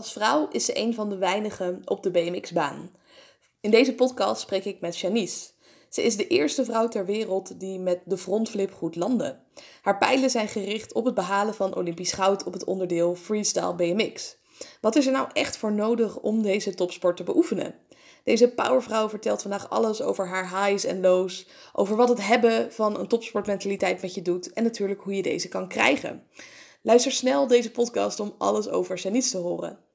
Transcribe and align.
Als 0.00 0.12
vrouw 0.12 0.48
is 0.50 0.64
ze 0.64 0.78
een 0.78 0.94
van 0.94 1.08
de 1.08 1.16
weinigen 1.16 1.82
op 1.84 2.02
de 2.02 2.10
BMX-baan. 2.10 2.90
In 3.60 3.70
deze 3.70 3.94
podcast 3.94 4.40
spreek 4.40 4.64
ik 4.64 4.80
met 4.80 4.98
Janice. 4.98 5.48
Ze 5.88 6.02
is 6.02 6.16
de 6.16 6.26
eerste 6.26 6.64
vrouw 6.64 6.88
ter 6.88 7.06
wereld 7.06 7.60
die 7.60 7.78
met 7.78 8.00
de 8.04 8.16
frontflip 8.16 8.72
goed 8.72 8.96
landde. 8.96 9.38
Haar 9.82 9.98
pijlen 9.98 10.30
zijn 10.30 10.48
gericht 10.48 10.92
op 10.92 11.04
het 11.04 11.14
behalen 11.14 11.54
van 11.54 11.76
Olympisch 11.76 12.12
goud 12.12 12.44
op 12.44 12.52
het 12.52 12.64
onderdeel 12.64 13.14
freestyle 13.14 13.74
BMX. 13.74 14.36
Wat 14.80 14.96
is 14.96 15.06
er 15.06 15.12
nou 15.12 15.28
echt 15.32 15.56
voor 15.56 15.72
nodig 15.72 16.18
om 16.18 16.42
deze 16.42 16.74
topsport 16.74 17.16
te 17.16 17.22
beoefenen? 17.22 17.74
Deze 18.24 18.48
powervrouw 18.48 19.08
vertelt 19.08 19.42
vandaag 19.42 19.70
alles 19.70 20.02
over 20.02 20.28
haar 20.28 20.66
highs 20.66 20.84
en 20.84 21.00
lows, 21.00 21.48
over 21.72 21.96
wat 21.96 22.08
het 22.08 22.26
hebben 22.26 22.72
van 22.72 22.98
een 22.98 23.08
topsportmentaliteit 23.08 24.02
met 24.02 24.14
je 24.14 24.22
doet 24.22 24.52
en 24.52 24.62
natuurlijk 24.62 25.00
hoe 25.00 25.14
je 25.14 25.22
deze 25.22 25.48
kan 25.48 25.68
krijgen. 25.68 26.26
Luister 26.82 27.12
snel 27.12 27.46
deze 27.46 27.70
podcast 27.70 28.20
om 28.20 28.34
alles 28.38 28.68
over 28.68 28.96
Janice 28.96 29.30
te 29.30 29.38
horen. 29.38 29.88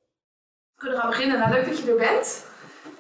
We 0.75 0.81
kunnen 0.81 0.99
gaan 0.99 1.09
beginnen. 1.09 1.39
Nou, 1.39 1.51
leuk 1.51 1.65
dat 1.65 1.77
je 1.77 1.91
er 1.91 1.97
bent. 1.97 2.45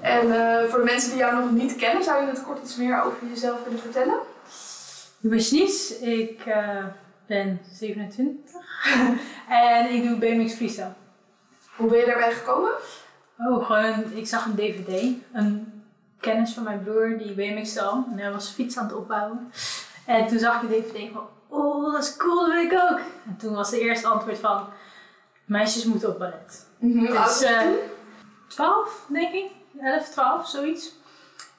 En 0.01 0.27
uh, 0.27 0.69
voor 0.69 0.79
de 0.79 0.85
mensen 0.85 1.09
die 1.09 1.19
jou 1.19 1.35
nog 1.35 1.51
niet 1.51 1.75
kennen, 1.75 2.03
zou 2.03 2.21
je 2.21 2.29
het 2.29 2.43
kort 2.43 2.63
iets 2.63 2.75
meer 2.75 3.01
over 3.01 3.27
jezelf 3.27 3.63
willen 3.63 3.79
vertellen? 3.79 4.15
Ik 5.21 5.29
ben 5.29 5.39
Janice, 5.39 5.95
ik 5.95 6.45
uh, 6.45 6.85
ben 7.27 7.61
27 7.71 8.51
en 9.49 9.93
ik 9.93 10.03
doe 10.03 10.17
BMX 10.17 10.53
freestyle. 10.53 10.93
Hoe 11.75 11.89
ben 11.89 11.99
je 11.99 12.05
daarbij 12.05 12.31
gekomen? 12.31 12.71
Oh, 13.37 13.65
gewoon, 13.65 14.13
ik 14.13 14.27
zag 14.27 14.45
een 14.45 14.55
DVD. 14.55 15.13
Een 15.33 15.83
kennis 16.19 16.53
van 16.53 16.63
mijn 16.63 16.83
broer 16.83 17.17
die 17.17 17.33
BMX 17.33 17.77
al 17.77 18.05
en 18.11 18.19
hij 18.19 18.31
was 18.31 18.49
fiets 18.49 18.77
aan 18.77 18.85
het 18.85 18.95
opbouwen. 18.95 19.51
En 20.05 20.27
toen 20.27 20.39
zag 20.39 20.61
ik 20.61 20.69
de 20.69 20.75
DVD 20.75 21.13
van, 21.13 21.27
oh, 21.47 21.93
dat 21.93 22.03
is 22.03 22.17
cool, 22.17 22.39
dat 22.39 22.51
wil 22.51 22.63
ik 22.63 22.73
ook. 22.73 22.99
En 23.25 23.37
toen 23.37 23.53
was 23.53 23.69
de 23.69 23.79
eerste 23.79 24.07
antwoord 24.07 24.39
van, 24.39 24.67
meisjes 25.45 25.85
moeten 25.85 26.09
op 26.09 26.19
ballet. 26.19 26.65
Mm 26.79 27.05
Dus 27.05 27.43
uh, 27.43 27.61
12, 28.47 29.05
denk 29.07 29.33
ik. 29.33 29.51
11, 29.81 30.09
12, 30.09 30.47
zoiets. 30.47 30.93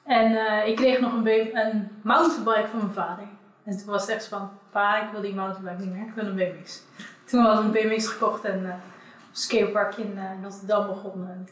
En 0.05 0.33
uh, 0.33 0.67
ik 0.67 0.77
kreeg 0.77 1.01
nog 1.01 1.13
een, 1.13 1.57
een 1.57 1.89
mountainbike 2.03 2.69
van 2.69 2.79
mijn 2.79 2.93
vader. 2.93 3.25
En 3.65 3.77
toen 3.77 3.87
was 3.87 4.01
het 4.01 4.11
echt 4.11 4.27
van, 4.27 4.51
pa, 4.71 5.03
ik 5.03 5.13
wil 5.13 5.21
die 5.21 5.35
mountainbike 5.35 5.83
niet 5.83 5.95
meer, 5.95 6.07
ik 6.07 6.15
wil 6.15 6.27
een 6.27 6.35
BMX. 6.35 6.83
Toen 7.25 7.41
had 7.41 7.59
ik 7.59 7.65
een 7.65 7.71
BMX 7.71 8.07
gekocht 8.07 8.45
en 8.45 8.63
uh, 8.63 8.69
op 9.29 9.33
skatepark 9.33 9.97
in 9.97 10.13
uh, 10.17 10.43
Rotterdam 10.43 10.87
begonnen. 10.87 11.29
En 11.29 11.49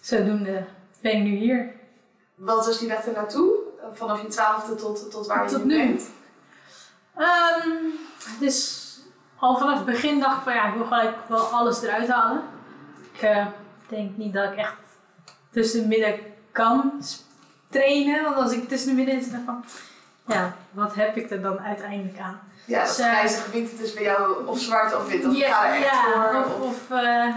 zodoende 0.00 0.64
ben 1.00 1.12
ik 1.12 1.22
nu 1.22 1.36
hier. 1.36 1.72
Wat 2.34 2.66
was 2.66 2.78
die 2.78 2.88
weg 2.88 3.06
er 3.06 3.12
naartoe? 3.12 3.52
Vanaf 3.92 4.22
je 4.22 4.28
twaalfde 4.28 4.74
tot, 4.74 5.10
tot 5.10 5.26
waar 5.26 5.48
tot 5.48 5.58
je 5.58 5.64
nu 5.64 5.86
bent? 5.86 6.10
Um, 7.18 7.92
dus 8.40 8.83
al 9.38 9.58
vanaf 9.58 9.76
het 9.76 9.86
begin 9.86 10.20
dacht 10.20 10.36
ik 10.36 10.42
van 10.42 10.54
ja, 10.54 10.68
ik 10.68 10.74
wil 10.74 10.84
gelijk 10.84 11.16
wel 11.28 11.40
alles 11.40 11.82
eruit 11.82 12.08
halen. 12.08 12.42
Ik 13.12 13.22
uh, 13.22 13.46
denk 13.88 14.16
niet 14.16 14.32
dat 14.32 14.52
ik 14.52 14.58
echt 14.58 14.76
tussen 15.50 15.80
de 15.80 15.86
midden 15.86 16.18
kan 16.52 16.92
trainen. 17.68 18.22
Want 18.22 18.36
als 18.36 18.52
ik 18.52 18.68
tussen 18.68 18.88
de 18.88 18.94
midden 18.94 19.22
zit, 19.22 19.32
dan 19.32 19.44
van 19.44 19.64
ja, 20.26 20.54
wat 20.70 20.94
heb 20.94 21.16
ik 21.16 21.30
er 21.30 21.42
dan 21.42 21.60
uiteindelijk 21.60 22.18
aan? 22.18 22.40
Ja, 22.66 22.78
dat 22.78 22.96
dus, 22.96 23.06
grijze 23.06 23.40
gebied, 23.40 23.70
het 23.70 23.80
is 23.80 23.94
bij 23.94 24.02
jou 24.02 24.46
of 24.46 24.58
zwart 24.58 24.96
of 24.96 25.08
wit. 25.08 25.26
Of 25.26 25.36
ja, 25.36 25.52
ga 25.52 25.68
er 25.68 25.74
echt 25.74 25.84
ja, 25.84 26.02
voor, 26.12 26.44
of, 26.44 26.60
of 26.60 26.90
uh, 26.90 27.34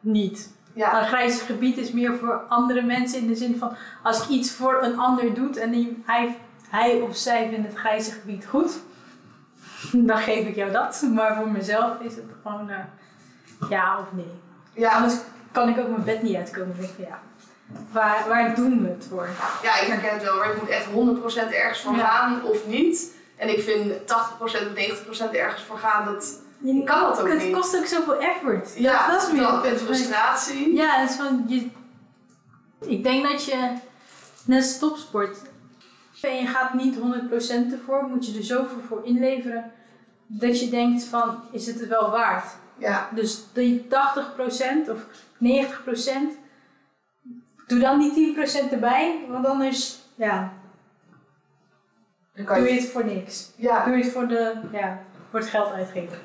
niet. 0.00 0.50
Ja. 0.72 1.00
Een 1.00 1.06
grijze 1.06 1.44
gebied 1.44 1.76
is 1.76 1.92
meer 1.92 2.18
voor 2.18 2.42
andere 2.48 2.82
mensen 2.82 3.18
in 3.18 3.26
de 3.26 3.34
zin 3.34 3.58
van 3.58 3.76
als 4.02 4.22
ik 4.22 4.28
iets 4.28 4.52
voor 4.52 4.82
een 4.82 4.98
ander 4.98 5.34
doe 5.34 5.60
en 5.60 5.70
die, 5.70 6.02
hij, 6.06 6.38
hij 6.68 7.00
of 7.00 7.16
zij 7.16 7.48
vindt 7.48 7.68
het 7.68 7.76
grijze 7.76 8.10
gebied 8.10 8.46
goed, 8.46 8.78
dan 10.10 10.18
geef 10.18 10.46
ik 10.46 10.54
jou 10.54 10.70
dat. 10.70 11.04
Maar 11.14 11.36
voor 11.36 11.48
mezelf 11.50 12.00
is 12.00 12.16
het 12.16 12.24
gewoon 12.42 12.70
uh, 12.70 12.76
ja 13.70 13.98
of 13.98 14.06
nee. 14.12 14.32
Ja. 14.72 14.90
Anders 14.90 15.14
kan 15.52 15.68
ik 15.68 15.78
ook 15.78 15.88
mijn 15.88 16.04
bed 16.04 16.22
niet 16.22 16.36
uitkomen. 16.36 16.76
denk 16.78 16.90
ik, 16.98 17.06
ja, 17.06 17.18
waar, 17.92 18.24
waar 18.28 18.54
doen 18.54 18.82
we 18.82 18.88
het 18.88 19.06
voor? 19.08 19.28
Ja, 19.62 19.80
ik 19.80 19.86
herken 19.86 20.12
het 20.12 20.22
wel 20.22 20.34
hoor. 20.34 20.46
Je 20.46 20.58
moet 20.60 20.68
echt 20.68 20.86
100% 21.48 21.54
ergens 21.54 21.80
voor 21.80 21.96
ja. 21.96 22.06
gaan 22.06 22.44
of 22.44 22.66
niet. 22.66 23.14
En 23.36 23.48
ik 23.48 23.62
vind 23.62 23.92
80% 23.92 24.02
of 24.40 24.54
90% 25.30 25.36
ergens 25.36 25.62
voor 25.62 25.78
gaan, 25.78 26.04
dat 26.04 26.40
je 26.62 26.84
kan 26.84 27.00
dat 27.00 27.20
ook 27.20 27.28
het 27.28 27.38
niet. 27.38 27.46
Het 27.46 27.56
kost 27.56 27.76
ook 27.76 27.86
zoveel 27.86 28.20
effort. 28.20 28.72
Ja, 28.76 29.10
dat 29.10 29.22
is 29.22 29.32
meer 29.32 29.42
dat 29.42 29.64
en 29.64 29.78
frustratie. 29.78 30.74
Ja, 30.74 31.00
het 31.00 31.10
is 31.10 31.16
van, 31.16 31.44
je, 31.46 31.68
ik 32.80 33.02
denk 33.02 33.30
dat 33.30 33.44
je, 33.44 33.72
net 34.44 34.62
als 34.62 34.78
topsport, 34.78 35.38
en 36.28 36.36
je 36.36 36.46
gaat 36.46 36.74
niet 36.74 36.96
100% 36.96 37.72
ervoor, 37.72 38.02
moet 38.02 38.26
je 38.26 38.38
er 38.38 38.44
zoveel 38.44 38.80
voor 38.88 39.00
inleveren, 39.04 39.70
dat 40.26 40.60
je 40.60 40.70
denkt 40.70 41.04
van, 41.04 41.40
is 41.50 41.66
het 41.66 41.80
het 41.80 41.88
wel 41.88 42.10
waard? 42.10 42.44
Ja. 42.78 43.08
Dus 43.14 43.44
die 43.52 43.86
80% 43.88 44.90
of 44.90 45.06
90%, 45.34 45.38
doe 47.66 47.78
dan 47.78 47.98
die 47.98 48.36
10% 48.68 48.72
erbij, 48.72 49.18
want 49.28 49.46
anders, 49.46 49.98
ja, 50.14 50.52
dan 52.34 52.44
doe 52.46 52.68
je 52.68 52.80
het 52.80 52.90
voor 52.90 53.04
niks. 53.04 53.50
Ja. 53.56 53.84
Doe 53.84 53.96
je 53.96 54.02
het 54.02 54.12
voor, 54.12 54.28
de, 54.28 54.54
ja, 54.72 55.02
voor 55.30 55.38
het 55.38 55.48
geld 55.48 55.72
uitgeven. 55.72 56.18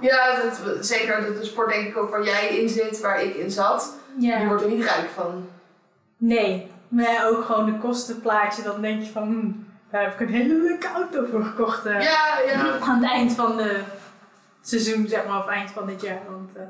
Ja, 0.00 0.42
dat, 0.42 0.86
zeker 0.86 1.20
de, 1.20 1.38
de, 1.38 1.44
sport 1.44 1.72
denk 1.72 1.88
ik 1.88 1.96
ook 1.96 2.10
waar 2.10 2.24
jij 2.24 2.58
in 2.58 2.68
zit, 2.68 3.00
waar 3.00 3.22
ik 3.22 3.34
in 3.34 3.50
zat. 3.50 3.94
Ja. 4.18 4.38
Je 4.38 4.46
wordt 4.46 4.62
er 4.62 4.70
niet 4.70 4.84
rijk 4.84 5.08
van. 5.08 5.48
Nee, 6.16 6.70
maar 6.90 7.28
ook 7.28 7.44
gewoon 7.44 7.64
de 7.66 7.78
kostenplaatje, 7.78 8.62
dan 8.62 8.80
denk 8.80 9.02
je 9.02 9.10
van, 9.10 9.22
hmm, 9.22 9.66
daar 9.90 10.02
heb 10.02 10.12
ik 10.12 10.20
een 10.20 10.34
hele 10.34 10.54
leuke 10.54 10.88
auto 10.88 11.24
voor 11.30 11.44
gekocht. 11.44 11.86
Uh, 11.86 12.02
ja, 12.02 12.38
ja. 12.46 12.78
Aan 12.88 13.02
het 13.02 13.10
eind 13.10 13.32
van 13.32 13.58
het 13.58 13.84
seizoen, 14.60 15.08
zeg 15.08 15.26
maar, 15.26 15.38
of 15.38 15.46
eind 15.46 15.70
van 15.70 15.86
dit 15.86 16.02
jaar. 16.02 16.20
Want 16.28 16.56
uh, 16.56 16.62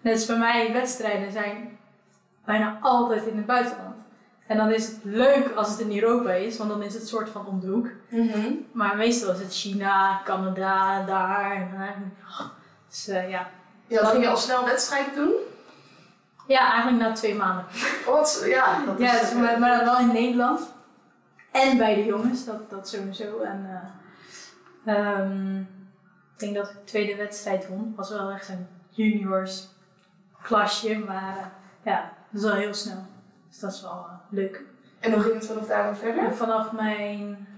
net 0.00 0.14
als 0.14 0.26
bij 0.26 0.38
mij, 0.38 0.72
wedstrijden 0.72 1.32
zijn 1.32 1.78
bijna 2.44 2.78
altijd 2.82 3.26
in 3.26 3.36
het 3.36 3.46
buitenland. 3.46 3.96
En 4.46 4.56
dan 4.56 4.70
is 4.70 4.86
het 4.86 4.98
leuk 5.02 5.54
als 5.54 5.70
het 5.70 5.80
in 5.80 6.02
Europa 6.02 6.32
is, 6.32 6.56
want 6.56 6.70
dan 6.70 6.82
is 6.82 6.94
het 6.94 7.08
soort 7.08 7.28
van 7.28 7.46
om 7.46 7.60
de 7.60 7.66
hoek. 7.66 7.88
Mm 8.08 8.28
-hmm. 8.28 8.66
Maar 8.72 8.96
meestal 8.96 9.32
is 9.32 9.38
het 9.38 9.54
China, 9.54 10.20
Canada, 10.24 11.04
daar 11.04 11.52
en 11.52 11.70
daar. 11.76 11.96
Dus 12.88 13.08
uh, 13.08 13.30
ja. 13.30 13.50
Ja, 13.86 14.04
ging 14.04 14.22
je 14.22 14.28
al 14.28 14.36
snel 14.36 14.64
wedstrijden 14.64 15.14
doen? 15.14 15.32
Ja, 16.48 16.72
eigenlijk 16.72 17.02
na 17.02 17.12
twee 17.12 17.34
maanden. 17.34 17.64
Wat? 18.06 18.42
Ja, 18.46 18.84
dat 18.84 18.98
ja, 18.98 19.12
is... 19.12 19.20
dus, 19.20 19.32
maar, 19.32 19.58
maar 19.58 19.76
dan 19.76 19.84
wel 19.84 19.98
in 19.98 20.12
Nederland. 20.12 20.72
En 21.52 21.76
bij 21.76 21.94
de 21.94 22.04
jongens, 22.04 22.44
dat, 22.44 22.70
dat 22.70 22.88
sowieso. 22.88 23.40
En 23.40 23.90
uh, 24.84 25.18
um, 25.18 25.68
ik 26.34 26.38
denk 26.38 26.54
dat 26.54 26.68
ik 26.68 26.74
de 26.74 26.84
tweede 26.84 27.16
wedstrijd 27.16 27.68
won. 27.68 27.92
was 27.96 28.10
wel 28.10 28.30
echt 28.30 28.48
een 28.48 28.66
juniors 28.90 29.68
klasje, 30.42 30.98
maar 30.98 31.36
uh, 31.36 31.44
ja, 31.82 32.12
dat 32.30 32.42
is 32.42 32.48
wel 32.48 32.56
heel 32.56 32.74
snel. 32.74 33.06
Dus 33.48 33.58
dat 33.58 33.72
is 33.72 33.82
wel 33.82 34.06
uh, 34.08 34.14
leuk. 34.28 34.62
En 35.00 35.12
hoe 35.12 35.22
ging 35.22 35.34
het 35.34 35.46
vanaf 35.46 35.66
daar 35.66 35.96
verder? 35.96 36.24
En 36.24 36.36
vanaf 36.36 36.72
mijn 36.72 37.48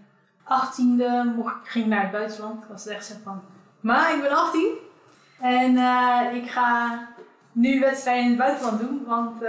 achttiende 0.45 1.33
mocht 1.37 1.57
ik 1.57 1.71
ging 1.71 1.87
naar 1.87 2.03
het 2.03 2.11
buitenland. 2.11 2.63
Ik 2.63 2.69
was 2.69 2.87
echt 2.87 3.05
zo 3.07 3.15
van, 3.25 3.43
maar 3.81 4.15
ik 4.15 4.23
ben 4.23 4.37
18 4.37 4.77
en 5.41 5.73
uh, 5.73 6.35
ik 6.35 6.51
ga 6.51 6.99
nu 7.53 7.81
wedstrijden 7.81 8.25
in 8.25 8.29
het 8.29 8.39
buitenland 8.39 8.81
doen, 8.81 9.05
want 9.07 9.43
uh, 9.43 9.49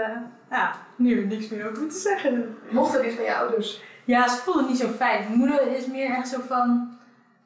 ja, 0.50 0.75
nu 0.95 1.16
heb 1.16 1.23
ik 1.23 1.29
niks 1.29 1.50
meer 1.50 1.69
over 1.69 1.88
te 1.88 1.95
zeggen. 1.95 2.57
Mocht 2.69 2.94
dat 2.94 3.03
niet 3.03 3.13
van 3.13 3.23
je 3.23 3.35
ouders? 3.35 3.81
Ja, 4.06 4.28
ze 4.28 4.41
vonden 4.41 4.62
het 4.62 4.72
niet 4.72 4.81
zo 4.81 4.88
fijn. 4.88 5.23
Mijn 5.23 5.38
moeder 5.38 5.75
is 5.75 5.85
meer 5.85 6.09
echt 6.09 6.28
zo 6.28 6.39
van, 6.47 6.97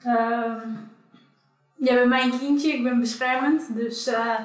uh, 0.05 0.53
jij 1.75 1.95
bent 1.95 2.09
mijn 2.09 2.39
kindje, 2.39 2.73
ik 2.73 2.83
ben 2.83 2.99
beschermend, 2.99 3.75
dus 3.75 4.07
uh, 4.07 4.39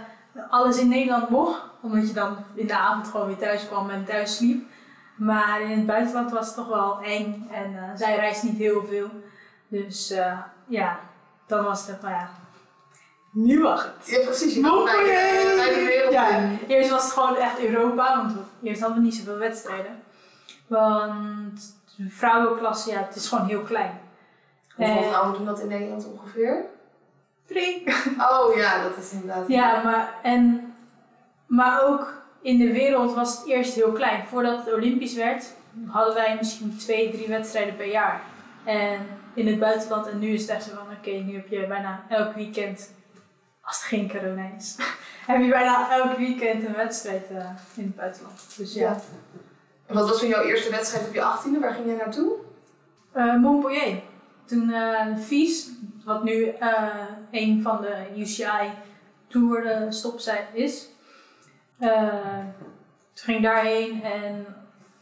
alles 0.51 0.79
in 0.79 0.89
Nederland 0.89 1.29
mocht, 1.29 1.63
omdat 1.81 2.09
je 2.09 2.15
dan 2.15 2.37
in 2.55 2.67
de 2.67 2.77
avond 2.77 3.09
gewoon 3.09 3.27
weer 3.27 3.37
thuis 3.37 3.67
kwam 3.67 3.91
en 3.91 4.05
thuis 4.05 4.37
sliep. 4.37 4.69
Maar 5.17 5.61
in 5.61 5.71
het 5.71 5.87
buitenland 5.87 6.31
was 6.31 6.47
het 6.47 6.55
toch 6.55 6.69
wel 6.69 7.01
eng 7.01 7.49
en 7.53 7.73
uh, 7.73 7.83
zij 7.95 8.17
reist 8.17 8.43
niet 8.43 8.57
heel 8.57 8.85
veel. 8.85 9.09
Dus 9.69 10.13
uh, 10.13 10.39
ja, 10.67 10.99
dan 11.47 11.65
was 11.65 11.87
het 11.87 11.97
van 12.01 12.11
ja, 12.11 12.29
nu 13.31 13.61
mag 13.61 13.95
het. 13.97 14.11
Ja, 14.11 14.25
precies. 14.25 14.55
Je 14.55 14.61
bij, 14.61 15.57
bij 15.57 15.75
de 15.75 15.85
wereld 15.87 16.13
ja. 16.13 16.51
Eerst 16.67 16.91
was 16.91 17.05
het 17.05 17.13
gewoon 17.13 17.37
echt 17.37 17.65
Europa, 17.65 18.17
want 18.17 18.37
eerst 18.63 18.81
hadden 18.81 18.99
we 18.99 19.05
niet 19.05 19.15
zoveel 19.15 19.39
wedstrijden. 19.39 20.03
Want 20.67 21.61
de 21.97 22.11
vrouwenklasse, 22.11 22.91
ja, 22.91 22.99
het 22.99 23.17
is 23.17 23.29
gewoon 23.29 23.47
heel 23.47 23.63
klein. 23.63 24.01
Hoeveel 24.77 25.03
vrouwen 25.03 25.33
doen 25.33 25.47
dat 25.47 25.61
in 25.61 25.69
Nederland 25.69 26.07
ongeveer? 26.07 26.65
Drie. 27.47 27.83
Oh 28.31 28.57
ja, 28.57 28.83
dat 28.83 28.97
is 28.97 29.13
inderdaad. 29.13 29.49
Ja, 29.49 29.83
maar, 29.83 30.15
en, 30.23 30.75
maar 31.47 31.83
ook 31.83 32.23
in 32.43 32.59
de 32.59 32.73
wereld 32.73 33.15
was 33.15 33.39
het 33.39 33.47
eerst 33.47 33.75
heel 33.75 33.93
klein. 33.93 34.27
Voordat 34.27 34.65
het 34.65 34.75
Olympisch 34.75 35.15
werd, 35.15 35.55
hadden 35.87 36.15
wij 36.15 36.37
misschien 36.37 36.77
twee, 36.77 37.11
drie 37.11 37.29
wedstrijden 37.29 37.77
per 37.77 37.91
jaar. 37.91 38.21
En 38.65 39.07
in 39.35 39.47
het 39.47 39.59
buitenland, 39.59 40.07
en 40.07 40.19
nu 40.19 40.29
is 40.29 40.41
het 40.41 40.51
echt 40.51 40.65
zo 40.65 40.71
van, 40.75 40.83
oké, 40.83 41.09
okay, 41.09 41.21
nu 41.21 41.35
heb 41.35 41.49
je 41.49 41.67
bijna 41.67 42.05
elk 42.09 42.35
weekend, 42.35 42.95
als 43.63 43.77
het 43.77 43.87
geen 43.87 44.11
corona 44.11 44.51
is, 44.57 44.77
heb 45.27 45.43
je 45.43 45.49
bijna 45.49 45.91
elk 45.91 46.17
weekend 46.17 46.65
een 46.65 46.75
wedstrijd 46.75 47.31
uh, 47.31 47.51
in 47.75 47.85
het 47.85 47.97
buitenland. 47.97 48.57
Dus 48.57 48.75
ja. 48.75 48.91
ja. 48.91 49.01
En 49.87 49.95
wat 49.95 50.09
was 50.09 50.19
van 50.19 50.29
jouw 50.29 50.43
eerste 50.43 50.71
wedstrijd 50.71 51.07
op 51.07 51.15
je 51.15 51.23
achttiende? 51.23 51.59
Waar 51.59 51.73
ging 51.75 51.87
je 51.87 51.97
naartoe? 51.97 52.33
Uh, 53.17 53.37
Montpellier. 53.37 54.03
Toen 54.45 54.69
uh, 54.69 55.17
Vies, 55.17 55.69
wat 56.05 56.25
nu 56.25 56.53
een 57.31 57.63
van 57.63 57.81
de 57.81 58.07
UCI 58.17 58.73
Tour 59.29 59.87
stopzij 59.93 60.47
is. 60.53 60.89
toen 61.79 63.25
ging 63.25 63.37
ik 63.37 63.43
daarheen 63.43 64.03
en 64.03 64.47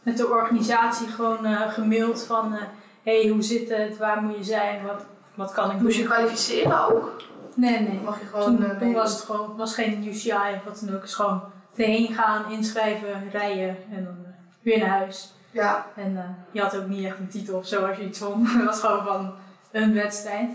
met 0.03 0.17
de 0.17 0.27
organisatie 0.27 1.07
gewoon 1.07 1.45
eh, 1.45 1.73
gemaild 1.73 2.23
van... 2.23 2.53
eh 2.53 2.61
hey, 3.03 3.27
hoe 3.27 3.41
zit 3.41 3.69
het? 3.69 3.97
Waar 3.97 4.21
moet 4.21 4.37
je 4.37 4.43
zijn? 4.43 4.85
Wat, 4.85 5.05
wat 5.35 5.51
kan 5.51 5.65
ik 5.65 5.71
doen? 5.71 5.83
Moest 5.83 5.97
je 5.97 6.03
kwalificeren 6.03 6.87
ook? 6.87 7.21
Nee, 7.55 7.79
nee. 7.79 7.99
Mag 7.99 8.19
je 8.19 8.25
gewoon 8.25 8.57
Toen, 8.57 8.69
eh, 8.69 8.77
toen 8.77 8.93
was 8.93 9.11
het 9.11 9.21
gewoon 9.21 9.57
was 9.57 9.73
geen 9.73 10.07
UCI 10.07 10.31
of 10.31 10.63
wat 10.65 10.79
dan 10.85 10.95
ook. 10.95 11.01
Het 11.01 11.09
is 11.09 11.15
gewoon 11.15 11.41
erheen 11.75 12.13
gaan, 12.13 12.51
inschrijven, 12.51 13.29
rijden 13.29 13.77
en 13.91 14.03
dan 14.03 14.17
eh, 14.25 14.31
weer 14.61 14.79
naar 14.79 14.89
huis. 14.89 15.33
Ja, 15.51 15.85
En 15.95 16.17
eh, 16.17 16.23
je 16.51 16.61
had 16.61 16.77
ook 16.77 16.87
niet 16.87 17.05
echt 17.05 17.17
een 17.17 17.29
titel 17.29 17.57
of 17.57 17.67
zo 17.67 17.85
als 17.85 17.97
je 17.97 18.05
iets 18.05 18.19
won. 18.19 18.45
Het 18.45 18.65
was 18.71 18.79
gewoon 18.79 19.03
van 19.03 19.33
een 19.71 19.93
wedstrijd. 19.93 20.51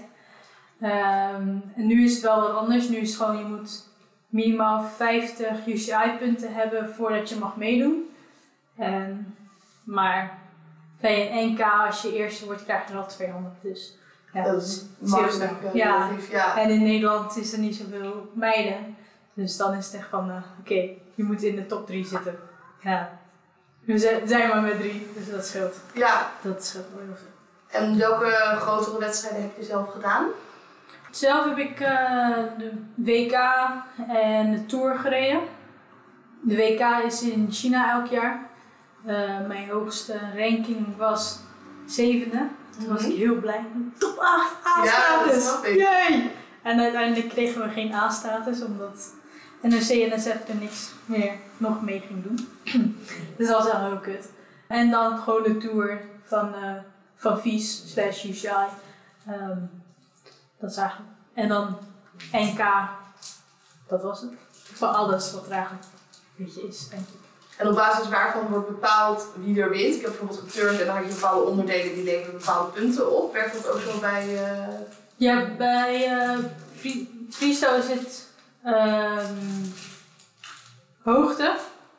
Ehm, 0.80 1.56
en 1.76 1.86
nu 1.86 2.04
is 2.04 2.12
het 2.12 2.22
wel 2.22 2.40
wat 2.40 2.56
anders. 2.56 2.88
Nu 2.88 2.96
is 2.96 3.08
het 3.08 3.22
gewoon, 3.22 3.38
je 3.38 3.44
moet 3.44 3.88
minimaal 4.28 4.82
50 4.82 5.66
UCI-punten 5.66 6.54
hebben 6.54 6.94
voordat 6.94 7.28
je 7.28 7.36
mag 7.36 7.56
meedoen. 7.56 8.08
En, 8.76 9.36
maar 9.84 10.38
bij 11.00 11.32
een 11.32 11.52
NK, 11.52 11.60
als 11.86 12.02
je 12.02 12.16
eerste 12.16 12.44
wordt, 12.44 12.64
krijg 12.64 12.86
je 12.86 12.92
er 12.92 12.98
al 12.98 13.08
200. 13.08 13.54
Dus 13.62 13.96
ja, 14.34 14.42
dat 14.44 14.62
is 14.62 14.84
heel 15.00 15.40
eh, 15.40 15.74
Ja. 16.30 16.56
en 16.58 16.70
in 16.70 16.82
Nederland 16.82 17.36
is 17.36 17.52
er 17.52 17.58
niet 17.58 17.76
zoveel 17.76 18.30
meiden. 18.34 18.96
Dus 19.34 19.56
dan 19.56 19.74
is 19.74 19.86
het 19.86 19.94
echt 19.94 20.08
van, 20.08 20.30
eh, 20.30 20.36
oké, 20.60 20.88
je 21.14 21.24
moet 21.24 21.42
in 21.42 21.56
de 21.56 21.66
top 21.66 21.86
3 21.86 22.04
zitten. 22.06 22.38
Ja. 22.80 23.18
We 23.80 23.98
zijn 24.24 24.48
maar 24.48 24.62
met 24.62 24.78
drie, 24.78 25.08
dus 25.16 25.30
dat 25.30 25.46
scheelt. 25.46 25.80
ja. 25.94 26.30
Dat 26.42 26.64
scheelt 26.64 26.86
wel 26.94 27.02
heel 27.04 27.16
veel. 27.16 27.80
En 27.80 27.98
welke 27.98 28.30
grotere 28.56 28.98
wedstrijden 28.98 29.42
heb 29.42 29.56
je 29.56 29.64
zelf 29.64 29.88
gedaan? 29.92 30.26
Zelf 31.10 31.44
heb 31.44 31.58
ik 31.58 31.80
eh, 31.80 32.28
de 32.58 32.72
WK 32.94 33.32
en 34.08 34.52
de 34.52 34.66
Tour 34.66 34.96
gereden. 34.98 35.40
De 36.40 36.56
WK 36.56 37.04
is 37.06 37.22
in 37.22 37.46
China 37.50 37.90
elk 37.92 38.06
jaar. 38.06 38.40
Mijn 39.48 39.68
hoogste 39.70 40.18
ranking 40.36 40.96
was 40.96 41.38
zevende. 41.86 42.46
Toen 42.78 42.88
was 42.88 43.04
ik 43.04 43.16
heel 43.16 43.34
blij. 43.34 43.66
Top 43.98 44.18
8 44.18 44.54
Ja, 44.84 45.24
dat 45.24 45.36
A-status! 45.36 45.74
Yay! 45.74 46.30
En 46.62 46.80
uiteindelijk 46.80 47.28
kregen 47.28 47.62
we 47.62 47.68
geen 47.68 47.92
A-status 47.92 48.62
omdat 48.62 49.12
NRC-NSF 49.62 50.48
er 50.48 50.54
niks 50.60 50.90
meer 51.06 51.36
nog 51.56 51.82
mee 51.82 52.00
ging 52.00 52.22
doen. 52.22 52.48
dus 53.36 53.48
dat 53.48 53.62
was 53.62 53.72
wel 53.72 53.84
heel 53.84 53.98
kut. 53.98 54.30
En 54.68 54.90
dan 54.90 55.18
gewoon 55.18 55.42
de 55.42 55.56
tour 55.56 56.00
van, 56.24 56.54
eh 56.54 56.76
van 57.16 57.40
Vies 57.40 57.92
slash 57.92 58.24
UCI. 58.24 58.48
Ehm, 59.26 59.58
dat 60.58 60.70
is 60.70 60.76
eigenlijk. 60.76 61.10
En 61.34 61.48
dan 61.48 61.78
NK. 62.32 62.88
Dat 63.86 64.02
was 64.02 64.20
het. 64.20 64.32
Van 64.52 64.94
alles 64.94 65.32
wat 65.32 65.46
er 65.46 65.52
eigenlijk 65.52 65.84
een 65.84 66.44
beetje 66.44 66.66
is, 66.68 66.88
denk 66.88 67.08
ik. 67.08 67.23
En 67.56 67.68
op 67.68 67.74
basis 67.74 68.08
waarvan 68.08 68.46
wordt 68.48 68.66
bepaald 68.68 69.26
wie 69.36 69.62
er 69.62 69.70
wint? 69.70 69.94
Ik 69.94 70.00
heb 70.00 70.10
bijvoorbeeld 70.10 70.40
geturnd 70.40 70.80
en 70.80 70.86
dan 70.86 70.96
had 70.96 71.04
je 71.06 71.14
bepaalde 71.14 71.44
onderdelen 71.50 71.94
die 71.94 72.04
leveren 72.04 72.38
bepaalde 72.38 72.70
punten 72.72 73.16
op. 73.22 73.32
Werkt 73.32 73.52
dat 73.62 73.72
ook 73.72 73.80
zo 73.80 73.98
bij... 74.00 74.44
eh, 74.44 74.68
Ja, 75.16 75.44
bij 75.58 76.10
freestyle 77.28 77.76
is 77.78 77.88
het 77.88 78.28
ehm, 78.64 79.34
hoogte, 81.02 81.56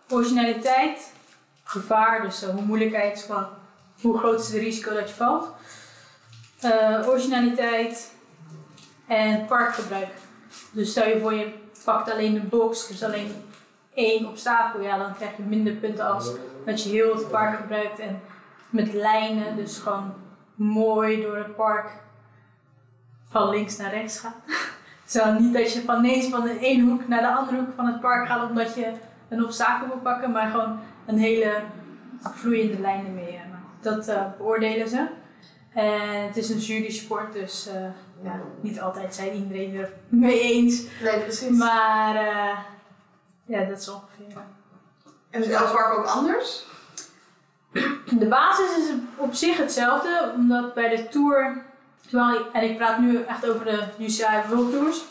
originaliteit, 0.10 1.12
gevaar, 1.64 2.22
dus 2.22 2.44
eh, 2.44 2.50
hoe 2.50 2.62
moeilijkheid 2.62 3.24
van 3.28 3.48
hoe 4.02 4.18
groot 4.18 4.40
is 4.40 4.48
het 4.48 4.56
risico 4.62 4.94
dat 4.94 5.10
je 5.10 5.16
valt. 5.16 5.48
Originaliteit 7.08 8.12
en 9.08 9.46
parkgebruik. 9.46 10.08
Dus 10.72 10.92
stel 10.92 11.08
je 11.08 11.20
voor 11.20 11.34
je 11.34 11.54
pakt 11.84 12.12
alleen 12.12 12.34
de 12.34 12.40
box, 12.40 12.88
dus 12.88 13.04
alleen 13.04 13.45
één 13.96 14.28
obstakel, 14.28 14.82
ja, 14.82 14.98
dan 14.98 15.16
krijg 15.16 15.38
je 15.38 15.44
minder 15.44 15.74
punten 15.74 16.08
als 16.08 16.32
dat 16.66 16.84
je 16.84 16.90
heel 16.90 17.16
het 17.16 17.30
park 17.30 17.58
gebruikt 17.58 18.00
en 18.00 18.22
met 18.70 18.94
lijnen, 18.94 19.56
dus 19.56 19.78
gewoon 19.78 20.14
mooi 20.56 21.22
door 21.22 21.38
het 21.38 21.56
park 21.56 21.90
van 23.30 23.50
links 23.50 23.78
naar 23.78 23.94
rechts 23.94 24.20
gaat. 24.20 24.36
Zo 25.06 25.34
niet 25.34 25.54
dat 25.54 25.74
je 25.74 25.82
van 25.82 26.06
ineens 26.06 26.30
van 26.30 26.42
de 26.42 26.60
ene 26.60 26.84
hoek 26.84 27.08
naar 27.08 27.22
de 27.22 27.36
andere 27.36 27.58
hoek 27.58 27.76
van 27.76 27.86
het 27.86 28.00
park 28.00 28.28
gaat 28.28 28.50
omdat 28.50 28.76
je 28.76 28.92
een 29.30 29.44
obstakel 29.44 29.88
wil 29.88 29.98
pakken, 29.98 30.32
maar 30.32 30.50
gewoon 30.50 30.80
een 31.06 31.18
hele 31.18 31.62
vloeiende 32.22 32.80
lijn 32.80 33.06
ermee 33.06 33.28
eh, 33.28 33.52
maakt. 33.52 33.84
Dat 33.84 34.08
eh, 34.08 34.26
beoordelen 34.38 34.88
ze. 34.90 35.08
En 35.76 36.26
het 36.26 36.38
is 36.38 36.50
een 36.50 36.58
jury 36.58 36.92
sport, 36.92 37.34
dus 37.34 37.68
eh, 37.68 37.82
ja, 38.24 38.40
niet 38.62 38.82
altijd 38.82 39.16
zijn 39.16 39.34
iedereen 39.34 39.76
er 39.76 39.90
mee 40.10 40.42
eens. 40.42 40.86
Nee, 41.04 41.20
precies. 41.20 41.58
Maar 41.58 42.16
eh, 42.16 42.58
ja, 43.46 43.64
dat 43.64 43.80
is 43.80 43.90
ongeveer. 43.90 44.42
En 45.30 45.44
is 45.44 45.50
elk 45.50 45.72
park 45.72 45.98
ook 45.98 46.06
anders? 46.06 46.66
De 48.20 48.28
basis 48.30 48.78
is 48.78 48.94
op 49.16 49.34
zich 49.34 49.58
hetzelfde, 49.58 50.32
omdat 50.36 50.74
bij 50.74 50.96
de 50.96 51.08
Tour, 51.08 51.64
terwijl, 52.10 52.52
en 52.52 52.64
ik 52.64 52.78
praat 52.78 53.00
nu 53.00 53.24
echt 53.24 53.50
over 53.50 53.66
de 53.66 53.84
UCI 54.00 54.42
World 54.50 54.72
Tours. 54.72 55.04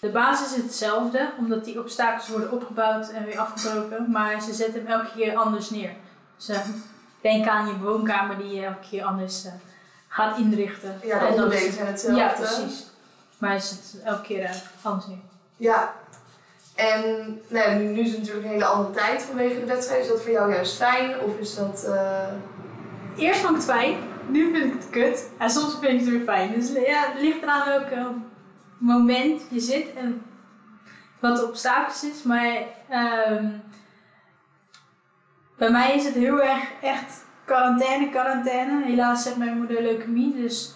De 0.00 0.08
basis 0.08 0.56
is 0.56 0.62
hetzelfde, 0.62 1.30
omdat 1.38 1.64
die 1.64 1.80
obstakels 1.80 2.28
worden 2.28 2.52
opgebouwd 2.52 3.08
en 3.08 3.24
weer 3.24 3.38
afgebroken, 3.38 4.10
maar 4.10 4.42
ze 4.42 4.52
zetten 4.52 4.86
hem 4.86 5.00
elke 5.00 5.10
keer 5.16 5.36
anders 5.36 5.70
neer. 5.70 5.92
Dus 6.36 6.48
eh, 6.48 6.60
denk 7.20 7.48
aan 7.48 7.66
je 7.66 7.78
woonkamer 7.78 8.36
die 8.38 8.54
je 8.54 8.64
elke 8.64 8.88
keer 8.90 9.04
anders 9.04 9.44
eh, 9.44 9.52
gaat 10.08 10.38
inrichten. 10.38 11.00
Ja, 11.02 11.18
de 11.18 11.26
onderdelen 11.26 11.72
zijn 11.72 11.86
hetzelfde. 11.86 12.20
Ja, 12.20 12.28
precies. 12.28 12.86
Maar 13.38 13.52
het 13.52 13.62
zit 13.62 14.02
elke 14.02 14.22
keer 14.22 14.44
eh, 14.44 14.56
anders 14.82 15.06
neer. 15.06 15.18
Ja. 15.56 15.94
En 16.78 17.02
nee, 17.48 17.68
nu, 17.74 17.84
nu 17.92 18.00
is 18.00 18.10
het 18.10 18.18
natuurlijk 18.18 18.46
een 18.46 18.52
hele 18.52 18.64
andere 18.64 18.90
tijd 18.94 19.22
vanwege 19.22 19.60
de 19.60 19.66
wedstrijd. 19.66 20.02
Is 20.02 20.08
dat 20.08 20.22
voor 20.22 20.30
jou 20.30 20.52
juist 20.52 20.76
fijn? 20.76 21.20
Of 21.20 21.38
is 21.38 21.54
dat... 21.54 21.84
eh, 21.84 22.26
Eerst 23.16 23.40
vond 23.40 23.50
ik 23.50 23.56
het 23.56 23.70
fijn, 23.70 23.96
nu 24.28 24.52
vind 24.52 24.64
ik 24.74 24.80
het 24.80 24.90
kut. 24.90 25.28
En 25.38 25.50
soms 25.50 25.76
vind 25.80 25.92
ik 25.92 26.00
het 26.00 26.08
weer 26.08 26.20
fijn. 26.24 26.52
Dus 26.54 26.72
ja, 26.72 27.12
het 27.12 27.20
ligt 27.22 27.42
eraan 27.42 27.68
welk 27.68 27.88
moment 28.78 29.42
je 29.50 29.60
zit 29.60 29.94
en 29.96 30.22
wat 31.20 31.36
de 31.36 31.44
obstakels 31.46 32.04
is. 32.04 32.22
Maar 32.22 32.56
ehm, 32.88 33.46
bij 35.58 35.70
mij 35.70 35.94
is 35.94 36.04
het 36.04 36.14
heel 36.14 36.42
erg 36.42 36.62
echt 36.82 37.24
quarantaine, 37.44 38.10
quarantaine. 38.10 38.84
Helaas 38.84 39.24
heeft 39.24 39.36
mijn 39.36 39.56
moeder 39.58 39.82
leukemie, 39.82 40.34
dus 40.42 40.74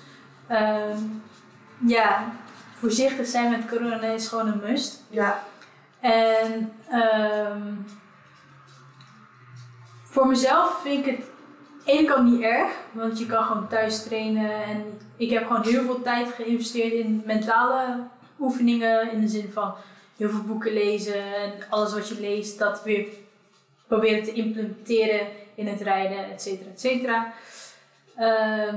ehm, 0.49 0.99
ja, 1.87 2.25
voorzichtig 2.79 3.27
zijn 3.27 3.51
met 3.51 3.69
corona 3.69 4.07
is 4.07 4.29
gewoon 4.29 4.47
een 4.47 4.61
must. 4.71 5.03
ja, 5.11 5.43
En 6.03 6.73
ehm, 6.91 7.75
voor 10.05 10.27
mezelf 10.27 10.81
vind 10.83 11.07
ik 11.07 11.17
het 11.17 11.27
ene 11.85 12.09
kant 12.09 12.31
niet 12.31 12.41
erg, 12.41 12.71
want 12.93 13.19
je 13.19 13.27
kan 13.27 13.45
gewoon 13.45 13.69
thuis 13.69 14.03
trainen. 14.03 14.65
En 14.65 14.99
ik 15.17 15.31
heb 15.31 15.47
gewoon 15.47 15.63
heel 15.63 15.83
veel 15.83 16.03
tijd 16.03 16.29
geïnvesteerd 16.29 16.93
in 16.93 17.23
mentale 17.27 17.99
oefeningen. 18.41 19.13
In 19.13 19.21
de 19.21 19.29
zin 19.29 19.51
van 19.53 19.75
heel 20.17 20.29
veel 20.29 20.43
boeken 20.43 20.73
lezen 20.73 21.35
en 21.35 21.53
alles 21.71 21.93
wat 21.93 22.09
je 22.09 22.21
leest, 22.21 22.59
dat 22.59 22.83
weer 22.83 23.07
proberen 23.87 24.25
te 24.25 24.33
implementeren 24.33 25.27
in 25.55 25.67
het 25.67 25.81
rijden, 25.81 26.31
et 26.31 26.43
cetera, 26.43 26.71
et 26.71 26.81
cetera. 26.81 27.33
Ehm, 28.17 28.77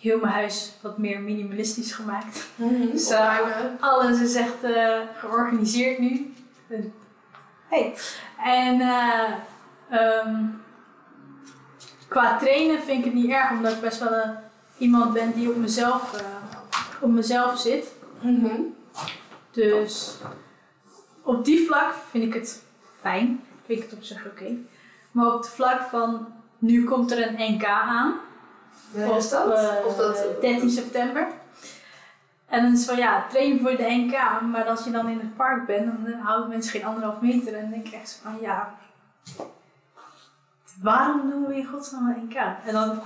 heel 0.00 0.18
mijn 0.18 0.32
huis 0.32 0.72
wat 0.80 0.98
meer 0.98 1.20
minimalistisch 1.20 1.92
gemaakt. 1.92 2.46
Dus, 2.92 3.10
eh, 3.10 3.18
opruimen. 3.18 3.76
alles 3.80 4.20
is 4.20 4.34
echt 4.34 4.62
eh, 4.62 5.00
georganiseerd 5.16 5.98
nu. 5.98 6.34
Hey. 7.68 7.94
En 8.44 8.80
eh, 8.80 9.32
ehm, 9.90 10.44
qua 12.08 12.38
trainen 12.38 12.82
vind 12.82 12.98
ik 12.98 13.04
het 13.04 13.14
niet 13.14 13.30
erg, 13.30 13.50
omdat 13.50 13.72
ik 13.72 13.80
best 13.80 13.98
wel 13.98 14.12
een, 14.12 14.34
iemand 14.78 15.12
ben 15.12 15.32
die 15.32 15.50
op 15.50 15.56
mezelf, 15.56 16.20
eh, 16.20 16.26
op 17.00 17.10
mezelf 17.10 17.58
zit. 17.58 17.92
Mhm. 18.20 18.60
Dus 19.50 20.16
op 21.22 21.44
die 21.44 21.66
vlak 21.66 21.94
vind 22.10 22.24
ik 22.24 22.34
het 22.34 22.62
fijn. 23.00 23.44
Vind 23.64 23.78
ik 23.78 23.84
het 23.90 23.98
op 23.98 24.04
zich 24.04 24.26
oké. 24.26 24.56
Maar 25.10 25.26
op 25.26 25.38
het 25.38 25.48
vlak 25.48 25.82
van 25.82 26.26
nu 26.58 26.84
komt 26.84 27.10
er 27.12 27.26
een 27.28 27.54
NK 27.54 27.64
aan. 27.64 28.14
Wanneer 28.90 29.16
is 29.16 29.24
Op, 29.24 29.30
dat? 29.30 29.52
eh, 29.52 29.86
of 29.86 29.96
dat 29.96 30.24
13 30.40 30.70
september. 30.70 31.26
En 32.46 32.62
dan 32.62 32.72
is 32.72 32.84
van 32.84 32.96
ja, 32.96 33.26
train 33.28 33.60
voor 33.60 33.76
de 33.76 33.86
NK, 33.88 34.40
maar 34.40 34.64
als 34.64 34.84
je 34.84 34.90
dan 34.90 35.08
in 35.08 35.18
het 35.18 35.36
park 35.36 35.66
bent, 35.66 36.04
dan 36.04 36.12
houden 36.12 36.48
mensen 36.48 36.70
geen 36.72 36.84
anderhalf 36.84 37.20
meter. 37.20 37.54
En 37.54 37.60
dan 37.60 37.70
denk 37.70 37.86
ik 37.86 37.92
echt 37.92 38.20
van 38.22 38.38
ja, 38.40 38.74
waarom 40.82 41.30
doen 41.30 41.46
we 41.46 41.56
in 41.56 41.66
godsnaam 41.66 42.08
een 42.08 42.24
NK? 42.24 42.34
En 42.66 42.72
dan, 42.72 43.00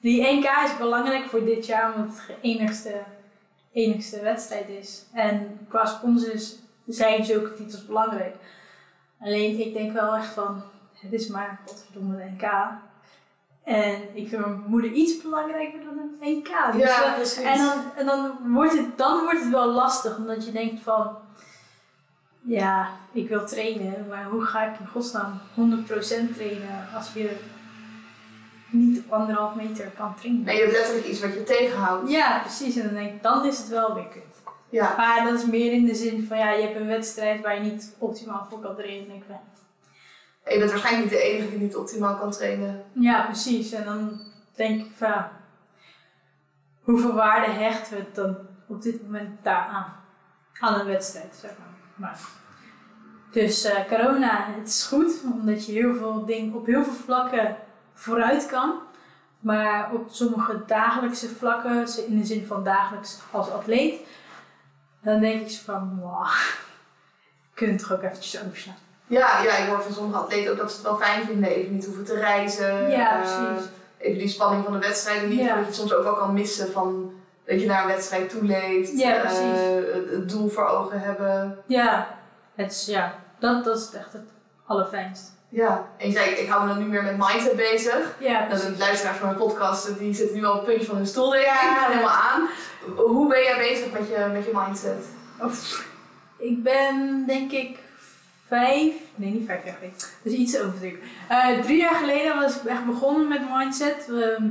die 0.00 0.22
NK 0.22 0.44
is 0.64 0.76
belangrijk 0.78 1.28
voor 1.28 1.44
dit 1.44 1.66
jaar, 1.66 1.94
omdat 1.94 2.16
het 2.16 2.26
de 2.26 2.36
enigste, 2.40 3.02
enigste 3.72 4.20
wedstrijd 4.20 4.68
is. 4.68 5.04
En 5.12 5.66
qua 5.68 5.84
sponsors 5.84 6.54
zijn 6.86 7.24
zulke 7.24 7.54
titels 7.54 7.86
belangrijk. 7.86 8.36
Alleen 9.20 9.60
ik 9.60 9.72
denk 9.72 9.92
wel 9.92 10.16
echt 10.16 10.32
van, 10.32 10.62
het 10.92 11.12
is 11.12 11.28
maar 11.28 11.60
godverdomme 11.66 12.24
NK. 12.24 12.50
En 13.66 14.02
ik 14.12 14.28
vind 14.28 14.40
mijn 14.46 14.62
moeder 14.66 14.90
iets 14.90 15.22
belangrijker 15.22 15.78
dan 15.84 15.98
een. 15.98 16.42
Dus, 16.72 16.80
Ja, 16.82 17.12
precies. 17.14 17.42
en 17.42 17.58
dan, 17.58 17.78
en 17.96 18.06
dan, 18.06 18.32
wordt 18.52 18.72
het, 18.72 18.98
dan 18.98 19.22
wordt 19.22 19.40
het 19.40 19.50
wel 19.50 19.66
lastig, 19.66 20.16
omdat 20.16 20.44
je 20.44 20.52
denkt 20.52 20.82
van... 20.82 21.16
ja, 22.40 22.88
ik 23.12 23.28
wil 23.28 23.46
trainen, 23.46 24.06
maar 24.08 24.24
hoe 24.24 24.42
ga 24.42 24.64
ik 24.64 24.80
in 24.80 24.86
godsnaam 24.86 25.40
100% 25.54 26.34
trainen 26.34 26.88
als 26.94 27.12
je 27.12 27.36
niet 28.70 28.98
op 29.04 29.12
anderhalf 29.12 29.54
meter 29.54 29.90
kan 29.96 30.14
trainen? 30.14 30.44
Nee, 30.44 30.56
je 30.56 30.62
hebt 30.62 30.74
letterlijk 30.76 31.06
iets 31.06 31.20
wat 31.20 31.34
je 31.34 31.42
tegenhoudt. 31.42 32.10
Ja, 32.10 32.38
precies. 32.40 32.76
En 32.76 32.82
dan 32.82 32.94
denk 32.94 33.12
ik, 33.14 33.22
dan 33.22 33.46
is 33.46 33.58
het 33.58 33.68
wel 33.68 33.94
weer 33.94 34.08
kut. 34.08 34.54
Ja. 34.70 34.94
Maar 34.96 35.24
dat 35.24 35.38
is 35.38 35.46
meer 35.46 35.72
in 35.72 35.84
de 35.84 35.94
zin 35.94 36.26
van, 36.26 36.38
ja, 36.38 36.50
je 36.50 36.62
hebt 36.62 36.80
een 36.80 36.86
wedstrijd 36.86 37.42
waar 37.42 37.54
je 37.54 37.70
niet 37.70 37.94
optimaal 37.98 38.46
voor 38.50 38.60
kan 38.60 38.76
trainen. 38.76 39.08
denk 39.08 39.22
ik. 39.22 39.36
Je 40.48 40.58
bent 40.58 40.70
waarschijnlijk 40.70 41.10
niet 41.10 41.20
de 41.20 41.26
enige 41.26 41.50
die 41.50 41.58
niet 41.58 41.76
optimaal 41.76 42.16
kan 42.16 42.30
trainen. 42.30 42.84
Ja, 42.92 43.24
precies. 43.24 43.72
En 43.72 43.84
dan 43.84 44.20
denk 44.54 44.84
ik 44.84 44.90
van, 44.96 45.24
hoeveel 46.80 47.14
waarde 47.14 47.52
hechten 47.52 47.96
we 47.96 48.04
dan 48.12 48.36
op 48.66 48.82
dit 48.82 49.02
moment 49.02 49.44
daaraan? 49.44 49.94
Aan 50.60 50.80
een 50.80 50.86
wedstrijd, 50.86 51.36
zeg 51.40 51.50
maar. 51.58 51.68
maar 51.94 52.18
dus 53.30 53.64
eh, 53.64 53.86
corona, 53.88 54.46
het 54.58 54.68
is 54.68 54.86
goed, 54.86 55.22
omdat 55.32 55.66
je 55.66 55.72
heel 55.72 55.94
veel 55.94 56.24
dingen 56.24 56.54
op 56.54 56.66
heel 56.66 56.84
veel 56.84 56.92
vlakken 56.92 57.56
vooruit 57.94 58.46
kan. 58.46 58.74
Maar 59.40 59.92
op 59.92 60.08
sommige 60.10 60.62
dagelijkse 60.66 61.28
vlakken, 61.28 62.06
in 62.06 62.18
de 62.18 62.24
zin 62.24 62.46
van 62.46 62.64
dagelijks 62.64 63.20
als 63.30 63.50
atleet, 63.50 64.00
dan 65.00 65.20
denk 65.20 65.48
ik 65.48 65.58
van, 65.64 65.98
wow, 66.00 66.28
kun 67.54 67.66
je 67.66 67.72
het 67.72 67.82
toch 67.82 67.92
ook 67.92 68.02
eventjes 68.02 68.44
overslaan. 68.44 68.85
Ja, 69.06 69.42
ja, 69.42 69.56
ik 69.56 69.68
hoor 69.68 69.82
van 69.82 69.92
sommige 69.92 70.18
atleten 70.18 70.52
ook 70.52 70.58
dat 70.58 70.70
ze 70.70 70.76
het 70.76 70.86
wel 70.86 70.96
fijn 70.96 71.24
vinden. 71.26 71.50
Even 71.50 71.74
niet 71.74 71.84
hoeven 71.84 72.04
te 72.04 72.14
reizen. 72.14 72.90
Ja, 72.90 73.10
eh, 73.12 73.20
precies. 73.20 73.68
even 73.98 74.18
die 74.18 74.28
spanning 74.28 74.64
van 74.64 74.72
de 74.72 74.78
wedstrijden 74.78 75.28
niet. 75.28 75.38
Ja. 75.38 75.46
Dat 75.48 75.58
je 75.58 75.64
het 75.64 75.74
soms 75.74 75.94
ook 75.94 76.02
wel 76.02 76.14
kan 76.14 76.32
missen 76.32 76.72
van 76.72 77.12
dat 77.46 77.60
je 77.60 77.66
naar 77.66 77.82
een 77.82 77.88
wedstrijd 77.88 78.30
toeleeft. 78.30 78.98
Ja, 78.98 79.14
eh, 79.14 79.20
precies. 79.20 79.60
het- 79.94 80.10
het 80.10 80.28
doel 80.30 80.48
voor 80.48 80.66
ogen 80.66 81.00
hebben. 81.00 81.58
Ja, 81.66 82.08
het 82.54 82.70
is, 82.72 82.86
ja 82.86 83.14
dat, 83.38 83.64
dat 83.64 83.76
is 83.78 83.90
echt 83.98 84.12
het 84.12 84.28
allerfijnst. 84.66 85.34
Ja, 85.48 85.86
en 85.98 86.06
je 86.06 86.12
zei, 86.12 86.30
ik 86.30 86.48
hou 86.48 86.62
me 86.62 86.68
dan 86.74 86.78
nu 86.82 86.84
meer 86.84 87.02
met 87.02 87.16
mindset 87.16 87.56
bezig. 87.56 88.14
Ja, 88.18 88.48
Dat 88.48 88.60
de 88.60 88.74
luisteraars 88.78 89.16
van 89.18 89.26
mijn 89.26 89.38
podcast, 89.38 89.98
die 89.98 90.14
zitten 90.14 90.36
nu 90.36 90.44
al 90.44 90.52
op 90.52 90.56
het 90.58 90.66
puntje 90.66 90.86
van 90.86 90.96
hun 90.96 91.06
stoel, 91.06 91.30
denk 91.30 91.42
ik. 91.42 91.48
Ja. 91.48 91.74
Gaan 91.74 91.90
helemaal 91.90 92.10
aan. 92.14 92.48
Hoe 92.96 93.28
ben 93.28 93.42
jij 93.42 93.56
bezig 93.58 93.92
met 93.92 94.08
je, 94.08 94.26
met 94.32 94.44
je 94.44 94.50
mindset? 94.54 95.04
Of, 95.40 95.84
ik 96.38 96.62
ben 96.62 97.24
denk 97.26 97.52
ik 97.52 97.78
vijf, 98.46 98.94
nee 99.14 99.32
niet 99.32 99.46
vijf 99.46 99.64
jaar 99.64 99.74
geleden, 99.74 99.96
dus 100.22 100.32
iets 100.32 100.60
overdreven. 100.60 100.98
Eh 101.28 101.60
drie 101.60 101.78
jaar 101.78 101.94
geleden 101.94 102.36
was 102.36 102.56
ik 102.56 102.64
echt 102.64 102.86
begonnen 102.86 103.28
met 103.28 103.40
mindset. 103.54 104.10
Ehm, 104.10 104.50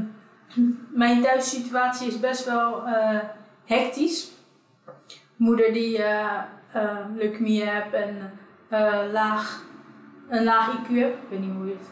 mijn 0.90 1.22
thuissituatie 1.22 2.08
is 2.08 2.20
best 2.20 2.46
wel 2.46 2.86
eh, 2.86 3.20
hectisch. 3.66 4.32
Moeder 5.36 5.74
die 5.74 6.04
eh 6.04 6.42
eh, 6.72 6.98
leukemie 7.16 7.64
heeft 7.70 7.94
en 7.94 8.32
laag, 9.12 9.64
een 10.30 10.44
laag 10.44 10.78
IQ 10.78 10.88
heeft. 10.88 11.14
Ik 11.14 11.30
weet 11.30 11.40
niet 11.40 11.54
hoe 11.56 11.66
je 11.66 11.72
het, 11.72 11.88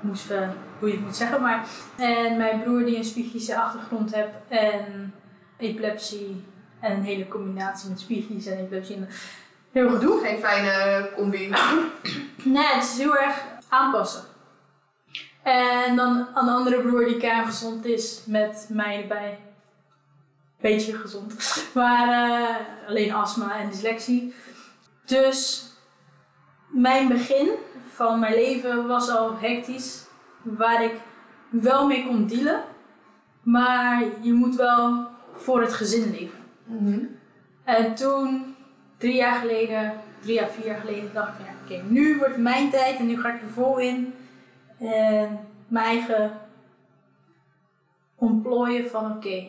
moest, 0.00 0.28
hoe 0.78 0.88
je 0.88 0.94
het 0.94 1.04
moet 1.04 1.16
zeggen, 1.16 1.42
maar. 1.42 1.66
En 1.98 2.36
mijn 2.36 2.62
broer 2.62 2.84
die 2.84 2.96
een 2.96 3.00
psychische 3.00 3.60
achtergrond 3.60 4.14
heeft 4.14 4.28
en 4.48 5.14
epilepsie 5.56 6.44
en 6.80 6.92
een 6.92 7.02
hele 7.02 7.28
combinatie 7.28 7.88
met 7.88 8.00
spiegels 8.00 8.46
en 8.46 8.58
epilepsie. 8.58 8.96
En 8.96 9.08
Heel 9.72 9.90
gedoe. 9.90 10.20
Geen 10.20 10.38
fijne 10.38 11.08
combi. 11.16 11.54
Nee, 12.42 12.66
het 12.66 12.82
is 12.82 12.98
heel 12.98 13.16
erg 13.16 13.42
aanpassen. 13.68 14.22
En 15.42 15.96
dan 15.96 16.26
een 16.34 16.48
andere 16.48 16.80
broer 16.80 17.04
die 17.04 17.16
kerngezond 17.16 17.84
is 17.84 18.22
met 18.26 18.66
mij 18.70 19.02
erbij. 19.02 19.38
Beetje 20.60 20.96
gezond. 20.96 21.34
Maar 21.74 22.08
eh, 22.08 22.88
alleen 22.88 23.12
astma 23.12 23.58
en 23.58 23.70
dyslexie. 23.70 24.34
Dus 25.04 25.70
mijn 26.68 27.08
begin 27.08 27.50
van 27.88 28.18
mijn 28.18 28.34
leven 28.34 28.86
was 28.86 29.10
al 29.10 29.38
hectisch. 29.38 30.06
Waar 30.42 30.84
ik 30.84 30.94
wel 31.50 31.86
mee 31.86 32.06
kon 32.06 32.26
dealen. 32.26 32.62
Maar 33.42 34.04
je 34.20 34.32
moet 34.32 34.54
wel 34.54 35.06
voor 35.32 35.60
het 35.60 35.72
gezin 35.72 36.10
leven. 36.10 36.38
Mhm. 36.64 37.04
En 37.64 37.94
toen, 37.94 38.51
drie 39.02 39.14
jaar 39.16 39.34
geleden, 39.40 39.92
drie 40.20 40.42
à 40.42 40.46
vier 40.48 40.66
jaar 40.66 40.80
geleden, 40.80 41.10
dacht 41.14 41.28
ik 41.28 41.34
van 41.34 41.44
ja, 41.44 41.52
oké, 41.64 41.92
nu 41.92 42.16
wordt 42.18 42.32
het 42.32 42.42
mijn 42.42 42.70
tijd 42.70 42.98
en 42.98 43.06
nu 43.06 43.20
ga 43.20 43.28
ik 43.34 43.42
er 43.42 43.48
vol 43.48 43.78
in. 43.78 44.14
En 44.80 45.38
mijn 45.68 45.86
eigen 45.86 46.30
ontplooien 48.16 48.90
van 48.90 49.10
oké, 49.16 49.44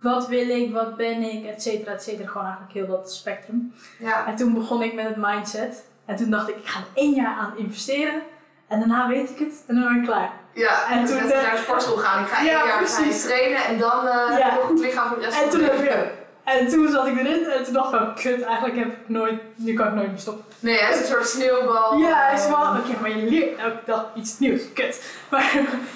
wat 0.00 0.28
wil 0.28 0.48
ik, 0.48 0.72
wat 0.72 0.96
ben 0.96 1.22
ik, 1.22 1.44
et 1.46 1.62
cetera, 1.62 1.92
et 1.92 2.02
cetera. 2.02 2.28
Gewoon 2.28 2.46
eigenlijk 2.46 2.74
heel 2.74 2.86
dat 2.86 3.12
spectrum. 3.12 3.72
Ja. 3.98 4.26
En 4.26 4.36
toen 4.36 4.54
begon 4.54 4.82
ik 4.82 4.94
met 4.94 5.04
het 5.06 5.16
mindset. 5.16 5.84
En 6.04 6.16
toen 6.16 6.30
dacht 6.30 6.48
ik, 6.48 6.56
ik 6.56 6.66
ga 6.66 6.78
er 6.80 6.86
één 6.94 7.14
jaar 7.14 7.36
aan 7.36 7.56
investeren. 7.56 8.22
En 8.68 8.78
daarna 8.78 9.08
weet 9.08 9.30
ik 9.30 9.38
het 9.38 9.64
en 9.66 9.74
dan 9.74 9.84
ben 9.84 9.96
ik 9.96 10.04
klaar. 10.08 10.32
Ja, 10.54 10.90
En 10.90 10.98
en 10.98 11.04
toen, 11.04 11.18
toen 11.18 11.30
eh, 11.30 11.42
naar 11.42 11.56
de 11.56 11.62
sportschool 11.62 11.96
gaan. 11.96 12.22
Ik 12.22 12.28
ga 12.28 12.42
ja, 12.42 12.58
één 12.58 12.66
jaar 12.68 12.78
precies. 12.78 13.24
ik 13.24 13.30
trainen 13.30 13.64
en 13.64 13.78
dan 13.78 14.06
eh 14.06 14.38
Ja. 14.38 14.50
heb 14.50 14.52
ik 14.52 14.60
een 14.60 14.66
goed 14.68 14.80
lichaam 14.80 15.08
voor 15.08 15.18
de 15.18 15.24
rest 15.24 15.36
En 15.42 15.50
van 15.50 15.50
toen 15.50 15.68
heb 15.68 15.74
ik 15.78 16.17
En 16.56 16.68
toen 16.68 16.88
zat 16.90 17.06
ik 17.06 17.18
erin 17.18 17.44
en 17.44 17.64
toen 17.64 17.72
dacht 17.72 17.92
ik 17.92 17.98
van, 18.00 18.14
kut, 18.14 18.42
eigenlijk 18.42 18.76
heb 18.78 18.86
ik 18.86 19.08
nooit, 19.08 19.40
nu 19.56 19.74
kan 19.74 19.86
ik 19.86 19.94
nooit 19.94 20.08
meer 20.08 20.18
stoppen. 20.18 20.44
Nee, 20.60 20.78
het 20.78 20.94
is 20.94 21.00
een 21.00 21.06
soort 21.06 21.26
sneeuwbal. 21.28 21.96
Ja, 21.98 22.28
het 22.28 22.38
is 22.38 22.46
wel, 22.48 22.58
oké, 22.76 23.00
maar 23.00 23.10
je 23.18 23.30
leert 23.30 23.58
elke 23.58 23.80
dag 23.86 24.10
iets 24.14 24.38
nieuws, 24.38 24.72
kut. 24.72 25.14
Maar 25.30 25.52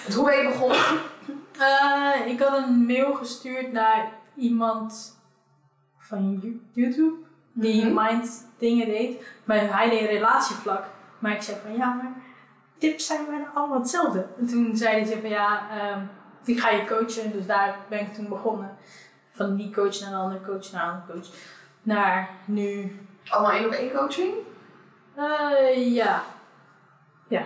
dus 0.06 0.14
hoe 0.14 0.24
ben 0.24 0.36
je 0.42 0.48
begonnen? 0.48 0.78
eh, 1.58 2.26
ik 2.32 2.40
had 2.40 2.58
een 2.58 2.86
mail 2.86 3.14
gestuurd 3.14 3.72
naar 3.72 4.08
iemand 4.36 5.18
van 5.98 6.38
Yo- 6.42 6.82
YouTube 6.82 7.14
die 7.52 7.84
Mhm. 7.86 8.04
mind 8.04 8.46
dingen 8.58 8.86
deed. 8.86 9.22
Maar 9.44 9.76
hij 9.76 9.90
deed 9.90 10.08
relatievlak. 10.08 10.84
Maar 11.18 11.32
ik 11.32 11.42
zei 11.42 11.56
van 11.66 11.76
ja, 11.76 11.92
maar 11.92 12.12
tips 12.78 13.06
zijn 13.06 13.20
bijna 13.28 13.50
allemaal 13.54 13.78
hetzelfde. 13.78 14.26
En 14.38 14.46
toen 14.46 14.76
zei 14.76 15.02
hij 15.04 15.18
van 15.20 15.30
ja, 15.30 15.62
ehm, 15.70 16.00
ik 16.44 16.60
ga 16.60 16.70
je 16.70 16.84
coachen. 16.84 17.32
Dus 17.32 17.46
daar 17.46 17.76
ben 17.88 18.00
ik 18.00 18.14
toen 18.14 18.28
begonnen. 18.28 18.76
Van 19.32 19.56
die 19.56 19.70
coach 19.74 20.00
naar 20.00 20.12
een 20.12 20.18
andere 20.18 20.40
coach 20.44 20.72
naar 20.72 20.84
een 20.84 20.90
andere 21.00 21.12
coach. 21.20 21.30
Naar 21.82 22.28
nu, 22.44 22.98
Allemaal 23.28 23.50
één 23.52 23.66
op 23.66 23.72
één 23.72 23.92
coaching? 23.92 24.34
eh, 25.16 25.94
ja. 25.94 26.22
Ja. 27.28 27.42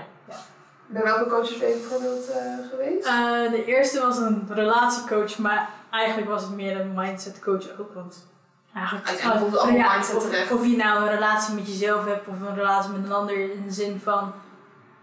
Bij 0.88 1.02
welke 1.02 1.30
coaches 1.30 1.58
ben 1.58 1.68
je 1.68 1.74
bijvoorbeeld 1.74 2.30
eh, 2.30 2.68
geweest? 2.70 3.06
Eh, 3.06 3.50
de 3.50 3.64
eerste 3.64 4.00
was 4.00 4.18
een 4.18 4.48
relatiecoach, 4.50 5.38
maar 5.38 5.68
eigenlijk 5.90 6.30
was 6.30 6.42
het 6.42 6.54
meer 6.54 6.80
een 6.80 6.94
mindset 6.94 7.38
coach 7.40 7.78
ook. 7.80 7.94
Want 7.94 8.26
eigenlijk 8.74 9.08
Uiteindelijk 9.08 9.50
komt 9.50 9.62
het 9.62 9.70
allemaal 9.70 9.92
mindset 9.94 10.16
of, 10.16 10.24
terecht. 10.30 10.52
of 10.52 10.66
je 10.66 10.76
nou 10.76 11.02
een 11.02 11.08
relatie 11.14 11.54
met 11.54 11.66
jezelf 11.66 12.04
hebt 12.04 12.26
of 12.28 12.40
een 12.40 12.54
relatie 12.54 12.90
met 12.92 13.04
een 13.04 13.12
ander 13.12 13.38
in 13.52 13.62
de 13.66 13.72
zin 13.72 14.00
van 14.00 14.32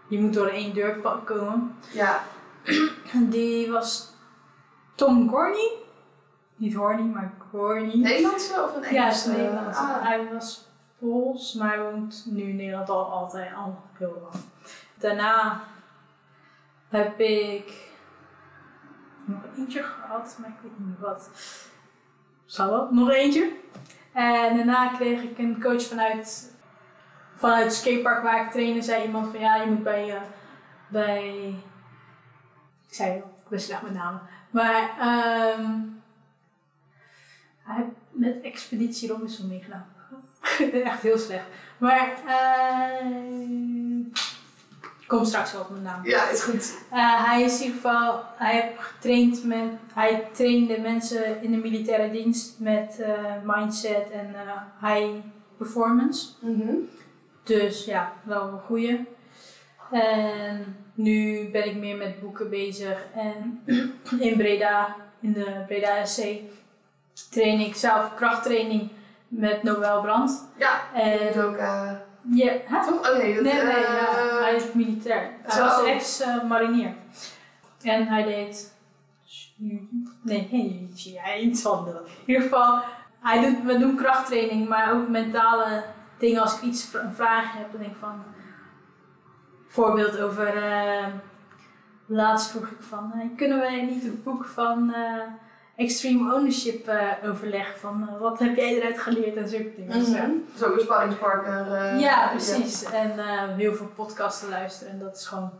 je 0.08 0.18
moet 0.20 0.34
door 0.34 0.46
één 0.48 0.74
deur 0.74 0.96
komen. 1.24 1.76
Ja. 1.92 2.22
Die 3.12 3.70
was 3.70 4.12
Tom 4.94 5.28
Gorney. 5.30 5.72
Niet 6.56 6.74
Horny, 6.74 7.02
maar 7.02 7.32
Gorney. 7.50 7.96
Nederlandse 7.96 8.62
of 8.62 8.76
een 8.76 8.94
Ja, 8.94 9.02
Engelse? 9.02 9.28
het 9.28 9.36
is 9.38 9.42
Nederlands. 9.44 9.78
Ah. 9.78 10.02
Hij 10.02 10.28
was 10.32 10.68
Pools, 10.98 11.54
maar 11.54 11.68
hij 11.68 11.80
woont 11.80 12.24
nu 12.30 12.42
in 12.42 12.56
Nederland 12.56 12.88
al 12.88 13.04
altijd 13.10 13.54
al 13.54 13.82
heel 13.92 14.18
lang. 14.22 14.44
Daarna 14.94 15.60
heb 16.88 17.20
ik 17.20 17.92
nog 19.24 19.40
eentje 19.56 19.82
gehad, 19.82 20.36
maar 20.40 20.48
ik 20.48 20.54
weet 20.62 20.78
niet 20.78 20.86
meer 20.88 21.08
wat. 21.08 21.30
Zou 22.44 22.70
wel, 22.70 22.88
nog 22.90 23.10
eentje. 23.10 23.52
En 24.12 24.56
daarna 24.56 24.88
kreeg 24.88 25.22
ik 25.22 25.38
een 25.38 25.60
coach 25.62 25.82
vanuit, 25.82 26.54
vanuit 27.34 27.64
het 27.64 27.74
skatepark 27.74 28.22
waar 28.22 28.44
ik 28.44 28.50
trainde. 28.50 28.82
Zei 28.82 29.04
iemand 29.04 29.30
van 29.30 29.40
ja, 29.40 29.56
je 29.56 29.66
moet 29.70 29.82
bij, 29.82 30.14
eh, 30.16 30.20
bij 30.88 31.48
ik 32.88 32.94
zei 32.94 33.10
al, 33.10 33.16
ik 33.42 33.48
ben 33.48 33.60
slecht 33.60 33.82
met 33.82 33.94
namen. 33.94 34.20
Maar 34.50 34.90
ehm 35.00 35.72
hij 37.64 37.76
heeft 37.76 37.96
met 38.10 38.40
Expeditie 38.42 39.08
Robinson 39.08 39.48
meegedaan. 39.48 39.86
Echt 40.84 41.02
heel 41.02 41.18
slecht. 41.18 41.46
Maar 41.78 42.12
eh 42.26 43.64
kom 45.06 45.24
straks 45.24 45.52
wel 45.52 45.60
op 45.60 45.70
mijn 45.70 45.82
naam. 45.82 46.06
Ja, 46.06 46.28
is 46.30 46.42
goed. 46.42 46.78
Eh, 46.90 47.26
hij 47.26 47.42
is 47.42 47.58
in 47.58 47.66
ieder 47.66 47.80
geval, 47.80 48.22
hij 48.36 48.52
heeft 48.52 48.82
getraind 48.82 49.44
met, 49.44 49.68
hij 49.94 50.28
trainde 50.32 50.80
mensen 50.80 51.42
in 51.42 51.50
de 51.50 51.56
militaire 51.56 52.10
dienst 52.10 52.60
met 52.60 53.00
eh, 53.00 53.34
mindset 53.44 54.10
en 54.10 54.34
high 54.80 55.14
performance. 55.56 56.28
Mhm. 56.40 56.74
Dus 57.42 57.84
ja, 57.84 58.12
wel 58.22 58.48
een 58.48 58.60
goeie. 58.60 59.06
En 59.90 60.76
nu 60.94 61.48
ben 61.50 61.66
ik 61.66 61.76
meer 61.76 61.96
met 61.96 62.20
boeken 62.20 62.50
bezig. 62.50 63.06
En 63.14 63.62
in 64.28 64.36
Breda, 64.36 64.96
in 65.20 65.32
de 65.32 65.64
Breda 65.66 66.04
SC, 66.04 66.24
train 67.30 67.60
ik 67.60 67.74
zelf 67.74 68.14
krachttraining 68.14 68.90
met 69.28 69.62
Noël 69.62 70.00
Brand. 70.00 70.48
Ja, 70.56 70.80
En 70.94 71.42
ook. 71.42 71.56
eh 71.56 71.90
ja, 72.30 72.52
toch? 72.86 73.10
Oh 73.10 73.16
nee, 73.16 73.34
dat, 73.34 73.42
Nee, 73.42 73.62
nee, 73.62 73.80
ja, 73.80 74.08
eh, 74.08 74.40
hij 74.40 74.54
is 74.54 74.72
militair. 74.72 75.30
Hij 75.42 75.62
was 75.62 75.84
ex-marinier. 75.84 76.94
en 77.82 78.06
hij 78.06 78.22
deed. 78.22 78.74
Nee, 79.56 80.48
nee, 80.50 80.88
ja, 80.94 81.36
iets 81.36 81.62
van 81.62 81.84
dat. 81.84 82.06
In 82.06 82.12
ieder 82.26 82.42
geval, 82.42 82.82
hij 83.20 83.40
doet, 83.40 83.62
we 83.64 83.78
doen 83.78 83.96
krachttraining, 83.96 84.68
maar 84.68 84.92
ook 84.92 85.08
mentale 85.08 85.84
dingen 86.18 86.42
als 86.42 86.56
ik 86.56 86.62
iets 86.62 86.94
een 86.94 87.14
vraag 87.14 87.52
heb, 87.52 87.70
dan 87.72 87.80
denk 87.80 87.92
ik 87.92 87.98
van. 88.00 88.22
Voorbeeld 89.68 90.18
over. 90.20 90.56
eh, 90.72 91.06
laatst 92.06 92.50
vroeg 92.50 92.66
ik 92.66 92.82
van. 92.82 93.32
kunnen 93.36 93.58
wij 93.58 93.82
niet 93.82 94.02
het 94.02 94.24
boek 94.24 94.44
van 94.44 94.94
Extreme 95.76 96.34
Ownership 96.34 96.88
eh, 96.88 97.08
overleggen? 97.30 97.80
Van 97.80 98.08
eh, 98.14 98.20
wat 98.20 98.38
heb 98.38 98.56
jij 98.56 98.74
eruit 98.78 99.00
geleerd 99.00 99.36
en 99.36 99.48
zulke 99.48 99.70
dingen. 99.76 99.92
Eh, 100.16 100.58
Zo 100.58 100.72
een 100.72 100.80
spanningspartner. 100.80 101.72
eh, 101.74 102.00
ja, 102.00 102.28
precies. 102.28 102.84
En 102.84 103.18
eh, 103.18 103.42
heel 103.56 103.74
veel 103.74 103.90
podcasten 103.94 104.48
luisteren. 104.48 104.92
En 104.92 104.98
dat 104.98 105.16
is 105.16 105.26
gewoon. 105.26 105.50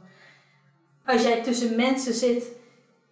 Als 1.07 1.23
jij 1.23 1.43
tussen 1.43 1.77
mensen 1.77 2.13
zit 2.15 2.45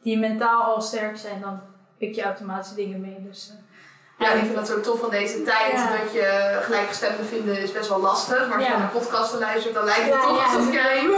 die 0.02 0.18
mentaal 0.18 0.62
al 0.62 0.80
sterk 0.80 1.16
zijn, 1.16 1.40
dan 1.40 1.60
pik 1.98 2.14
je 2.14 2.22
automatisch 2.22 2.74
dingen 2.74 3.00
mee. 3.00 3.16
Dus, 3.28 3.50
eh, 3.50 4.26
Ja, 4.26 4.32
ik 4.32 4.42
vind 4.42 4.54
dat 4.54 4.66
zo 4.68 4.80
tof 4.80 5.00
van 5.00 5.10
deze 5.10 5.42
tijd. 5.42 5.72
Ja. 5.72 5.96
Dat 5.96 6.12
je 6.12 6.58
gelijkgestemden 6.62 7.26
vinden 7.26 7.62
is 7.62 7.72
best 7.72 7.88
wel 7.88 8.00
lastig. 8.00 8.48
Maar 8.48 8.56
als 8.56 8.66
je 8.66 8.72
Ja. 8.72 8.78
naar 8.78 8.88
podcasten 8.88 9.38
luistert, 9.38 9.74
dan 9.74 9.84
lijkt 9.84 10.00
het 10.04 10.12
Ja, 10.12 10.22
toch 10.22 10.36
ja. 10.38 10.44
alsof 10.44 10.72
jij 10.72 11.08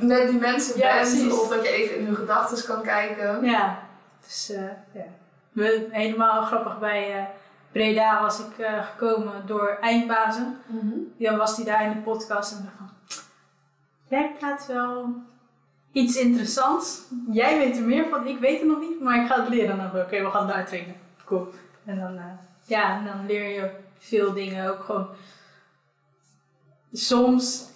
met 0.00 0.28
die 0.28 0.38
mensen 0.38 0.78
Ja, 0.78 0.94
bent. 0.94 1.08
precies. 1.08 1.32
Of 1.32 1.48
dat 1.48 1.62
je 1.62 1.68
even 1.68 1.96
in 1.98 2.06
hun 2.06 2.14
gedachten 2.16 2.64
kan 2.66 2.82
kijken. 2.82 3.44
Ja, 3.44 3.78
dus 4.24 4.52
ja. 4.92 5.04
We, 5.52 5.88
helemaal 5.90 6.42
grappig 6.42 6.78
bij 6.78 7.18
eh, 7.18 7.24
Breda 7.72 8.22
was 8.22 8.40
ik 8.40 8.58
eh, 8.58 8.86
gekomen 8.86 9.46
door 9.46 9.78
Eindbazen. 9.80 10.58
Dan 11.18 11.36
was 11.36 11.56
hij 11.56 11.64
daar 11.64 11.84
in 11.84 11.92
de 11.92 11.98
podcast 12.00 12.52
en 12.52 12.62
dacht 12.62 12.76
van... 12.76 12.90
Jij 14.08 14.34
praat 14.38 14.66
wel 14.66 15.08
iets 15.92 16.16
interessants. 16.16 17.02
Jij 17.30 17.58
weet 17.58 17.76
er 17.76 17.82
meer 17.82 18.08
van, 18.08 18.26
ik 18.26 18.38
weet 18.38 18.58
het 18.58 18.68
nog 18.68 18.80
niet, 18.80 19.00
maar 19.00 19.22
ik 19.22 19.26
ga 19.26 19.40
het 19.40 19.48
leren. 19.48 19.70
En 19.70 19.90
dan 19.92 20.02
oké, 20.02 20.22
we 20.22 20.30
gaan 20.30 20.46
daar 20.46 20.66
trainen. 20.66 20.96
Cool. 21.24 21.48
En 21.84 21.98
dan, 21.98 22.20
ja, 22.64 22.98
en 22.98 23.04
dan 23.04 23.26
leer 23.26 23.48
je 23.48 23.70
veel 23.94 24.32
dingen 24.32 24.70
ook 24.70 24.84
gewoon. 24.84 25.08
Soms 26.92 27.68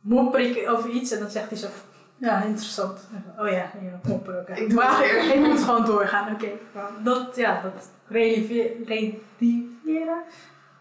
mopper 0.00 0.40
ik 0.40 0.68
over 0.70 0.90
iets 0.90 1.10
en 1.10 1.18
dan 1.18 1.30
zegt 1.30 1.48
hij 1.48 1.58
zo... 1.58 1.68
Ja, 2.20 2.42
interessant. 2.42 3.00
Oh 3.38 3.48
ja, 3.48 3.70
ja 3.80 4.00
mopper 4.02 4.38
ook. 4.40 4.48
Ik 4.56 4.68
doe 4.70 4.78
maar 4.78 4.88
het 4.90 4.98
weer. 4.98 5.34
ik 5.34 5.40
moet 5.46 5.62
gewoon 5.64 5.84
doorgaan. 5.84 6.32
Oké, 6.34 6.48
dat, 7.02 7.36
ja, 7.36 7.60
dat 7.62 7.88
relativeren. 8.08 10.22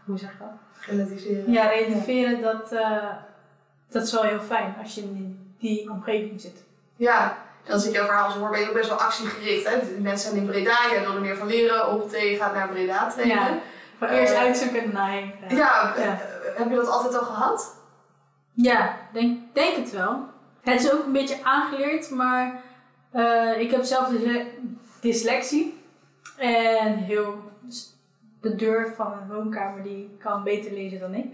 Hoe 0.06 0.18
zeg 0.18 0.32
je 0.32 0.38
dat? 0.40 0.86
Relativeren. 0.96 1.52
Ja, 1.52 1.68
relativeren, 1.68 2.42
dat, 2.42 2.72
eh, 2.72 3.08
dat 3.90 4.04
is 4.04 4.12
wel 4.12 4.24
heel 4.24 4.40
fijn 4.40 4.76
als 4.82 4.96
je 4.96 5.02
in 5.02 5.54
die 5.60 5.90
omgeving 5.92 6.42
zit. 6.42 6.64
Ja, 6.96 7.38
als 7.70 7.88
ik 7.88 7.94
jouw 7.94 8.06
verhaal 8.06 8.32
zo 8.32 8.40
hoor, 8.40 8.50
ben 8.50 8.60
je 8.60 8.68
ook 8.68 8.74
best 8.74 8.90
wel 8.90 8.98
actiegericht. 8.98 9.68
Hè? 9.70 9.78
Mensen 10.00 10.30
zijn 10.32 10.42
in 10.42 10.48
Breda, 10.48 10.78
jij 10.92 11.02
wil 11.02 11.14
er 11.16 11.22
meer 11.22 11.38
van 11.38 11.48
leren. 11.48 11.88
Op 11.94 12.12
je 12.12 12.36
gaat 12.40 12.54
naar 12.54 12.70
Breda 12.70 13.10
trainen. 13.10 13.36
Ja. 13.38 13.58
Maar 14.00 14.10
Eh, 14.10 14.20
eerst 14.20 14.36
uitzoeken, 14.36 14.94
nee. 14.94 15.36
Ja, 15.48 15.56
Ja. 15.58 15.96
eh, 15.96 16.14
heb 16.58 16.70
je 16.70 16.76
dat 16.76 16.88
altijd 16.88 17.18
al 17.20 17.26
gehad? 17.26 17.76
Ja, 18.54 18.96
denk, 19.14 19.40
denk 19.54 19.76
het 19.76 19.92
wel. 19.92 20.24
Het 20.62 20.84
is 20.84 20.92
ook 20.92 21.06
een 21.06 21.12
beetje 21.12 21.44
aangeleerd, 21.44 22.10
maar 22.10 22.62
eh, 23.12 23.60
ik 23.60 23.72
heb 23.72 23.84
zelf 23.84 24.08
dys- 24.10 24.46
dyslexie. 25.02 25.78
En 26.38 26.98
heel, 26.98 27.52
de 28.42 28.56
deur 28.56 28.94
van 28.96 29.10
mijn 29.10 29.28
woonkamer 29.40 29.84
die 29.84 30.18
kan 30.20 30.44
beter 30.44 30.72
lezen 30.72 31.00
dan 31.00 31.14
ik. 31.14 31.26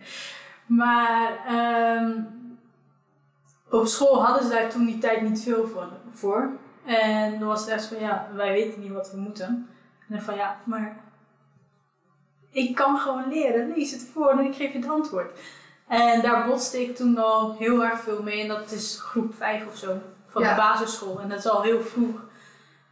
Maar 0.65 1.45
ehm, 1.47 2.21
op 3.69 3.85
school 3.85 4.25
hadden 4.25 4.43
ze 4.43 4.49
daar 4.49 4.69
toen 4.69 4.85
die 4.85 4.97
tijd 4.97 5.21
niet 5.21 5.41
veel 5.43 5.67
voor. 5.67 5.87
voor. 6.13 6.49
En 6.85 7.39
dan 7.39 7.47
was 7.47 7.61
het 7.61 7.69
echt 7.69 7.85
van, 7.85 7.99
ja, 7.99 8.27
wij 8.35 8.51
weten 8.51 8.81
niet 8.81 8.91
wat 8.91 9.11
we 9.11 9.17
moeten. 9.17 9.47
En 9.99 10.15
dan 10.15 10.21
van, 10.21 10.35
ja, 10.35 10.57
maar 10.63 10.95
ik 12.51 12.75
kan 12.75 12.97
gewoon 12.97 13.27
leren. 13.29 13.73
Lees 13.75 13.91
het 13.91 14.09
voor 14.13 14.29
en 14.29 14.39
ik 14.45 14.55
geef 14.55 14.71
je 14.71 14.77
het 14.79 14.89
antwoord. 14.89 15.39
En 15.87 16.21
daar 16.21 16.45
botste 16.47 16.81
ik 16.81 16.95
toen 16.95 17.17
al 17.17 17.55
heel 17.59 17.83
erg 17.83 17.99
veel 17.99 18.23
mee. 18.23 18.41
En 18.41 18.47
dat 18.47 18.71
is 18.71 18.99
groep 19.01 19.35
5 19.35 19.67
of 19.67 19.77
zo. 19.77 19.97
Van 20.27 20.41
Ja. 20.41 20.49
de 20.49 20.61
basisschool. 20.61 21.19
En 21.19 21.29
dat 21.29 21.37
is 21.39 21.47
al 21.47 21.61
heel 21.61 21.81
vroeg. 21.81 22.19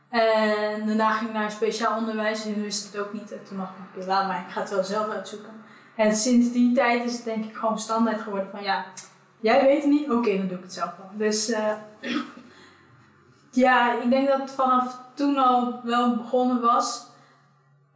En 0.10 0.88
daarna 0.88 1.12
ging 1.12 1.30
ik 1.30 1.36
naar 1.36 1.52
speciaal 1.52 1.98
onderwijs. 1.98 2.46
En 2.46 2.62
wist 2.62 2.94
het 2.94 3.02
ook 3.02 3.14
niet. 3.14 3.32
En 3.32 3.44
toen 3.48 3.58
dacht 3.58 3.72
ik, 3.96 4.06
laat 4.06 4.28
maar. 4.28 4.44
Ik 4.48 4.54
ga 4.54 4.60
het 4.60 4.70
wel 4.70 4.84
zelf 4.84 5.10
uitzoeken. 5.10 5.52
En 5.96 6.16
sinds 6.16 6.52
die 6.52 6.76
tijd 6.76 7.06
is 7.06 7.14
het 7.14 7.24
denk 7.24 7.46
ik 7.46 7.56
gewoon 7.56 7.80
standaard 7.80 8.22
geworden 8.22 8.50
van 8.52 8.64
ja, 8.64 8.86
jij 9.40 9.62
weet 9.66 9.82
het 9.82 9.92
niet, 9.92 10.12
oké, 10.12 10.38
dan 10.38 10.48
doe 10.48 10.58
ik 10.58 10.64
het 10.64 10.74
zelf 10.74 10.92
wel. 10.98 11.10
Dus 11.14 11.50
eh, 11.50 11.72
ja, 13.52 14.02
ik 14.02 14.10
denk 14.10 14.28
dat 14.28 14.40
het 14.40 14.52
vanaf 14.52 15.00
toen 15.14 15.38
al 15.38 15.80
wel 15.84 16.16
begonnen 16.16 16.62
was. 16.62 17.06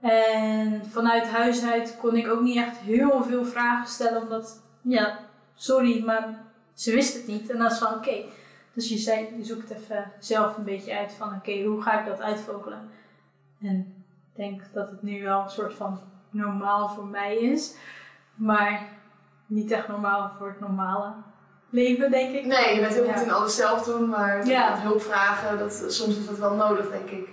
En 0.02 0.82
vanuit 0.92 1.28
huis 1.28 1.64
uit 1.64 1.98
kon 2.00 2.16
ik 2.16 2.28
ook 2.28 2.42
niet 2.42 2.58
echt 2.58 2.78
heel 2.78 3.24
veel 3.24 3.46
vragen 3.46 3.88
stellen, 3.88 4.22
omdat, 4.22 4.62
ja, 4.88 5.20
sorry, 5.56 6.06
maar 6.06 6.40
ze 6.74 6.92
wist 6.92 7.14
het 7.14 7.28
niet. 7.28 7.50
En 7.50 7.58
dat 7.58 7.72
is 7.72 7.78
van 7.78 7.94
oké. 7.94 8.24
Dus 8.74 8.90
je, 8.90 8.98
zei, 8.98 9.28
je 9.38 9.44
zoekt 9.46 9.70
even 9.70 10.12
zelf 10.20 10.58
een 10.58 10.64
beetje 10.64 10.98
uit 10.98 11.12
van 11.14 11.34
oké, 11.36 11.64
hoe 11.64 11.82
ga 11.82 12.00
ik 12.00 12.06
dat 12.06 12.22
uitvogelen? 12.22 12.90
En 13.62 13.78
ik 14.34 14.36
denk 14.36 14.62
dat 14.74 14.90
het 14.90 15.02
nu 15.02 15.24
wel 15.24 15.42
een 15.42 15.50
soort 15.50 15.74
van 15.74 16.00
normaal 16.30 16.90
voor 16.90 17.06
mij 17.06 17.38
is, 17.38 17.76
maar 18.36 18.82
niet 19.46 19.72
echt 19.72 19.88
normaal 19.88 20.32
voor 20.38 20.48
het 20.48 20.60
normale 20.60 21.14
leven, 21.70 22.12
denk 22.12 22.36
ik. 22.36 22.46
Nee, 22.46 22.76
je 22.76 22.82
bent 22.82 22.94
heel 22.94 23.06
Ja. 23.06 23.14
goed 23.14 23.26
in 23.26 23.32
alles 23.32 23.56
zelf 23.56 23.84
doen, 23.84 24.10
maar 24.10 24.46
Ja. 24.48 24.80
hulp 24.80 25.02
vragen, 25.02 25.58
dat, 25.58 25.74
soms 25.88 26.18
is 26.18 26.26
dat 26.26 26.38
wel 26.38 26.54
nodig, 26.56 26.90
denk 26.90 27.10
ik. 27.10 27.30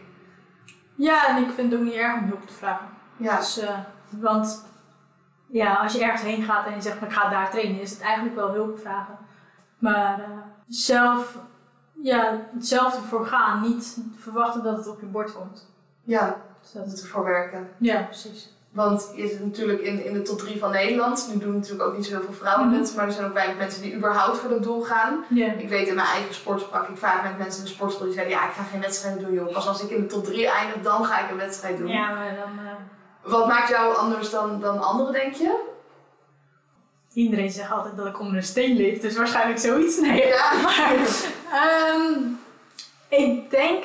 Ja, 0.94 1.28
en 1.36 1.42
ik 1.42 1.50
vind 1.50 1.70
het 1.70 1.80
ook 1.80 1.86
niet 1.86 1.94
erg 1.94 2.14
om 2.22 2.26
hulp 2.28 2.46
te 2.46 2.52
vragen. 2.54 2.86
Ja, 3.16 3.36
Dus, 3.36 3.58
eh, 3.58 3.78
want 4.10 4.64
ja, 5.62 5.74
als 5.74 5.92
je 5.92 6.02
ergens 6.04 6.22
heen 6.22 6.42
gaat 6.42 6.66
en 6.66 6.74
je 6.74 6.80
zegt, 6.80 7.00
maar 7.00 7.08
ik 7.08 7.14
ga 7.14 7.28
daar 7.28 7.50
trainen, 7.50 7.80
is 7.80 7.90
het 7.90 8.00
eigenlijk 8.00 8.34
wel 8.36 8.50
hulp 8.52 8.78
vragen. 8.78 9.18
Maar 9.78 10.18
eh, 10.20 10.26
zelf, 10.68 11.36
ja, 12.02 12.40
hetzelfde 12.54 13.00
voor 13.02 13.26
gaan, 13.26 13.60
niet 13.62 13.96
verwachten 14.18 14.62
dat 14.62 14.76
het 14.76 14.86
op 14.88 15.00
je 15.00 15.06
bord 15.06 15.32
komt. 15.34 15.70
ja, 16.04 16.36
Dus 16.62 16.72
dat, 16.72 16.86
moeten 16.86 17.04
we 17.04 17.10
voor 17.10 17.24
werken. 17.24 17.68
ja, 17.78 18.02
precies. 18.02 18.52
Want 18.70 19.12
je 19.16 19.28
zit 19.28 19.44
natuurlijk 19.44 19.80
in, 19.80 20.04
in 20.04 20.12
de 20.12 20.22
top 20.22 20.38
3 20.38 20.58
van 20.58 20.70
Nederland. 20.70 21.28
Nu 21.32 21.38
doen 21.40 21.54
natuurlijk 21.54 21.88
ook 21.88 21.96
niet 21.96 22.06
zo 22.06 22.10
heel 22.16 22.24
veel 22.24 22.32
vrouwen 22.34 22.68
Mhm. 22.68 22.78
het, 22.78 22.92
maar 22.96 23.06
er 23.06 23.12
zijn 23.12 23.26
ook 23.26 23.32
weinig 23.32 23.56
mensen 23.56 23.82
die 23.82 23.94
überhaupt 23.96 24.36
voor 24.38 24.48
dat 24.50 24.62
doel 24.62 24.82
gaan. 24.82 25.24
Ja. 25.28 25.52
Ik 25.52 25.68
weet 25.68 25.88
in 25.88 25.94
mijn 25.94 26.06
eigen 26.06 26.34
sport 26.34 26.60
sprak 26.60 26.88
ik 26.88 26.96
vaak 26.96 27.22
met 27.22 27.38
mensen 27.38 27.58
in 27.60 27.66
de 27.66 27.74
sportschool 27.74 28.04
die 28.04 28.14
zeiden: 28.14 28.34
Ja, 28.36 28.46
ik 28.48 28.52
ga 28.52 28.62
geen 28.62 28.80
wedstrijden 28.80 29.22
doen, 29.22 29.32
joh. 29.34 29.52
Pas 29.52 29.68
als 29.68 29.82
ik 29.82 29.90
in 29.90 30.00
de 30.00 30.06
top 30.06 30.24
3 30.24 30.48
eindig, 30.50 30.82
dan 30.82 31.04
ga 31.04 31.18
ik 31.24 31.30
een 31.30 31.36
wedstrijd 31.36 31.78
doen. 31.78 31.86
ja, 31.88 32.14
maar 32.14 32.34
dan. 32.34 32.66
eh, 32.66 32.72
Wat 33.24 33.46
maakt 33.46 33.68
jou 33.68 33.96
anders 33.96 34.30
dan, 34.30 34.60
dan 34.60 34.82
anderen, 34.82 35.12
denk 35.12 35.34
je? 35.34 35.72
iedereen 37.14 37.50
zegt 37.50 37.70
altijd 37.70 37.96
dat 37.96 38.06
ik 38.06 38.20
onder 38.20 38.36
een 38.36 38.42
steen 38.42 38.76
leef, 38.76 39.00
dus 39.00 39.16
waarschijnlijk 39.16 39.58
zoiets. 39.58 40.00
Nee. 40.00 40.26
Ja. 40.26 40.52
Maar, 40.62 40.96
ehm, 41.62 42.20
ik 43.08 43.50
denk, 43.50 43.84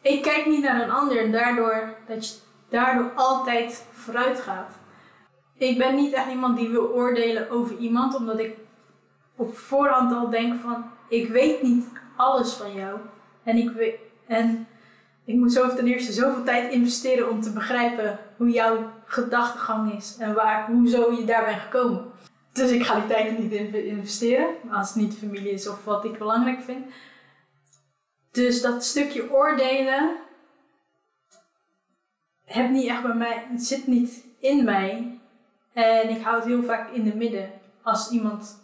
ik 0.00 0.22
kijk 0.22 0.46
niet 0.46 0.62
naar 0.62 0.82
een 0.82 0.90
ander 0.90 1.18
en 1.18 1.32
daardoor 1.32 1.94
dat 2.06 2.28
je 2.28 2.34
daardoor 2.68 3.10
altijd 3.14 3.84
vooruit 3.92 4.40
gaat. 4.40 4.72
Ik 5.58 5.78
ben 5.78 5.94
niet 5.94 6.12
echt 6.12 6.30
iemand 6.30 6.56
die 6.56 6.68
wil 6.68 6.88
oordelen 6.88 7.50
over 7.50 7.76
iemand, 7.76 8.14
omdat 8.14 8.38
ik 8.38 8.56
op 9.36 9.58
voorhand 9.58 10.12
al 10.12 10.30
denk 10.30 10.60
van, 10.60 10.84
ik 11.08 11.28
weet 11.28 11.62
niet 11.62 11.86
alles 12.16 12.52
van 12.52 12.74
jou. 12.74 12.98
En 13.44 13.56
ik, 13.56 13.70
weet, 13.70 13.96
en 14.26 14.68
ik 15.24 15.34
moet 15.34 15.52
zo 15.52 15.74
ten 15.74 15.86
eerste 15.86 16.12
zoveel 16.12 16.44
tijd 16.44 16.72
investeren 16.72 17.30
om 17.30 17.40
te 17.40 17.52
begrijpen 17.52 18.18
hoe 18.36 18.50
jouw 18.50 18.92
gedachtegang 19.04 19.94
is 19.94 20.16
en 20.18 20.34
waar, 20.34 20.66
hoezo 20.66 21.12
je 21.12 21.24
daar 21.24 21.44
bent 21.44 21.60
gekomen. 21.60 22.12
Dus 22.52 22.70
ik 22.70 22.84
ga 22.84 22.94
die 22.94 23.06
tijd 23.06 23.38
niet 23.38 23.52
in 23.52 23.86
investeren, 23.86 24.54
als 24.70 24.88
het 24.88 24.96
niet 24.96 25.18
familie 25.18 25.50
is 25.50 25.68
of 25.68 25.84
wat 25.84 26.04
ik 26.04 26.18
belangrijk 26.18 26.62
vind. 26.62 26.86
Dus 28.30 28.62
dat 28.62 28.84
stukje 28.84 29.32
oordelen 29.32 30.16
heb 32.44 32.70
niet 32.70 32.88
echt 32.88 33.02
bij 33.02 33.14
mij, 33.14 33.46
zit 33.56 33.86
niet 33.86 34.24
in 34.38 34.64
mij. 34.64 35.18
En 35.72 36.08
ik 36.08 36.22
hou 36.22 36.36
het 36.36 36.44
heel 36.44 36.62
vaak 36.62 36.90
in 36.90 37.04
de 37.04 37.16
midden. 37.16 37.50
Als 37.82 38.10
iemand, 38.10 38.60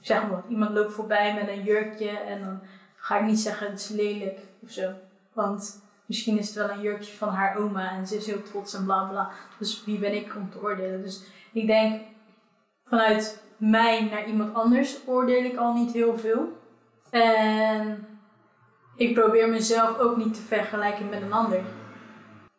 zeg 0.00 0.28
maar 0.28 0.42
iemand 0.48 0.70
loopt 0.70 0.92
voorbij 0.92 1.34
met 1.34 1.48
een 1.48 1.62
jurkje 1.62 2.10
en 2.10 2.40
dan 2.40 2.60
ga 2.96 3.18
ik 3.18 3.24
niet 3.24 3.40
zeggen 3.40 3.70
het 3.70 3.80
is 3.80 3.88
lelijk 3.88 4.38
of 4.62 4.70
zo. 4.70 4.92
Want 5.34 5.82
misschien 6.06 6.38
is 6.38 6.46
het 6.46 6.56
wel 6.56 6.70
een 6.70 6.80
jurkje 6.80 7.16
van 7.16 7.28
haar 7.28 7.56
oma 7.56 7.90
en 7.90 8.06
ze 8.06 8.16
is 8.16 8.26
heel 8.26 8.42
trots 8.42 8.74
en 8.74 8.84
bla 8.84 9.04
bla. 9.04 9.30
Dus 9.58 9.84
wie 9.84 9.98
ben 9.98 10.14
ik 10.14 10.34
om 10.36 10.50
te 10.50 10.62
oordelen? 10.62 11.02
Dus 11.02 11.24
ik 11.52 11.66
denk 11.66 12.02
vanuit 12.84 13.42
mij 13.56 14.08
naar 14.10 14.26
iemand 14.26 14.54
anders 14.54 14.98
oordeel 15.06 15.44
ik 15.44 15.56
al 15.56 15.74
niet 15.74 15.92
heel 15.92 16.18
veel. 16.18 16.62
En 17.10 18.06
ik 18.96 19.14
probeer 19.14 19.48
mezelf 19.48 19.98
ook 19.98 20.16
niet 20.16 20.34
te 20.34 20.40
vergelijken 20.40 21.08
met 21.08 21.22
een 21.22 21.32
ander. 21.32 21.60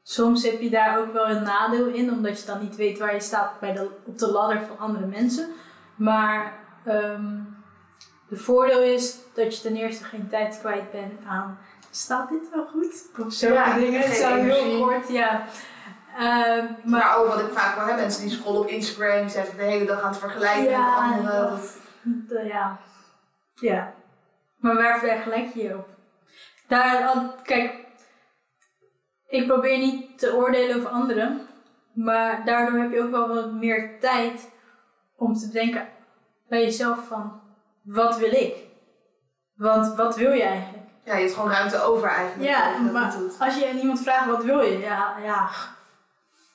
Soms 0.02 0.44
heb 0.44 0.62
je 0.62 0.70
daar 0.70 1.00
ook 1.00 1.14
wel 1.14 1.30
een 1.30 1.44
nadeel 1.44 1.88
in, 1.88 2.12
omdat 2.12 2.40
je 2.40 2.46
dan 2.46 2.62
niet 2.62 2.76
weet 2.76 3.00
waar 3.00 3.14
je 3.14 3.20
staat 3.20 3.60
bij 3.60 3.74
de, 3.74 3.90
op 4.06 4.18
de 4.18 4.32
ladder 4.32 4.62
van 4.62 4.78
andere 4.78 5.06
mensen. 5.06 5.50
Maar 5.96 6.54
ehm 6.86 7.54
de 8.28 8.36
voordeel 8.36 8.82
is 8.82 9.18
dat 9.34 9.56
je 9.56 9.62
ten 9.62 9.76
eerste 9.76 10.04
geen 10.04 10.28
tijd 10.28 10.60
kwijt 10.60 10.92
bent 10.92 11.26
aan 11.26 11.58
staat 11.96 12.30
dit 12.30 12.50
wel 12.54 12.66
goed? 12.66 13.10
Of 13.26 13.34
zo 13.34 13.54
Ja, 13.54 13.74
dingen. 13.78 14.02
Het 14.02 14.14
zou 14.16 14.40
heel 14.40 14.86
kort, 14.86 15.08
ja. 15.08 15.46
Ehm, 16.18 16.66
maar 16.66 16.76
Maar 16.84 17.18
ook 17.18 17.28
wat 17.28 17.40
ik 17.40 17.52
vaak 17.54 17.76
wel 17.76 17.86
heb, 17.86 17.96
mensen 17.96 18.22
die 18.22 18.32
scrollen 18.32 18.62
op 18.62 18.68
Instagram, 18.68 19.22
die 19.22 19.30
zijn 19.30 19.46
zich 19.46 19.56
de 19.56 19.64
hele 19.64 19.86
dag 19.86 20.02
aan 20.02 20.10
het 20.10 20.18
vergelijken 20.20 20.70
Ja, 20.70 21.08
met 21.08 21.18
anderen. 21.18 21.60
ja. 22.48 22.80
ja. 23.56 23.94
Maar 24.58 24.76
waar 24.76 25.00
vergelijk 25.00 25.54
je 25.54 25.64
je 25.64 25.76
op? 25.78 25.88
Daar, 26.68 27.22
kijk, 27.44 27.74
ik 29.28 29.48
probeer 29.48 29.78
niet 29.78 30.20
te 30.20 30.36
oordelen 30.36 30.78
over 30.78 30.90
anderen, 30.90 31.48
maar 31.94 32.46
daardoor 32.46 32.80
heb 32.80 32.92
je 32.92 33.02
ook 33.04 33.12
wel 33.12 33.28
wat 33.28 33.52
meer 33.54 34.00
tijd 34.00 34.52
om 35.16 35.34
te 35.34 35.50
denken 35.50 35.88
bij 36.48 36.62
jezelf 36.64 37.08
van, 37.08 37.42
wat 37.84 38.18
wil 38.18 38.32
ik? 38.32 38.56
Want 39.56 39.96
wat 39.96 40.16
wil 40.16 40.32
je 40.32 40.44
eigenlijk? 40.44 40.85
Ja, 41.06 41.16
je 41.16 41.22
hebt 41.22 41.34
gewoon 41.34 41.52
ruimte 41.52 41.82
over 41.82 42.08
eigenlijk. 42.08 42.50
Ja, 42.50 42.78
maar 42.78 43.16
als 43.40 43.58
je 43.58 43.70
aan 43.70 43.78
iemand 43.78 44.02
vraagt 44.02 44.30
wat 44.30 44.44
wil 44.44 44.62
je, 44.62 44.80
ja, 44.80 45.16
ja, 45.24 45.50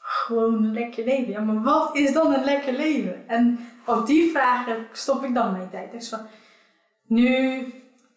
gewoon 0.00 0.54
een 0.54 0.72
lekker 0.72 1.04
leven. 1.04 1.32
Ja, 1.32 1.40
maar 1.40 1.62
wat 1.62 1.96
is 1.96 2.12
dan 2.12 2.34
een 2.34 2.44
lekker 2.44 2.72
leven? 2.72 3.28
En 3.28 3.68
op 3.84 4.06
die 4.06 4.30
vragen 4.30 4.86
stop 4.92 5.24
ik 5.24 5.34
dan 5.34 5.52
mijn 5.52 5.70
tijd. 5.70 5.92
Dus 5.92 6.08
van, 6.08 6.20
nu 7.06 7.64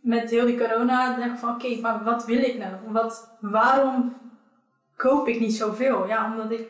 met 0.01 0.29
heel 0.29 0.45
die 0.45 0.57
corona 0.57 1.15
denk 1.15 1.31
ik 1.33 1.39
van 1.39 1.53
oké, 1.53 1.79
maar 1.81 2.03
wat 2.03 2.25
wil 2.25 2.43
ik 2.43 2.57
nou? 2.57 2.73
Wat, 2.87 3.37
waarom 3.39 4.17
koop 4.95 5.27
ik 5.27 5.39
niet 5.39 5.55
zoveel? 5.55 6.07
Ja, 6.07 6.31
omdat 6.31 6.51
ik 6.51 6.67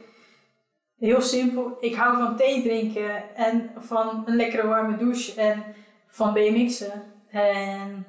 heel 0.97 1.21
simpel, 1.21 1.77
ik 1.79 1.95
hou 1.95 2.17
van 2.17 2.35
thee 2.35 2.61
drinken 2.61 3.35
en 3.35 3.71
van 3.77 4.23
een 4.25 4.35
lekkere 4.35 4.67
warme 4.67 4.97
douche 4.97 5.41
en 5.41 5.63
van 6.07 6.33
BMX'en 6.33 7.03
en 7.29 8.05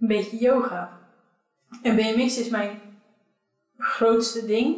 een 0.00 0.08
beetje 0.08 0.36
yoga. 0.36 0.98
En 1.82 1.96
BMX 1.96 2.38
is 2.38 2.48
mijn 2.48 2.80
grootste 3.78 4.46
ding. 4.46 4.76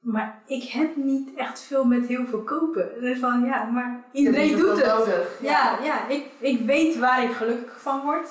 Maar 0.00 0.42
ik 0.46 0.62
heb 0.62 0.96
niet 0.96 1.34
echt 1.36 1.60
veel 1.60 1.84
met 1.84 2.06
heel 2.06 2.26
veel 2.26 2.42
kopen. 2.42 2.88
Dus 3.00 3.18
van 3.18 3.44
ja, 3.44 3.64
maar 3.64 4.04
Je 4.12 4.18
iedereen 4.18 4.56
doet 4.56 4.76
het. 4.76 4.86
nodig. 4.86 5.38
Ja, 5.40 5.78
ja 5.82 6.08
ik, 6.08 6.24
ik 6.38 6.60
weet 6.60 6.98
waar 6.98 7.22
ik 7.22 7.30
gelukkig 7.32 7.80
van 7.80 8.00
word. 8.00 8.28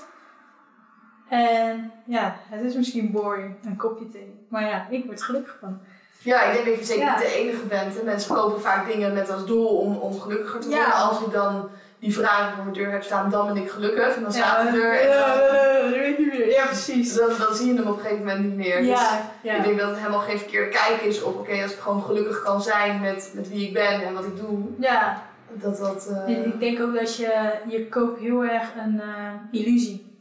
En 1.29 1.91
ja, 2.05 2.35
het 2.49 2.61
is 2.61 2.75
misschien 2.75 3.11
boring, 3.11 3.55
een 3.65 3.75
kopje 3.77 4.09
thee. 4.09 4.45
Maar 4.49 4.63
ja, 4.63 4.87
ik 4.89 5.05
word 5.05 5.23
gelukkig 5.23 5.57
van. 5.59 5.79
Ja, 6.19 6.41
ik 6.43 6.53
denk 6.53 6.65
dat 6.65 6.77
je 6.77 6.85
zeker 6.93 7.03
Ja. 7.05 7.11
niet 7.19 7.27
de 7.27 7.33
enige 7.33 7.65
bent. 7.65 7.95
Hè. 7.95 8.03
Mensen 8.03 8.35
kopen 8.35 8.61
vaak 8.61 8.87
dingen 8.87 9.13
met 9.13 9.29
als 9.29 9.45
doel 9.45 9.67
om, 9.67 9.95
om 9.95 10.19
gelukkiger 10.19 10.59
te 10.59 10.69
Ja. 10.69 10.75
worden. 10.75 10.93
Als 10.93 11.21
ik 11.21 11.31
dan 11.31 11.69
die 12.03 12.13
vraag 12.13 12.53
voor 12.53 12.63
mijn 12.63 12.75
deur 12.75 12.91
heb 12.91 13.03
staan, 13.03 13.29
dan 13.29 13.47
ben 13.53 13.57
ik 13.63 13.69
gelukkig. 13.71 14.15
En 14.15 14.21
dan 14.21 14.31
staat 14.33 14.57
ja, 14.65 14.71
de 14.71 14.77
deur 14.77 14.99
en 14.99 15.07
ja, 15.07 15.27
dan, 15.35 15.45
ja, 15.45 15.81
dat 15.81 15.89
weet 15.89 16.09
ik 16.11 16.17
niet 16.19 16.27
meer. 16.27 16.49
Ja, 16.49 16.65
precies. 16.65 17.13
dan, 17.15 17.29
dan 17.37 17.55
zie 17.55 17.67
je 17.67 17.73
hem 17.79 17.87
op 17.87 17.95
een 17.95 18.01
gegeven 18.03 18.25
moment 18.25 18.39
niet 18.45 18.55
meer. 18.55 18.77
Dus 18.77 18.87
Ja, 18.87 19.21
ja. 19.41 19.55
ik 19.55 19.63
denk 19.63 19.79
dat 19.79 19.89
het 19.89 19.97
helemaal 19.97 20.19
geen 20.19 20.37
verkeerde 20.39 20.69
kijk 20.69 21.01
is 21.01 21.21
op, 21.21 21.35
oké, 21.39 21.61
als 21.61 21.71
ik 21.73 21.79
gewoon 21.79 22.03
gelukkig 22.03 22.41
kan 22.43 22.61
zijn 22.61 23.01
met, 23.01 23.31
met 23.33 23.49
wie 23.49 23.67
ik 23.67 23.73
ben 23.73 24.01
en 24.01 24.13
wat 24.13 24.25
ik 24.25 24.37
doe. 24.37 24.59
ja, 24.79 25.21
Dat 25.53 25.77
dat... 25.77 26.07
eh, 26.27 26.45
Ik 26.45 26.59
denk 26.59 26.81
ook 26.81 26.95
dat 26.95 27.15
je, 27.17 27.51
je 27.67 27.87
koopt 27.89 28.19
heel 28.19 28.43
erg 28.43 28.67
een 28.85 29.01
eh, 29.01 29.61
illusie. 29.61 30.17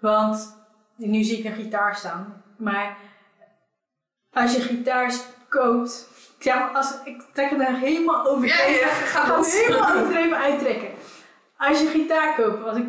Want 0.00 0.56
nu 0.96 1.22
zie 1.22 1.38
ik 1.38 1.44
een 1.44 1.62
gitaar 1.62 1.96
staan. 1.96 2.42
Maar 2.56 2.96
als 4.32 4.54
je 4.54 4.60
gitaar 4.60 5.12
koopt, 5.48 6.08
zeg 6.38 6.54
maar, 6.54 6.68
als, 6.68 6.94
ik 7.04 7.22
trek 7.32 7.50
het 7.50 7.60
er 7.60 7.74
helemaal 7.76 8.26
overdreven. 8.26 8.72
Ja, 8.72 8.78
ja, 8.78 8.86
ik 8.86 9.06
ga 9.06 9.36
het 9.38 9.52
helemaal 9.66 9.94
overdreven 9.94 10.36
uittrekken. 10.48 10.88
Als 11.56 11.80
je 11.80 11.86
gitaar 11.86 12.34
koopt, 12.34 12.64
als 12.64 12.76
ik 12.76 12.86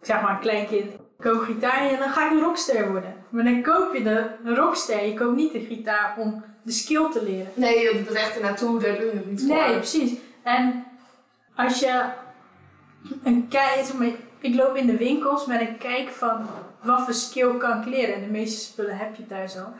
zeg 0.00 0.22
maar 0.22 0.30
een 0.30 0.40
klein 0.40 0.66
kind, 0.66 0.92
ik 0.92 1.00
koop 1.18 1.42
gitaar 1.42 1.90
en 1.90 1.98
dan 1.98 2.08
ga 2.08 2.24
ik 2.24 2.30
een 2.30 2.40
rockster 2.40 2.90
worden. 2.90 3.14
Maar 3.28 3.44
dan 3.44 3.62
koop 3.62 3.94
je 3.94 4.02
de 4.02 4.26
rockster, 4.44 5.06
je 5.06 5.14
koopt 5.14 5.36
niet 5.36 5.52
de 5.52 5.60
gitaar 5.60 6.14
om 6.18 6.44
de 6.62 6.72
skill 6.72 7.10
te 7.10 7.22
leren. 7.22 7.52
Nee, 7.54 7.78
je 7.78 7.92
doet 7.98 8.08
het 8.08 8.16
echt 8.16 8.36
ernaartoe, 8.36 8.80
daar 8.80 8.96
doe 8.96 9.04
je 9.04 9.12
het 9.12 9.30
niet 9.30 9.40
voor. 9.40 9.56
Nee, 9.56 9.76
precies. 9.76 10.12
En 10.42 10.84
als 11.56 11.80
je 11.80 12.04
een 13.24 13.48
kijk, 13.48 13.92
ik 14.40 14.54
loop 14.54 14.76
in 14.76 14.86
de 14.86 14.96
winkels 14.96 15.46
met 15.46 15.60
een 15.60 15.78
kijk 15.78 16.08
van 16.08 16.46
wat 16.82 17.00
voor 17.00 17.14
skill 17.14 17.56
kan 17.56 17.80
ik 17.80 17.86
leren. 17.86 18.14
En 18.14 18.20
de 18.20 18.30
meeste 18.30 18.60
spullen 18.60 18.96
heb 18.96 19.14
je 19.14 19.26
thuis 19.26 19.56
al. 19.56 19.72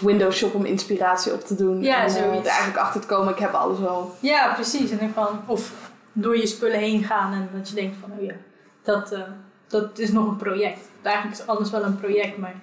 Windows 0.00 0.36
shop 0.36 0.54
om 0.54 0.64
inspiratie 0.64 1.32
op 1.32 1.40
te 1.40 1.54
doen. 1.54 1.82
Ja, 1.82 1.96
en 1.96 2.06
eh, 2.06 2.12
zoiets. 2.12 2.46
er 2.46 2.52
eigenlijk 2.52 2.78
achter 2.78 3.00
te 3.00 3.06
komen, 3.06 3.32
ik 3.32 3.38
heb 3.38 3.52
alles 3.52 3.86
al. 3.86 4.14
Ja, 4.20 4.52
precies. 4.54 4.90
En 4.90 4.98
dan 4.98 5.10
van, 5.14 5.40
of 5.46 5.72
door 6.20 6.36
je 6.36 6.46
spullen 6.46 6.78
heen 6.78 7.04
gaan 7.04 7.32
en 7.32 7.48
dat 7.52 7.68
je 7.68 7.74
denkt 7.74 7.96
van, 8.00 8.12
oh 8.18 8.24
ja, 8.24 8.34
dat, 8.82 9.12
eh, 9.12 9.22
dat 9.66 9.98
is 9.98 10.12
nog 10.12 10.26
een 10.26 10.36
project. 10.36 10.78
Eigenlijk 11.02 11.40
is 11.40 11.46
alles 11.46 11.70
wel 11.70 11.84
een 11.84 11.98
project, 11.98 12.36
maar 12.36 12.54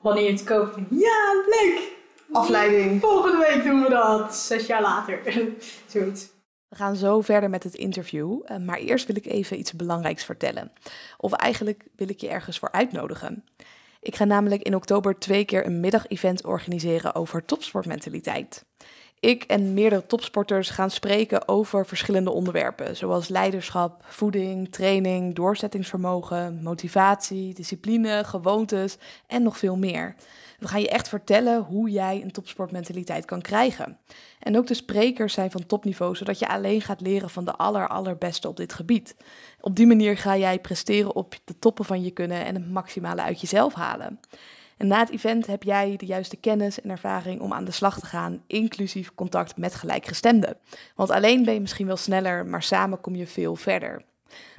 wanneer 0.00 0.24
je 0.24 0.30
het 0.30 0.44
koopt, 0.44 0.76
ja, 0.90 1.44
leuk! 1.46 1.92
Afleiding. 2.32 3.00
Volgende 3.00 3.38
week 3.38 3.64
doen 3.64 3.82
we 3.82 3.88
dat, 3.88 4.36
zes 4.36 4.66
jaar 4.66 4.82
later. 4.82 5.20
Zoiets. 5.86 6.32
We 6.68 6.76
gaan 6.76 6.96
zo 6.96 7.20
verder 7.20 7.50
met 7.50 7.62
het 7.62 7.74
interview, 7.74 8.40
eh, 8.44 8.56
maar 8.56 8.78
eerst 8.78 9.06
wil 9.06 9.16
ik 9.16 9.26
even 9.26 9.58
iets 9.58 9.72
belangrijks 9.72 10.24
vertellen. 10.24 10.72
Of 11.16 11.32
eigenlijk 11.32 11.84
wil 11.96 12.08
ik 12.08 12.20
je 12.20 12.28
ergens 12.28 12.58
voor 12.58 12.72
uitnodigen. 12.72 13.44
Ik 14.00 14.16
ga 14.16 14.24
namelijk 14.24 14.62
in 14.62 14.74
oktober 14.74 15.18
twee 15.18 15.44
keer 15.44 15.66
een 15.66 15.80
middagevent 15.80 16.44
organiseren 16.44 17.14
over 17.14 17.44
topsportmentaliteit. 17.44 18.64
Ik 19.24 19.42
en 19.42 19.74
meerdere 19.74 20.06
topsporters 20.06 20.70
gaan 20.70 20.90
spreken 20.90 21.48
over 21.48 21.86
verschillende 21.86 22.30
onderwerpen, 22.30 22.96
zoals 22.96 23.28
leiderschap, 23.28 24.04
voeding, 24.06 24.72
training, 24.72 25.34
doorzettingsvermogen, 25.34 26.62
motivatie, 26.62 27.54
discipline, 27.54 28.24
gewoontes 28.24 28.96
en 29.26 29.42
nog 29.42 29.58
veel 29.58 29.76
meer. 29.76 30.14
We 30.58 30.68
gaan 30.68 30.80
je 30.80 30.88
echt 30.88 31.08
vertellen 31.08 31.62
hoe 31.62 31.90
jij 31.90 32.22
een 32.22 32.30
topsportmentaliteit 32.30 33.24
kan 33.24 33.40
krijgen. 33.40 33.98
En 34.40 34.56
ook 34.56 34.66
de 34.66 34.74
sprekers 34.74 35.32
zijn 35.34 35.50
van 35.50 35.66
topniveau, 35.66 36.16
zodat 36.16 36.38
je 36.38 36.48
alleen 36.48 36.80
gaat 36.80 37.00
leren 37.00 37.30
van 37.30 37.44
de 37.44 37.54
aller, 37.54 37.88
allerbeste 37.88 38.48
op 38.48 38.56
dit 38.56 38.72
gebied. 38.72 39.16
Op 39.60 39.76
die 39.76 39.86
manier 39.86 40.16
ga 40.16 40.36
jij 40.36 40.58
presteren 40.58 41.14
op 41.14 41.34
de 41.44 41.58
toppen 41.58 41.84
van 41.84 42.02
je 42.02 42.10
kunnen 42.10 42.44
en 42.44 42.54
het 42.54 42.70
maximale 42.70 43.22
uit 43.22 43.40
jezelf 43.40 43.74
halen. 43.74 44.20
En 44.76 44.86
na 44.86 44.98
het 44.98 45.10
event 45.10 45.46
heb 45.46 45.62
jij 45.62 45.96
de 45.96 46.06
juiste 46.06 46.36
kennis 46.36 46.80
en 46.80 46.90
ervaring 46.90 47.40
om 47.40 47.52
aan 47.52 47.64
de 47.64 47.70
slag 47.70 47.98
te 47.98 48.06
gaan, 48.06 48.42
inclusief 48.46 49.14
contact 49.14 49.56
met 49.56 49.74
gelijkgestemden. 49.74 50.56
Want 50.94 51.10
alleen 51.10 51.44
ben 51.44 51.54
je 51.54 51.60
misschien 51.60 51.86
wel 51.86 51.96
sneller, 51.96 52.46
maar 52.46 52.62
samen 52.62 53.00
kom 53.00 53.14
je 53.14 53.26
veel 53.26 53.56
verder. 53.56 54.02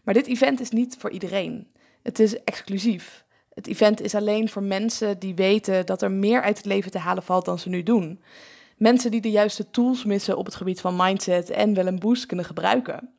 Maar 0.04 0.14
dit 0.14 0.28
event 0.28 0.60
is 0.60 0.70
niet 0.70 0.96
voor 1.00 1.10
iedereen. 1.12 1.68
Het 2.04 2.20
is 2.20 2.44
exclusief. 2.44 3.26
Het 3.54 3.68
event 3.68 4.02
is 4.02 4.16
alleen 4.16 4.50
voor 4.50 4.64
mensen 4.64 5.20
die 5.20 5.36
weten 5.36 5.86
dat 5.86 6.02
er 6.02 6.12
meer 6.12 6.42
uit 6.42 6.58
het 6.58 6.66
leven 6.66 6.92
te 6.92 6.98
halen 6.98 7.24
valt 7.24 7.46
dan 7.46 7.60
ze 7.60 7.70
nu 7.70 7.84
doen. 7.84 8.22
Mensen 8.78 9.12
die 9.12 9.22
de 9.22 9.32
juiste 9.32 9.70
tools 9.72 10.04
missen 10.04 10.38
op 10.38 10.46
het 10.46 10.56
gebied 10.56 10.82
van 10.82 10.96
mindset 10.96 11.50
en 11.50 11.74
wel 11.74 11.88
een 11.88 12.00
boost 12.00 12.26
kunnen 12.26 12.46
gebruiken. 12.46 13.10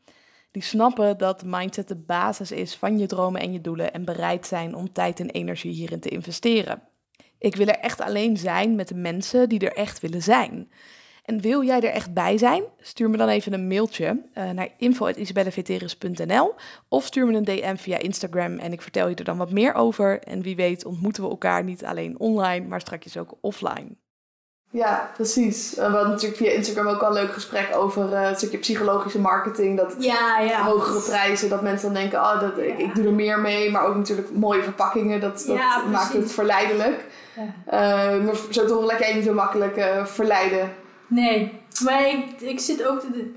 Die 0.57 0.65
snappen 0.65 1.19
dat 1.19 1.45
mindset 1.45 1.89
de 1.89 1.97
basis 1.97 2.53
is 2.53 2.77
van 2.77 2.99
je 2.99 3.07
dromen 3.07 3.41
en 3.41 3.53
je 3.53 3.61
doelen 3.61 3.93
en 3.93 4.05
bereid 4.05 4.47
zijn 4.47 4.75
om 4.75 4.93
tijd 4.93 5.21
en 5.21 5.31
energie 5.31 5.73
hierin 5.73 6.01
te 6.01 6.09
investeren. 6.09 6.83
Ik 7.39 7.57
wil 7.57 7.67
er 7.67 7.79
echt 7.79 8.01
alleen 8.01 8.37
zijn 8.37 8.75
met 8.75 8.89
de 8.89 8.95
mensen 8.95 9.49
die 9.49 9.59
er 9.59 9.77
echt 9.77 10.01
willen 10.01 10.23
zijn. 10.23 10.71
En 11.25 11.41
wil 11.41 11.65
jij 11.65 11.81
er 11.81 11.91
echt 11.91 12.15
bij 12.15 12.39
zijn? 12.39 12.63
Stuur 12.81 13.11
me 13.11 13.17
dan 13.17 13.29
even 13.29 13.53
een 13.53 13.67
mailtje 13.67 14.23
uh, 14.35 14.51
naar 14.51 14.69
info.isabelleveteris.nl 14.79 16.55
of 16.89 17.05
stuur 17.05 17.27
me 17.27 17.37
een 17.37 17.45
DM 17.45 17.77
via 17.77 17.99
Instagram 17.99 18.59
en 18.59 18.73
ik 18.73 18.83
vertel 18.83 19.09
je 19.09 19.15
er 19.15 19.25
dan 19.25 19.39
wat 19.39 19.51
meer 19.51 19.75
over. 19.75 20.23
En 20.23 20.43
wie 20.43 20.57
weet 20.57 20.85
ontmoeten 20.85 21.23
we 21.23 21.29
elkaar 21.29 21.65
niet 21.65 21.85
alleen 21.85 22.19
online, 22.19 22.67
maar 22.67 22.81
straks 22.81 23.17
ook 23.17 23.35
offline. 23.41 23.97
Ja, 24.77 25.11
precies. 25.15 25.75
We 25.75 25.83
hadden 25.83 26.11
natuurlijk 26.11 26.37
via 26.37 26.51
Instagram 26.51 26.87
ook 26.87 27.03
al 27.03 27.09
een 27.09 27.23
leuk 27.23 27.33
gesprek 27.33 27.77
over 27.77 28.13
uh, 28.13 28.29
een 28.29 28.37
stukje 28.37 28.59
psychologische 28.59 29.21
marketing. 29.21 29.77
Dat 29.77 29.95
ja, 29.99 30.39
ja. 30.39 30.65
hogere 30.65 31.01
prijzen, 31.01 31.49
dat 31.49 31.63
mensen 31.63 31.93
dan 31.93 32.01
denken, 32.03 32.19
oh, 32.19 32.41
dat, 32.41 32.59
ik, 32.59 32.79
ik, 32.79 32.95
doe 32.95 33.07
er 33.07 33.13
meer 33.13 33.41
mee. 33.41 33.71
Maar 33.71 33.87
ook 33.87 33.97
natuurlijk 33.97 34.31
mooie 34.31 34.63
verpakkingen, 34.63 35.21
dat, 35.21 35.45
dat 35.47 35.87
maakt 35.91 36.13
het 36.13 36.33
verleidelijk. 36.33 37.05
Ja. 37.67 38.15
Uh, 38.17 38.25
maar 38.25 38.35
zo 38.51 38.67
toch 38.67 38.85
lekker 38.85 39.15
niet 39.15 39.25
zo 39.25 39.35
makkelijk 39.35 39.77
uh, 39.77 40.05
verleiden. 40.05 40.73
Nee, 41.07 41.61
maar 41.85 42.09
ik, 42.09 42.41
ik 42.41 42.61
zit 42.61 42.87
ook 42.87 43.01
te... 43.01 43.33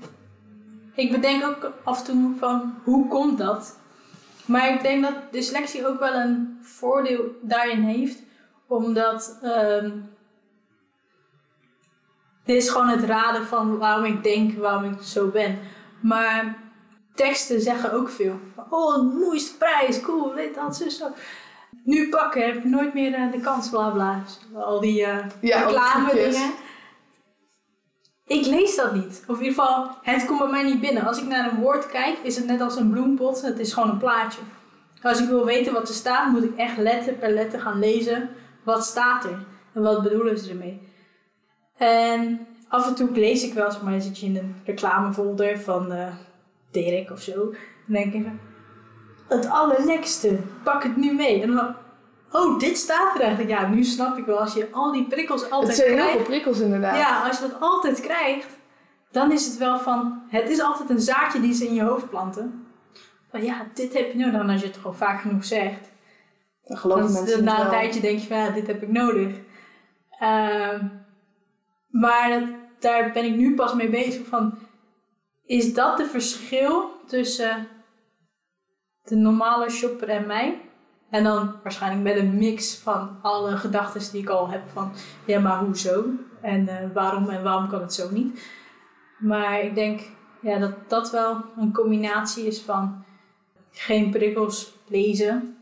Ik 0.94 1.10
bedenk 1.10 1.44
ook 1.44 1.72
af 1.84 1.98
en 1.98 2.04
toe 2.04 2.32
van, 2.38 2.74
hoe 2.84 3.08
komt 3.08 3.38
dat? 3.38 3.76
Maar 4.44 4.74
ik 4.74 4.82
denk 4.82 5.02
dat 5.02 5.14
dyslexie 5.30 5.88
ook 5.88 5.98
wel 5.98 6.14
een 6.14 6.58
voordeel 6.62 7.20
daarin 7.42 7.82
heeft. 7.82 8.18
Omdat... 8.66 9.38
Um, 9.42 10.18
dit 12.50 12.62
is 12.62 12.70
gewoon 12.70 12.88
het 12.88 13.04
raden 13.04 13.46
van 13.46 13.78
waarom 13.78 14.04
ik 14.04 14.22
denk, 14.22 14.58
waarom 14.58 14.84
ik 14.84 15.02
zo 15.02 15.28
ben. 15.28 15.58
Maar 16.00 16.56
teksten 17.14 17.60
zeggen 17.60 17.92
ook 17.92 18.08
veel. 18.08 18.40
Oh, 18.70 19.18
mooiste 19.18 19.56
prijs, 19.56 20.00
cool, 20.00 20.34
dit, 20.34 20.54
dat, 20.54 20.76
zo, 20.76 20.88
zo. 20.88 21.06
Nu 21.84 22.08
pakken, 22.08 22.46
heb 22.46 22.62
je 22.62 22.68
nooit 22.68 22.94
meer 22.94 23.18
uh, 23.18 23.32
de 23.32 23.40
kans, 23.40 23.68
bla 23.68 23.90
bla. 23.90 24.22
Al 24.54 24.80
die 24.80 25.00
uh, 25.00 25.16
ja, 25.40 25.62
reclame 25.62 26.12
dingen. 26.12 26.50
Ik 28.26 28.46
lees 28.46 28.76
dat 28.76 28.94
niet. 28.94 29.24
Of 29.26 29.38
in 29.38 29.44
ieder 29.44 29.62
geval, 29.62 29.90
het 30.02 30.26
komt 30.26 30.38
bij 30.38 30.48
mij 30.48 30.62
niet 30.62 30.80
binnen. 30.80 31.06
Als 31.06 31.18
ik 31.18 31.26
naar 31.26 31.52
een 31.52 31.60
woord 31.60 31.86
kijk, 31.86 32.18
is 32.22 32.36
het 32.36 32.46
net 32.46 32.60
als 32.60 32.76
een 32.76 32.90
bloempot. 32.90 33.42
Het 33.42 33.58
is 33.58 33.72
gewoon 33.72 33.90
een 33.90 33.98
plaatje. 33.98 34.40
Als 35.02 35.20
ik 35.20 35.28
wil 35.28 35.44
weten 35.44 35.72
wat 35.72 35.88
er 35.88 35.94
staat, 35.94 36.30
moet 36.30 36.44
ik 36.44 36.56
echt 36.56 36.76
letter 36.76 37.12
per 37.12 37.30
letter 37.30 37.60
gaan 37.60 37.78
lezen. 37.78 38.30
Wat 38.62 38.84
staat 38.84 39.24
er? 39.24 39.46
En 39.74 39.82
wat 39.82 40.02
bedoelen 40.02 40.38
ze 40.38 40.50
ermee? 40.50 40.88
En 41.80 42.46
af 42.68 42.86
en 42.86 42.94
toe 42.94 43.10
lees 43.10 43.44
ik 43.44 43.54
wel 43.54 43.64
eens, 43.64 43.80
maar 43.80 43.92
dan 43.92 44.00
zit 44.00 44.18
je 44.18 44.26
in 44.26 44.36
een 44.36 44.54
reclamefolder 44.64 45.60
van 45.60 45.92
uh, 45.92 46.06
Dirk 46.70 47.10
of 47.10 47.20
zo. 47.20 47.34
Dan 47.34 47.52
denk 47.86 48.12
ik, 48.14 48.26
het 49.28 49.48
allerlekste, 49.48 50.38
pak 50.64 50.82
het 50.82 50.96
nu 50.96 51.12
mee. 51.14 51.42
En 51.42 51.50
dan, 51.54 51.74
oh, 52.32 52.58
dit 52.58 52.76
staat 52.76 53.14
er 53.14 53.20
eigenlijk. 53.20 53.50
Ja, 53.50 53.68
nu 53.68 53.84
snap 53.84 54.18
ik 54.18 54.24
wel, 54.24 54.40
als 54.40 54.54
je 54.54 54.68
al 54.72 54.92
die 54.92 55.06
prikkels 55.06 55.50
altijd 55.50 55.66
Het 55.66 55.76
zijn 55.76 55.92
krijgt. 55.92 56.10
heel 56.10 56.18
veel 56.18 56.28
prikkels 56.28 56.60
inderdaad. 56.60 56.96
Ja, 56.96 57.26
als 57.26 57.38
je 57.38 57.48
dat 57.48 57.60
altijd 57.60 58.00
krijgt, 58.00 58.58
dan 59.10 59.32
is 59.32 59.46
het 59.46 59.56
wel 59.58 59.78
van, 59.78 60.22
het 60.28 60.50
is 60.50 60.60
altijd 60.60 60.90
een 60.90 61.00
zaadje 61.00 61.40
die 61.40 61.52
ze 61.54 61.66
in 61.66 61.74
je 61.74 61.82
hoofd 61.82 62.10
planten. 62.10 62.66
Maar 63.32 63.42
ja, 63.42 63.66
dit 63.74 63.92
heb 63.92 64.12
je 64.12 64.18
nodig. 64.18 64.40
En 64.40 64.50
als 64.50 64.60
je 64.60 64.66
het 64.66 64.76
gewoon 64.76 64.96
vaak 64.96 65.20
genoeg 65.20 65.44
zegt, 65.44 65.90
Dan 66.64 66.76
geloven 66.78 67.02
dan 67.04 67.12
mensen 67.12 67.34
het 67.36 67.44
na 67.44 67.60
een 67.64 67.70
tijdje 67.70 68.00
denk 68.00 68.18
je 68.18 68.26
van, 68.26 68.36
ja, 68.36 68.50
dit 68.50 68.66
heb 68.66 68.82
ik 68.82 68.88
nodig. 68.92 69.36
Ehm, 70.18 70.86
maar 71.90 72.42
daar 72.78 73.10
ben 73.12 73.24
ik 73.24 73.36
nu 73.36 73.54
pas 73.54 73.74
mee 73.74 73.88
bezig 73.88 74.26
van, 74.26 74.58
is 75.44 75.74
dat 75.74 75.96
de 75.96 76.06
verschil 76.06 76.90
tussen 77.06 77.68
de 79.02 79.16
normale 79.16 79.70
shopper 79.70 80.08
en 80.08 80.26
mij? 80.26 80.60
En 81.10 81.24
dan 81.24 81.54
waarschijnlijk 81.62 82.02
met 82.02 82.16
een 82.16 82.38
mix 82.38 82.78
van 82.78 83.18
alle 83.22 83.56
gedachten 83.56 84.12
die 84.12 84.22
ik 84.22 84.28
al 84.28 84.48
heb 84.48 84.62
van, 84.68 84.92
ja, 85.24 85.40
maar 85.40 85.58
hoezo? 85.58 86.04
En 86.40 86.68
eh, 86.68 86.76
waarom 86.94 87.28
en 87.28 87.42
waarom 87.42 87.68
kan 87.68 87.80
het 87.80 87.94
zo 87.94 88.10
niet? 88.10 88.42
Maar 89.18 89.60
ik 89.60 89.74
denk 89.74 90.00
ja, 90.40 90.58
dat 90.58 90.88
dat 90.88 91.10
wel 91.10 91.44
een 91.56 91.72
combinatie 91.72 92.46
is 92.46 92.60
van 92.60 93.04
geen 93.72 94.10
prikkels 94.10 94.72
lezen, 94.86 95.56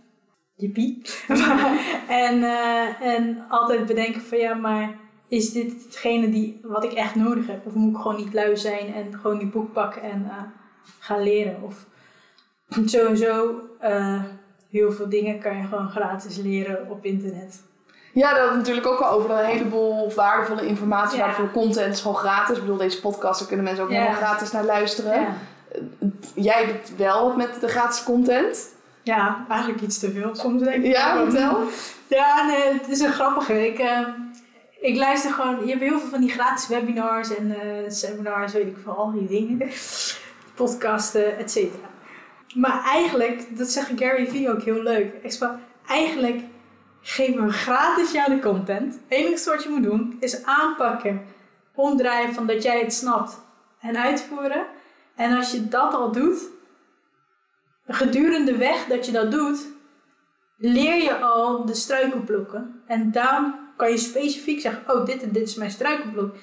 jippie. 0.55 1.03
en, 2.27 2.43
eh, 2.43 3.01
en 3.01 3.45
altijd 3.49 3.87
bedenken 3.87 4.21
van 4.21 4.39
ja, 4.39 4.55
maar 4.55 4.99
is 5.29 5.53
dit 5.53 5.73
hetgene 5.85 6.31
die, 6.31 6.61
wat 6.63 6.85
ik 6.85 6.93
echt 6.93 7.15
nodig 7.15 7.47
heb? 7.47 7.67
Of 7.67 7.75
moet 7.75 7.95
ik 7.95 8.01
gewoon 8.01 8.17
niet 8.17 8.33
lui 8.35 8.57
zijn 8.57 8.95
en 8.95 9.19
gewoon 9.21 9.39
die 9.39 9.49
boek 9.49 9.73
pakken 9.73 10.03
en 10.03 10.27
eh, 10.29 10.37
gaan 10.99 11.23
leren? 11.23 11.63
Of 11.63 11.87
sowieso, 12.85 13.61
eh, 13.81 14.23
heel 14.71 14.93
veel 14.93 15.09
dingen 15.09 15.41
kan 15.41 15.57
je 15.57 15.63
gewoon 15.65 15.89
gratis 15.91 16.37
leren 16.37 16.91
op 16.91 17.05
internet. 17.05 17.63
Ja, 18.13 18.35
dat 18.35 18.55
natuurlijk 18.55 18.87
ook 18.87 18.99
al 19.01 19.11
over 19.11 19.31
een 19.31 19.45
heleboel 19.45 20.13
waardevolle 20.15 20.67
informatie, 20.67 21.17
Ja. 21.19 21.25
waardevolle 21.25 21.51
content. 21.51 21.93
is 21.95 22.01
gewoon 22.01 22.17
gratis. 22.17 22.57
Ik 22.57 22.63
bedoel, 22.63 22.77
deze 22.77 23.01
podcast, 23.01 23.39
daar 23.39 23.49
kunnen 23.49 23.67
mensen 23.67 23.85
ook 23.85 23.91
Ja. 23.91 23.97
helemaal 23.99 24.21
gratis 24.21 24.51
naar 24.53 24.65
luisteren. 24.65 25.21
Ja. 25.21 25.33
Jij 26.35 26.67
doet 26.67 26.97
wel 26.97 27.27
wat 27.27 27.37
met 27.37 27.61
de 27.61 27.69
gratis 27.69 28.03
content. 28.05 28.69
ja, 29.03 29.45
eigenlijk 29.49 29.81
iets 29.83 29.99
te 29.99 30.11
veel 30.11 30.35
soms 30.35 30.63
denk 30.63 30.85
ik. 30.85 30.93
Ja, 30.93 31.25
vertel. 31.25 31.59
Ja, 32.09 32.47
nee, 32.47 32.79
het 32.79 32.89
is 32.89 33.01
een 33.01 33.13
grappige. 33.13 33.67
Ik, 33.67 33.79
eh, 33.79 33.99
ik 34.81 34.97
luister 34.97 35.33
gewoon, 35.33 35.61
je 35.65 35.71
hebt 35.71 35.83
heel 35.83 35.99
veel 35.99 36.09
van 36.09 36.21
die 36.21 36.31
gratis 36.31 36.69
webinars 36.69 37.37
en 37.37 37.61
eh, 37.61 37.91
seminars, 37.91 38.53
weet 38.53 38.67
ik 38.67 38.77
veel, 38.83 38.93
al 38.93 39.13
die 39.13 39.27
dingen. 39.27 39.71
Podcasten, 40.55 41.39
et 41.39 41.51
cetera. 41.51 41.89
Maar 42.55 42.85
eigenlijk, 42.85 43.59
dat 43.59 43.69
zegt 43.69 43.91
Gary 43.97 44.27
Vee 44.27 44.51
ook 44.51 44.63
heel 44.63 44.83
leuk. 44.83 45.39
Eigenlijk 45.87 46.43
geven 47.01 47.47
we 47.47 47.53
gratis 47.53 48.13
jou 48.13 48.35
de 48.35 48.41
content. 48.41 48.95
Het 48.95 49.03
enige 49.19 49.51
wat 49.51 49.63
je 49.63 49.69
moet 49.69 49.83
doen 49.83 50.17
is 50.21 50.45
aanpakken, 50.45 51.23
omdraaien 51.75 52.35
van 52.35 52.47
dat 52.47 52.63
jij 52.63 52.81
het 52.81 52.95
snapt 52.95 53.41
en 53.81 53.97
uitvoeren. 53.97 54.67
En 55.15 55.37
als 55.37 55.51
je 55.51 55.69
dat 55.69 55.95
al 55.95 56.13
doet, 56.13 56.49
gedurende 57.87 58.57
weg 58.57 58.87
dat 58.87 59.07
je 59.07 59.13
dat 59.13 59.31
doet, 59.31 59.67
leer 60.57 61.03
je 61.03 61.19
al 61.19 61.65
de 61.65 61.75
struikelblokken. 61.75 62.83
En 62.87 63.11
dan 63.11 63.55
kan 63.79 63.91
je 63.91 63.99
specifiek 63.99 64.61
zeggen, 64.61 64.83
oh 64.87 65.07
dit 65.07 65.23
en 65.23 65.33
dit 65.33 65.49
is 65.49 65.55
mijn 65.55 65.71
struikelblok. 65.71 66.37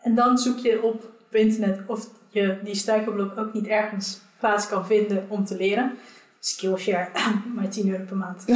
En 0.00 0.14
dan 0.14 0.38
zoek 0.38 0.58
je 0.58 0.82
op, 0.82 1.04
op 1.26 1.34
internet 1.34 1.80
of 1.86 2.08
je 2.28 2.58
die 2.62 2.74
struikelblok 2.74 3.38
ook 3.38 3.52
niet 3.52 3.66
ergens 3.66 4.20
plaats 4.38 4.68
kan 4.68 4.86
vinden 4.86 5.26
om 5.28 5.44
te 5.44 5.56
leren. 5.56 5.98
Skillshare, 6.38 7.08
maar 7.54 7.68
10 7.68 7.90
euro 7.90 8.04
per 8.04 8.16
maand. 8.16 8.46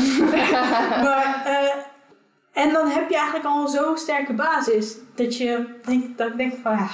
maar, 1.06 1.42
eh, 1.44 2.62
en 2.62 2.72
dan 2.72 2.88
heb 2.88 3.08
je 3.08 3.16
eigenlijk 3.16 3.46
al 3.46 3.68
zo'n 3.68 3.98
sterke 3.98 4.32
basis 4.32 4.96
dat 5.14 5.36
je 5.36 5.78
denkt, 5.84 6.18
dat 6.18 6.28
ik 6.28 6.36
denk 6.36 6.54
van 6.62 6.72
ja. 6.76 6.88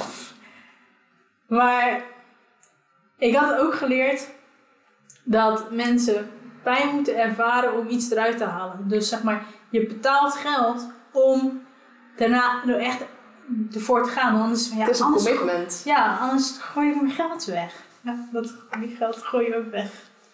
Maar 1.46 2.02
ik 3.18 3.34
had 3.34 3.58
ook 3.58 3.74
geleerd 3.74 4.28
dat 5.24 5.70
mensen 5.70 6.30
pijn 6.62 6.94
moeten 6.94 7.18
ervaren 7.18 7.78
om 7.78 7.88
iets 7.88 8.10
eruit 8.10 8.38
te 8.38 8.44
halen. 8.44 8.88
Dus 8.88 9.08
zeg 9.08 9.22
maar, 9.22 9.46
je 9.70 9.86
betaalt 9.86 10.34
geld 10.34 10.94
om 11.24 11.62
daarna 12.16 12.62
er 12.66 12.78
echt 12.78 13.00
ervoor 13.74 14.04
te 14.04 14.10
gaan. 14.10 14.40
Anders, 14.40 14.68
ja, 14.70 14.76
het 14.76 14.88
is 14.88 14.98
een 14.98 15.06
anders, 15.06 15.24
commitment. 15.24 15.82
ja, 15.84 16.16
anders 16.20 16.56
gooi 16.60 16.88
je 16.88 16.94
mijn 16.94 17.10
geld 17.14 17.44
weg. 17.44 17.72
Ja, 18.00 18.16
dat, 18.32 18.54
die 18.80 18.96
geld 18.96 19.16
gooi 19.16 19.46
je 19.46 19.56
ook 19.56 19.70
weg. 19.70 19.90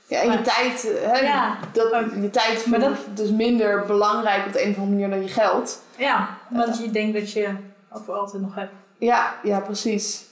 Ja, 0.07 0.21
en 0.21 0.33
je 0.33 0.41
tijd, 0.43 0.83
hè, 0.83 1.19
Ja. 1.19 1.57
dat, 1.73 2.05
je 2.23 2.31
tijd 2.31 2.67
Maar 2.67 2.81
voelt 2.81 3.17
dus 3.17 3.31
minder 3.31 3.87
belangrijk 3.87 4.47
op 4.47 4.53
de 4.53 4.65
een 4.65 4.71
of 4.71 4.77
andere 4.77 4.91
manier 4.97 5.11
dan 5.11 5.23
je 5.23 5.29
geld. 5.29 5.83
Ja, 5.97 6.29
omdat 6.51 6.79
je 6.79 6.91
denkt 6.91 7.19
dat 7.19 7.33
je 7.33 7.49
voor 7.91 8.15
altijd 8.15 8.43
nog 8.43 8.55
hebt. 8.55 8.73
Ja, 8.99 9.35
ja, 9.43 9.61
precies. 9.61 10.25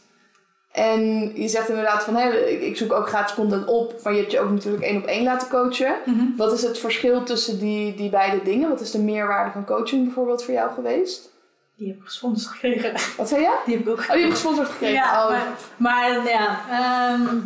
En 0.73 1.33
je 1.35 1.49
zegt 1.49 1.69
inderdaad 1.69 2.05
van, 2.05 2.19
ik, 2.19 2.61
ik 2.61 2.77
zoek 2.77 2.93
ook 2.93 3.09
gratis 3.09 3.35
content 3.35 3.67
op, 3.67 4.01
maar 4.03 4.13
je 4.13 4.19
hebt 4.19 4.33
je 4.33 4.41
ook 4.41 4.51
natuurlijk 4.51 4.85
één 4.85 4.97
op 4.97 5.07
één 5.07 5.25
laten 5.25 5.49
coachen. 5.49 5.95
Wat 6.37 6.53
is 6.53 6.63
het 6.63 6.79
verschil 6.79 7.23
tussen 7.23 7.59
die, 7.59 7.95
die 7.95 8.11
beide 8.11 8.43
dingen? 8.43 8.69
Wat 8.69 8.81
is 8.81 8.91
de 8.91 8.99
meerwaarde 8.99 9.51
van 9.51 9.65
coaching 9.65 10.05
bijvoorbeeld 10.05 10.45
voor 10.45 10.55
jou 10.55 10.73
geweest? 10.73 11.31
Die 11.77 11.89
heb 11.89 11.97
ik 11.97 12.05
gesponsord 12.05 12.55
gekregen. 12.55 12.93
Wat 13.17 13.29
zei 13.29 13.41
je? 13.41 13.61
Die 13.67 13.77
heb 13.77 13.87
ik 13.87 13.93
ook 13.93 13.99
Oh, 13.99 14.13
die 14.13 14.17
heb 14.17 14.25
je 14.25 14.31
gesponsord 14.31 14.69
gekregen. 14.69 14.95
Ja, 14.95 15.25
oh. 15.25 15.31
maar, 15.31 15.49
maar 15.77 16.29
ja. 16.29 16.61
ehm, 16.71 17.37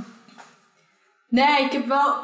nee, 1.29 1.65
ik 1.65 1.73
heb 1.73 1.87
wel. 1.87 2.15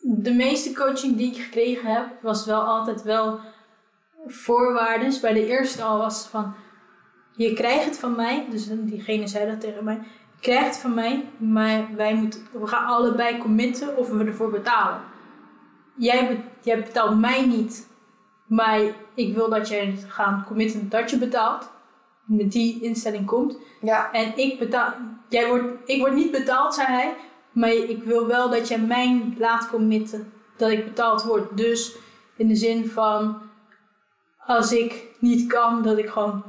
De 0.00 0.32
meeste 0.32 0.72
coaching 0.72 1.16
die 1.16 1.32
ik 1.32 1.42
gekregen 1.42 1.94
heb, 1.94 2.06
was 2.22 2.46
wel 2.46 2.60
altijd 2.60 3.02
wel 3.02 3.40
voorwaarden. 4.26 5.20
Bij 5.20 5.32
de 5.32 5.46
eerste 5.46 5.82
al 5.82 5.98
was 5.98 6.26
van. 6.30 6.54
Je 7.38 7.52
krijgt 7.52 7.84
het 7.84 7.98
van 7.98 8.16
mij, 8.16 8.46
dus 8.50 8.68
diegene 8.70 9.26
zei 9.26 9.50
dat 9.50 9.60
tegen 9.60 9.84
mij. 9.84 9.94
Je 10.34 10.40
krijgt 10.40 10.66
het 10.66 10.78
van 10.78 10.94
mij, 10.94 11.24
maar 11.36 11.88
wij 11.96 12.14
moeten, 12.14 12.40
we 12.52 12.66
gaan 12.66 12.86
allebei 12.86 13.38
committen 13.38 13.96
of 13.96 14.08
we 14.10 14.24
ervoor 14.24 14.50
betalen. 14.50 15.00
Jij, 15.96 16.28
be- 16.28 16.68
jij 16.70 16.82
betaalt 16.82 17.18
mij 17.20 17.46
niet, 17.46 17.88
maar 18.46 18.80
ik 19.14 19.34
wil 19.34 19.48
dat 19.48 19.68
jij 19.68 19.98
gaat 20.06 20.46
committen 20.46 20.88
dat 20.88 21.10
je 21.10 21.18
betaalt. 21.18 21.70
Met 22.24 22.52
die 22.52 22.82
instelling 22.82 23.26
komt. 23.26 23.58
Ja, 23.80 24.12
En 24.12 24.36
ik 24.36 24.58
betaal, 24.58 24.92
jij 25.28 25.48
wordt, 25.48 25.64
ik 25.84 26.00
word 26.00 26.14
niet 26.14 26.30
betaald, 26.30 26.74
zei 26.74 26.86
hij. 26.86 27.14
Maar 27.52 27.72
ik 27.72 28.02
wil 28.02 28.26
wel 28.26 28.50
dat 28.50 28.68
jij 28.68 28.78
mij 28.78 29.34
laat 29.38 29.68
committen 29.70 30.32
dat 30.56 30.70
ik 30.70 30.84
betaald 30.84 31.22
word. 31.22 31.56
Dus 31.56 31.96
in 32.36 32.48
de 32.48 32.54
zin 32.54 32.88
van, 32.88 33.38
als 34.46 34.72
ik 34.72 35.04
niet 35.18 35.46
kan, 35.52 35.82
dat 35.82 35.98
ik 35.98 36.08
gewoon 36.08 36.44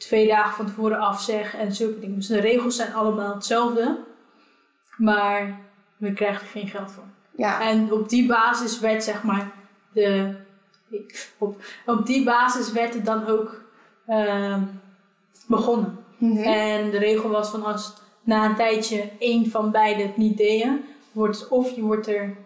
twee 0.00 0.28
dagen 0.28 0.54
van 0.54 0.66
tevoren 0.66 0.98
afzeg 0.98 1.54
en 1.54 1.72
zulke 1.72 1.98
dingen. 1.98 2.16
Dus 2.16 2.26
de 2.26 2.40
regels 2.40 2.76
zijn 2.76 2.94
allemaal 2.94 3.34
hetzelfde. 3.34 3.98
Maar 4.96 5.60
we 5.96 6.12
krijgen 6.12 6.40
er 6.40 6.46
geen 6.46 6.68
geld 6.68 6.90
voor. 6.90 7.04
ja. 7.36 7.60
En 7.60 7.92
op 7.92 8.08
die 8.08 8.26
basis 8.26 8.80
werd 8.80 9.04
zeg 9.04 9.22
maar 9.22 9.52
de. 9.92 10.34
Op, 11.38 11.62
op 11.86 12.06
die 12.06 12.24
basis 12.24 12.72
werd 12.72 12.94
het 12.94 13.04
dan 13.04 13.26
ook 13.26 13.62
ehm, 14.06 14.62
begonnen. 15.46 15.98
Mhm. 16.18 16.42
En 16.42 16.90
de 16.90 16.98
regel 16.98 17.30
was 17.30 17.50
van 17.50 17.64
als 17.64 17.92
na 18.22 18.44
een 18.44 18.56
tijdje 18.56 19.10
één 19.18 19.50
van 19.50 19.70
beiden 19.70 20.06
het 20.06 20.16
niet 20.16 20.36
deden, 20.36 20.84
wordt 21.12 21.48
of 21.48 21.70
je 21.70 21.82
wordt 21.82 22.06
er 22.06 22.36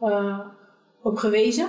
eh, 0.00 0.38
op 1.02 1.16
gewezen, 1.16 1.68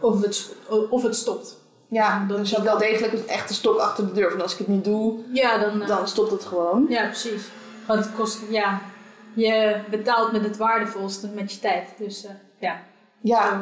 of 0.00 0.22
het, 0.22 0.56
of 0.90 1.02
het 1.02 1.16
stopt. 1.16 1.65
Ja. 1.88 2.24
dus 2.28 2.52
is 2.52 2.58
wel 2.58 2.78
degelijk 2.78 3.12
een 3.12 3.28
echte 3.28 3.54
stok 3.54 3.78
achter 3.78 4.06
de 4.06 4.12
deur. 4.12 4.30
Van 4.30 4.42
als 4.42 4.52
ik 4.52 4.58
het 4.58 4.68
niet 4.68 4.84
doe, 4.84 5.14
Ja, 5.32 5.58
dan, 5.58 5.82
eh, 5.82 5.88
dan 5.88 6.08
stopt 6.08 6.30
het 6.30 6.44
gewoon. 6.44 6.86
ja 6.88 7.04
precies. 7.04 7.42
Want 7.86 8.04
het 8.04 8.14
kost, 8.14 8.38
ja, 8.50 8.80
je 9.34 9.76
betaalt 9.90 10.32
met 10.32 10.42
het 10.44 10.56
waardevolste 10.56 11.28
met 11.34 11.52
je 11.52 11.58
tijd. 11.60 11.88
Dus 11.98 12.24
eh, 12.24 12.30
ja. 12.58 12.80
Ja. 13.20 13.48
Zo, 13.48 13.54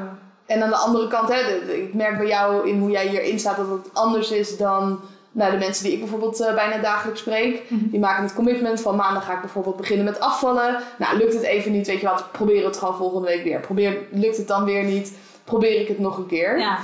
En 0.47 0.63
aan 0.63 0.71
de 0.71 0.77
andere 0.77 1.09
kant, 1.09 1.29
hè, 1.29 1.41
ik 1.73 1.95
merk 1.95 2.19
bij 2.19 2.27
jou 2.27 2.69
in 2.69 2.79
hoe 2.79 2.91
jij 2.91 3.07
hierin 3.07 3.39
staat 3.39 3.57
dat 3.57 3.69
het 3.69 3.95
anders 3.95 4.31
is 4.31 4.57
dan 4.57 5.01
nou, 5.33 5.51
de 5.53 5.59
mensen 5.59 5.85
die 5.85 5.93
ik 5.93 5.99
bijvoorbeeld 6.01 6.41
eh, 6.41 6.55
bijna 6.55 6.79
dagelijks 6.79 7.21
spreek. 7.21 7.63
Mhm. 7.69 7.89
Die 7.91 8.01
maken 8.01 8.23
het 8.23 8.35
commitment 8.35 8.81
van 8.81 8.97
maandag 8.97 9.25
ga 9.25 9.33
ik 9.33 9.41
bijvoorbeeld 9.41 9.77
beginnen 9.77 10.05
met 10.05 10.21
afvallen. 10.21 10.77
Nou, 10.99 11.17
lukt 11.17 11.33
het 11.33 11.43
even 11.43 11.73
niet, 11.73 11.87
weet 11.87 12.01
je 12.01 12.07
wat, 12.07 12.33
probeer 12.33 12.65
het 12.65 12.77
gewoon 12.77 12.97
volgende 12.97 13.27
week 13.29 13.45
weer. 13.45 13.61
Probeer, 13.61 13.99
lukt 14.11 14.37
het 14.37 14.49
dan 14.49 14.65
weer 14.65 14.85
niet, 14.85 15.13
probeer 15.45 15.81
ik 15.81 15.89
het 15.89 15.99
nog 15.99 16.17
een 16.19 16.27
keer. 16.27 16.59
ja. 16.59 16.79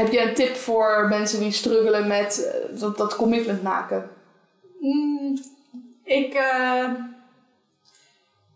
Heb 0.00 0.12
je 0.12 0.28
een 0.28 0.34
tip 0.34 0.56
voor 0.56 1.06
mensen 1.08 1.40
die 1.40 1.52
struggelen 1.52 2.06
met 2.08 2.44
eh, 2.44 2.80
dat, 2.80 2.96
dat 2.96 3.16
commitment 3.16 3.62
maken? 3.62 4.10
Mm, 4.78 5.38
ik, 6.04 6.34
eh, 6.34 6.88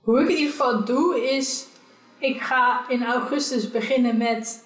hoe 0.01 0.21
ik 0.21 0.29
in 0.29 0.37
ieder 0.37 0.51
geval 0.51 0.85
doe 0.85 1.31
is, 1.31 1.67
ik 2.19 2.41
ga 2.41 2.89
in 2.89 3.05
augustus 3.05 3.71
beginnen 3.71 4.17
met, 4.17 4.65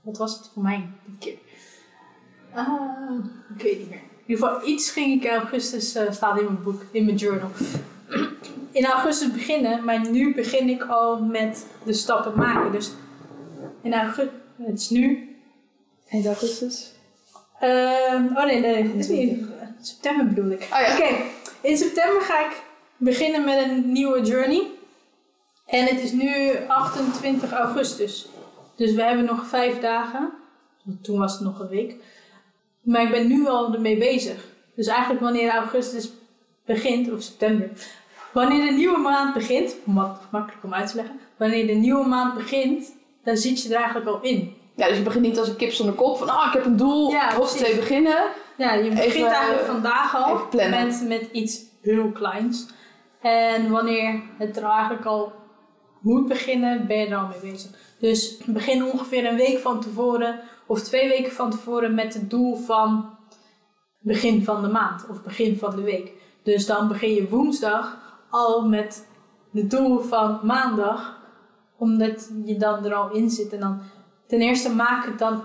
wat 0.00 0.18
was 0.18 0.38
het 0.38 0.50
voor 0.54 0.62
mij 0.62 0.88
dit 1.04 1.18
keer? 1.18 1.38
Ah, 2.54 3.24
ik 3.56 3.62
weet 3.62 3.78
niet 3.78 3.88
meer. 3.88 3.98
In 3.98 4.34
ieder 4.34 4.46
geval, 4.46 4.68
iets 4.68 4.90
ging 4.90 5.22
ik 5.22 5.30
in 5.30 5.36
augustus, 5.38 5.94
eh, 5.94 6.10
staat 6.10 6.38
in 6.38 6.44
mijn 6.44 6.62
boek, 6.62 6.82
in 6.90 7.04
mijn 7.04 7.16
journal. 7.16 7.50
In 8.72 8.86
augustus 8.86 9.32
beginnen, 9.32 9.84
maar 9.84 10.10
nu 10.10 10.34
begin 10.34 10.68
ik 10.68 10.82
al 10.82 11.22
met 11.22 11.66
de 11.84 11.92
stappen 11.92 12.36
maken. 12.36 12.72
Dus 12.72 12.92
in 13.82 13.94
augustus, 13.94 14.34
het 14.56 14.78
is 14.78 14.90
nu. 14.90 15.29
Eind 16.10 16.26
augustus. 16.26 16.92
Ehm, 17.60 18.26
oh 18.36 18.44
nee, 18.44 18.60
nee, 18.60 18.82
het 18.82 18.94
is 18.94 19.08
niet. 19.08 19.44
September 19.80 20.26
bedoel 20.26 20.50
ik. 20.50 20.62
Oh 20.62 20.80
ja. 20.80 20.94
Oké, 20.94 21.16
in 21.60 21.76
september 21.76 22.22
ga 22.22 22.46
ik 22.46 22.62
beginnen 22.96 23.44
met 23.44 23.64
een 23.64 23.92
nieuwe 23.92 24.22
journey. 24.22 24.66
En 25.66 25.86
het 25.86 26.00
is 26.00 26.12
nu 26.12 26.56
28 26.68 27.52
augustus. 27.52 28.28
Dus 28.76 28.94
we 28.94 29.02
hebben 29.02 29.24
nog 29.24 29.46
vijf 29.46 29.80
dagen. 29.80 30.32
Toen 31.02 31.18
was 31.18 31.32
het 31.32 31.42
nog 31.42 31.60
een 31.60 31.68
week. 31.68 31.94
Maar 32.80 33.02
ik 33.02 33.10
ben 33.10 33.26
nu 33.26 33.46
al 33.46 33.74
ermee 33.74 33.98
bezig. 33.98 34.44
Dus 34.74 34.86
eigenlijk 34.86 35.20
wanneer 35.20 35.50
augustus 35.50 36.10
begint, 36.64 37.12
of 37.12 37.22
september. 37.22 37.70
Wanneer 38.32 38.66
de 38.66 38.76
nieuwe 38.76 38.98
maand 38.98 39.34
begint, 39.34 39.74
wat 39.84 40.20
makkelijk 40.30 40.64
om 40.64 40.74
uit 40.74 40.90
te 40.90 40.96
leggen. 40.96 41.20
Wanneer 41.36 41.66
de 41.66 41.72
nieuwe 41.72 42.06
maand 42.06 42.34
begint, 42.34 42.94
dan 43.24 43.36
zit 43.36 43.62
je 43.62 43.68
er 43.68 43.74
eigenlijk 43.74 44.06
al 44.06 44.20
in. 44.20 44.59
Ja, 44.80 44.88
dus 44.88 44.96
je 44.96 45.02
begint 45.02 45.24
niet 45.24 45.38
als 45.38 45.48
een 45.48 45.56
kip 45.56 45.72
zonder 45.72 45.94
kop. 45.94 46.18
Van, 46.18 46.28
ah, 46.28 46.46
ik 46.46 46.52
heb 46.52 46.64
een 46.64 46.76
doel. 46.76 47.10
Ja, 47.10 47.34
precies. 47.34 47.60
twee 47.60 47.76
beginnen. 47.76 48.22
Ja, 48.56 48.72
je 48.74 48.88
begint 48.88 49.14
Even, 49.14 49.26
eigenlijk 49.26 49.60
eh, 49.60 49.72
vandaag 49.72 50.16
al 50.16 50.48
met, 50.52 51.04
met 51.08 51.28
iets 51.32 51.62
heel 51.82 52.10
kleins. 52.10 52.66
En 53.20 53.70
wanneer 53.70 54.22
het 54.38 54.56
er 54.56 54.62
eigenlijk 54.62 55.04
al 55.04 55.32
moet 56.00 56.28
beginnen, 56.28 56.86
ben 56.86 56.98
je 56.98 57.06
er 57.06 57.16
al 57.16 57.26
mee 57.26 57.52
bezig. 57.52 57.70
Dus 57.98 58.36
begin 58.46 58.84
ongeveer 58.84 59.26
een 59.26 59.36
week 59.36 59.58
van 59.58 59.80
tevoren 59.80 60.40
of 60.66 60.80
twee 60.82 61.08
weken 61.08 61.32
van 61.32 61.50
tevoren 61.50 61.94
met 61.94 62.14
het 62.14 62.30
doel 62.30 62.56
van 62.56 63.18
begin 63.98 64.44
van 64.44 64.62
de 64.62 64.68
maand 64.68 65.06
of 65.08 65.22
begin 65.22 65.58
van 65.58 65.76
de 65.76 65.82
week. 65.82 66.12
Dus 66.42 66.66
dan 66.66 66.88
begin 66.88 67.14
je 67.14 67.28
woensdag 67.28 67.98
al 68.30 68.68
met 68.68 69.08
het 69.52 69.70
doel 69.70 70.00
van 70.00 70.38
maandag, 70.42 71.18
omdat 71.78 72.30
je 72.44 72.56
dan 72.56 72.84
er 72.84 72.94
al 72.94 73.10
in 73.10 73.30
zit. 73.30 73.52
En 73.52 73.60
dan 73.60 73.80
ten 74.30 74.40
eerste 74.40 74.74
maak 74.74 75.04
het 75.04 75.18
dan 75.18 75.42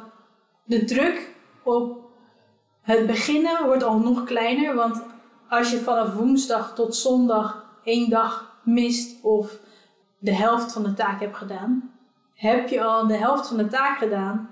de 0.63 0.83
druk 0.85 1.29
op 1.63 1.97
het 2.81 3.07
beginnen 3.07 3.65
wordt 3.65 3.83
al 3.83 3.97
nog 3.97 4.23
kleiner, 4.23 4.75
want 4.75 5.03
als 5.49 5.71
je 5.71 5.77
vanaf 5.77 6.13
woensdag 6.13 6.73
tot 6.75 6.95
zondag 6.95 7.65
één 7.83 8.09
dag 8.09 8.59
mist 8.63 9.23
of 9.23 9.57
de 10.19 10.33
helft 10.33 10.71
van 10.73 10.83
de 10.83 10.93
taak 10.93 11.19
hebt 11.19 11.37
gedaan, 11.37 11.91
heb 12.33 12.67
je 12.69 12.83
al 12.83 13.07
de 13.07 13.17
helft 13.17 13.47
van 13.47 13.57
de 13.57 13.67
taak 13.67 13.97
gedaan, 13.97 14.49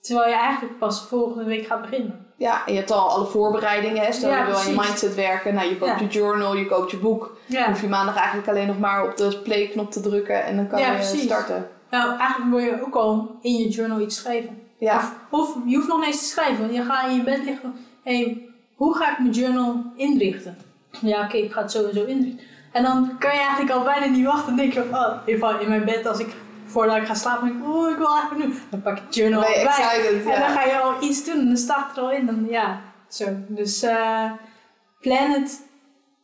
terwijl 0.00 0.28
je 0.28 0.34
eigenlijk 0.36 0.78
pas 0.78 1.02
volgende 1.06 1.44
week 1.44 1.66
gaat 1.66 1.80
beginnen. 1.80 2.24
Ja, 2.38 2.66
en 2.66 2.72
je 2.72 2.78
hebt 2.78 2.90
al 2.90 3.08
alle 3.08 3.26
voorbereidingen. 3.26 4.04
Hè? 4.04 4.12
Stel 4.12 4.30
Ja, 4.30 4.38
je 4.38 4.44
wil 4.46 4.56
aan 4.56 4.66
je 4.70 4.74
mindset 4.76 5.14
werken. 5.14 5.54
Nou, 5.54 5.68
je 5.68 5.78
koopt 5.78 5.90
Ja. 5.90 5.98
je 5.98 6.06
journal, 6.06 6.56
je 6.56 6.66
koopt 6.66 6.90
je 6.90 6.96
boek. 6.98 7.20
Dan 7.48 7.60
Ja, 7.60 7.66
hoef 7.68 7.80
je 7.80 7.88
maandag 7.88 8.16
eigenlijk 8.16 8.48
alleen 8.48 8.66
nog 8.66 8.78
maar 8.78 9.04
op 9.08 9.16
de 9.16 9.40
play-knop 9.44 9.90
te 9.90 10.00
drukken. 10.00 10.44
En 10.44 10.56
dan 10.56 10.66
kan 10.68 10.78
Ja, 10.80 10.86
je 10.90 10.94
precies. 10.94 11.22
starten. 11.22 11.68
Nou 11.96 12.18
eigenlijk 12.18 12.50
wil 12.50 12.58
je 12.58 12.84
ook 12.86 12.94
al 12.94 13.38
in 13.40 13.56
je 13.56 13.68
journal 13.68 14.00
iets 14.00 14.16
schrijven. 14.16 14.62
Ja, 14.78 14.96
Of, 14.96 15.14
of 15.30 15.56
je 15.66 15.76
hoeft 15.76 15.88
nog 15.88 15.98
niet 15.98 16.06
eens 16.06 16.18
te 16.18 16.24
schrijven, 16.24 16.58
want 16.60 16.74
je 16.74 16.82
gaat 16.82 17.08
in 17.08 17.16
je 17.16 17.22
bed 17.22 17.44
liggen. 17.44 17.74
Hé, 18.02 18.48
hoe 18.74 18.96
ga 18.96 19.10
ik 19.12 19.18
mijn 19.18 19.30
journal 19.32 19.84
inrichten? 19.94 20.56
Ja, 21.00 21.24
oké, 21.24 21.36
ik 21.36 21.52
ga 21.52 21.62
het 21.62 21.70
sowieso 21.70 22.04
inrichten. 22.04 22.46
En 22.72 22.82
dan 22.82 23.18
kan 23.18 23.32
je 23.32 23.38
eigenlijk 23.40 23.70
al 23.70 23.82
bijna 23.82 24.06
niet 24.06 24.24
wachten. 24.24 24.46
Dan 24.46 24.56
denk 24.56 24.72
je, 24.72 24.88
oh, 25.40 25.60
in 25.60 25.68
mijn 25.68 25.84
bed 25.84 26.06
als 26.06 26.18
ik 26.18 26.34
voordat 26.64 26.96
ik 26.96 27.06
ga 27.06 27.14
slapen, 27.14 27.48
denk 27.48 27.60
ik, 27.60 27.68
oh, 27.68 27.90
ik 27.90 27.96
wil 27.96 28.16
eigenlijk 28.16 28.48
nu. 28.48 28.58
Dan 28.70 28.82
pak 28.82 28.96
ik 28.96 29.02
het 29.06 29.14
journal 29.14 29.40
je 29.40 29.46
bij. 29.46 29.64
excited. 29.64 30.34
En 30.34 30.40
dan 30.40 30.50
ga 30.50 30.64
je 30.64 30.78
al 30.78 31.02
iets 31.02 31.24
doen 31.24 31.38
en 31.38 31.46
dan 31.46 31.56
staat 31.56 31.88
het 31.88 31.96
er 31.96 32.02
al 32.02 32.12
in. 32.12 32.26
Dan, 32.26 32.46
ja, 32.48 32.80
zo. 33.08 33.24
Dus 33.48 33.82
eh, 33.82 34.30
plan 35.00 35.30
het 35.30 35.66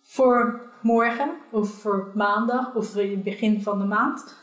voor 0.02 0.60
morgen 0.82 1.30
of 1.50 1.68
voor 1.70 2.10
maandag 2.14 2.74
of 2.74 2.90
voor 2.90 3.00
het 3.02 3.22
begin 3.22 3.62
van 3.62 3.78
de 3.78 3.84
maand. 3.84 4.36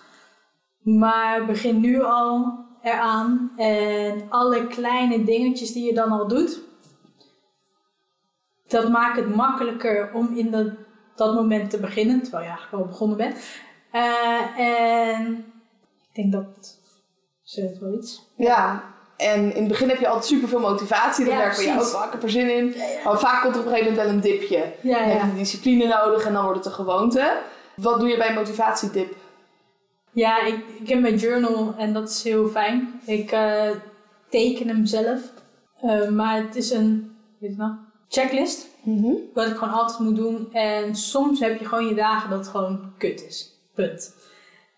Maar 0.97 1.45
begin 1.45 1.79
nu 1.79 2.03
al 2.03 2.53
eraan 2.81 3.51
en 3.57 4.25
alle 4.29 4.67
kleine 4.67 5.23
dingetjes 5.23 5.71
die 5.71 5.85
je 5.85 5.93
dan 5.93 6.11
al 6.11 6.27
doet, 6.27 6.61
dat 8.67 8.89
maakt 8.89 9.15
het 9.15 9.35
makkelijker 9.35 10.09
om 10.13 10.37
in 10.37 10.51
dat, 10.51 10.67
dat 11.15 11.33
moment 11.33 11.69
te 11.69 11.79
beginnen, 11.79 12.21
terwijl 12.21 12.43
je 12.43 12.49
eigenlijk 12.49 12.83
al 12.83 12.89
begonnen 12.89 13.17
bent. 13.17 13.35
Eh, 13.91 14.59
en 14.59 15.45
ik 16.09 16.15
denk 16.15 16.31
dat 16.31 16.77
zegt 17.43 17.79
wel 17.79 17.93
iets. 17.93 18.27
ja. 18.35 18.83
En 19.17 19.53
in 19.53 19.59
het 19.59 19.67
begin 19.67 19.89
heb 19.89 19.99
je 19.99 20.07
altijd 20.07 20.25
superveel 20.25 20.59
motivatie. 20.59 21.25
Dan 21.25 21.33
Ja, 21.33 21.43
je, 21.43 21.49
precies. 21.49 21.93
oh, 21.95 22.05
ik 22.05 22.11
heb 22.11 22.23
er 22.23 22.29
zin 22.29 22.55
in. 22.57 22.75
Maar 23.03 23.19
vaak 23.19 23.41
komt 23.41 23.53
er 23.55 23.59
op 23.59 23.65
een 23.65 23.71
gegeven 23.71 23.93
moment 23.93 24.07
wel 24.07 24.15
een 24.15 24.21
dipje. 24.21 24.73
Ja, 24.81 24.99
Dan 24.99 25.09
heb 25.09 25.31
je 25.31 25.37
discipline 25.37 25.87
nodig 25.87 26.25
en 26.25 26.33
dan 26.33 26.43
wordt 26.43 26.57
het 26.57 26.67
een 26.67 26.73
gewoonte. 26.73 27.37
Wat 27.75 27.99
doe 27.99 28.09
je 28.09 28.17
bij 28.17 28.27
een 28.27 28.33
motivatiedip? 28.33 29.15
Ja, 30.11 30.45
ik, 30.45 30.63
ik 30.79 30.89
heb 30.89 30.99
mijn 30.99 31.17
journal 31.17 31.73
en 31.77 31.93
dat 31.93 32.09
is 32.09 32.23
heel 32.23 32.47
fijn. 32.47 33.01
Ik 33.05 33.31
eh, 33.31 33.69
teken 34.29 34.67
hem 34.67 34.85
zelf. 34.85 35.19
Eh, 35.81 36.09
maar 36.09 36.35
het 36.35 36.55
is 36.55 36.71
een 36.71 37.17
weet 37.39 37.51
je 37.51 37.57
nou, 37.57 37.73
checklist. 38.09 38.67
Wat 39.33 39.47
ik 39.47 39.55
gewoon 39.55 39.73
altijd 39.73 39.99
moet 39.99 40.15
doen. 40.15 40.53
En 40.53 40.95
soms 40.95 41.39
heb 41.39 41.59
je 41.59 41.65
gewoon 41.65 41.87
je 41.87 41.95
dagen 41.95 42.29
dat 42.29 42.39
het 42.39 42.47
gewoon 42.47 42.93
kut 42.97 43.25
is. 43.27 43.53
Punt. 43.73 44.15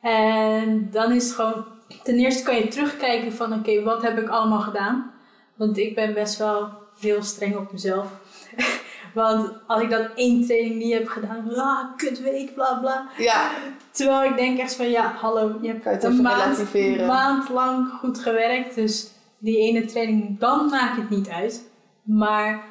En 0.02 0.88
dan 0.91 1.12
is 1.12 1.24
het 1.24 1.34
gewoon... 1.34 1.65
Ten 2.04 2.15
eerste 2.15 2.44
kan 2.44 2.56
je 2.56 2.67
terugkijken 2.67 3.34
van... 3.34 3.54
Oké, 3.54 3.84
wat 3.84 4.02
heb 4.02 4.17
ik 4.17 4.30
allemaal 4.30 4.60
gedaan? 4.60 5.12
Want 5.56 5.78
ik 5.78 5.96
ben 5.96 6.13
best 6.13 6.38
wel 6.38 6.70
heel 7.00 7.24
streng 7.24 7.56
op 7.58 7.72
mezelf. 7.72 8.08
Want 9.13 9.52
als 9.67 9.82
ik 9.82 9.89
dan 9.89 10.08
één 10.15 10.45
training 10.45 10.76
niet 10.76 10.93
heb 10.93 11.08
gedaan... 11.08 11.56
Ah, 11.56 11.97
kut 11.97 12.21
week, 12.21 12.54
bla 12.54 12.80
bla. 12.80 13.08
Ja, 13.17 13.52
Terwijl 13.91 14.32
ik 14.32 14.38
denk 14.38 14.60
echt 14.60 14.76
van... 14.76 14.89
Ja, 14.89 15.13
hallo, 15.15 15.58
je 15.62 15.67
hebt 15.67 15.84
je 15.84 15.89
het 15.89 16.04
een 16.04 16.21
maand, 16.21 16.74
maand 17.08 17.50
lang 17.50 17.89
goed 17.89 18.19
gewerkt. 18.19 18.76
Dus 18.76 19.12
die 19.38 19.58
ene 19.58 19.86
training, 19.86 20.39
dan 20.39 20.69
maakt 20.69 20.97
het 20.97 21.10
niet 21.10 21.30
uit. 21.30 21.69
Maar 22.04 22.63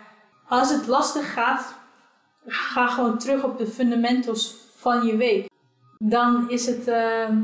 als 0.49 0.71
het 0.71 0.87
lastig 0.87 1.33
gaat, 1.33 1.75
ga 2.47 2.87
gewoon 2.87 3.19
terug 3.19 3.45
op 3.45 3.59
de 3.59 3.67
fundamentals 3.67 4.57
van 4.77 5.07
je 5.07 5.17
week. 5.17 5.49
Dan 5.99 6.51
is 6.51 6.67
het 6.67 6.89
ehm, 6.89 7.43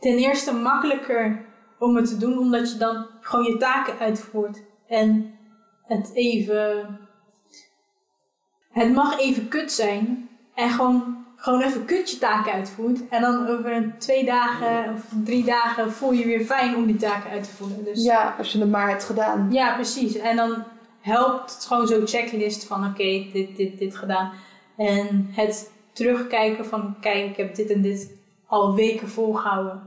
ten 0.00 0.16
eerste 0.16 0.52
makkelijker 0.52 1.44
om 1.78 1.96
het 1.96 2.06
te 2.06 2.16
doen, 2.16 2.38
omdat 2.38 2.72
je 2.72 2.78
dan 2.78 3.06
gewoon 3.20 3.44
je 3.44 3.56
taken 3.56 3.98
uitvoert. 3.98 4.62
En 4.86 5.34
het 5.82 6.10
even. 6.14 6.98
Het 8.74 8.92
mag 8.92 9.18
even 9.18 9.48
kut 9.48 9.72
zijn. 9.72 10.28
En 10.54 10.70
gewoon, 10.70 11.26
gewoon 11.36 11.60
even 11.60 11.84
kut 11.84 12.10
je 12.10 12.18
taken 12.18 12.52
uitvoert. 12.52 13.08
En 13.08 13.20
dan 13.20 13.46
over 13.46 13.94
twee 13.98 14.24
dagen 14.24 14.94
of 14.94 15.00
drie 15.24 15.44
dagen 15.44 15.92
voel 15.92 16.12
je 16.12 16.24
weer 16.24 16.44
fijn 16.44 16.76
om 16.76 16.86
die 16.86 16.96
taken 16.96 17.30
uit 17.30 17.44
te 17.44 17.50
voeren. 17.50 17.84
Dus 17.84 18.04
ja, 18.04 18.34
als 18.38 18.52
je 18.52 18.58
het 18.58 18.70
maar 18.70 18.88
hebt 18.88 19.04
gedaan. 19.04 19.52
ja, 19.52 19.74
precies. 19.74 20.16
En 20.16 20.36
dan 20.36 20.64
helpt 21.00 21.54
het 21.54 21.64
gewoon 21.64 21.86
zo'n 21.86 22.06
checklist 22.06 22.64
van 22.64 22.86
oké, 22.86 23.26
dit, 23.32 23.56
dit, 23.56 23.78
dit 23.78 23.96
gedaan. 23.96 24.32
En 24.76 25.28
het 25.30 25.72
terugkijken 25.92 26.66
van 26.66 26.96
kijk, 27.00 27.30
ik 27.30 27.36
heb 27.36 27.54
dit 27.54 27.70
en 27.70 27.82
dit 27.82 28.16
al 28.46 28.74
weken 28.74 29.08
volgehouden. 29.08 29.82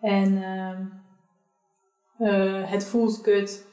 En 0.00 0.42
ehm, 0.42 0.82
eh, 2.18 2.70
het 2.70 2.84
voelt 2.84 3.20
kut, 3.20 3.66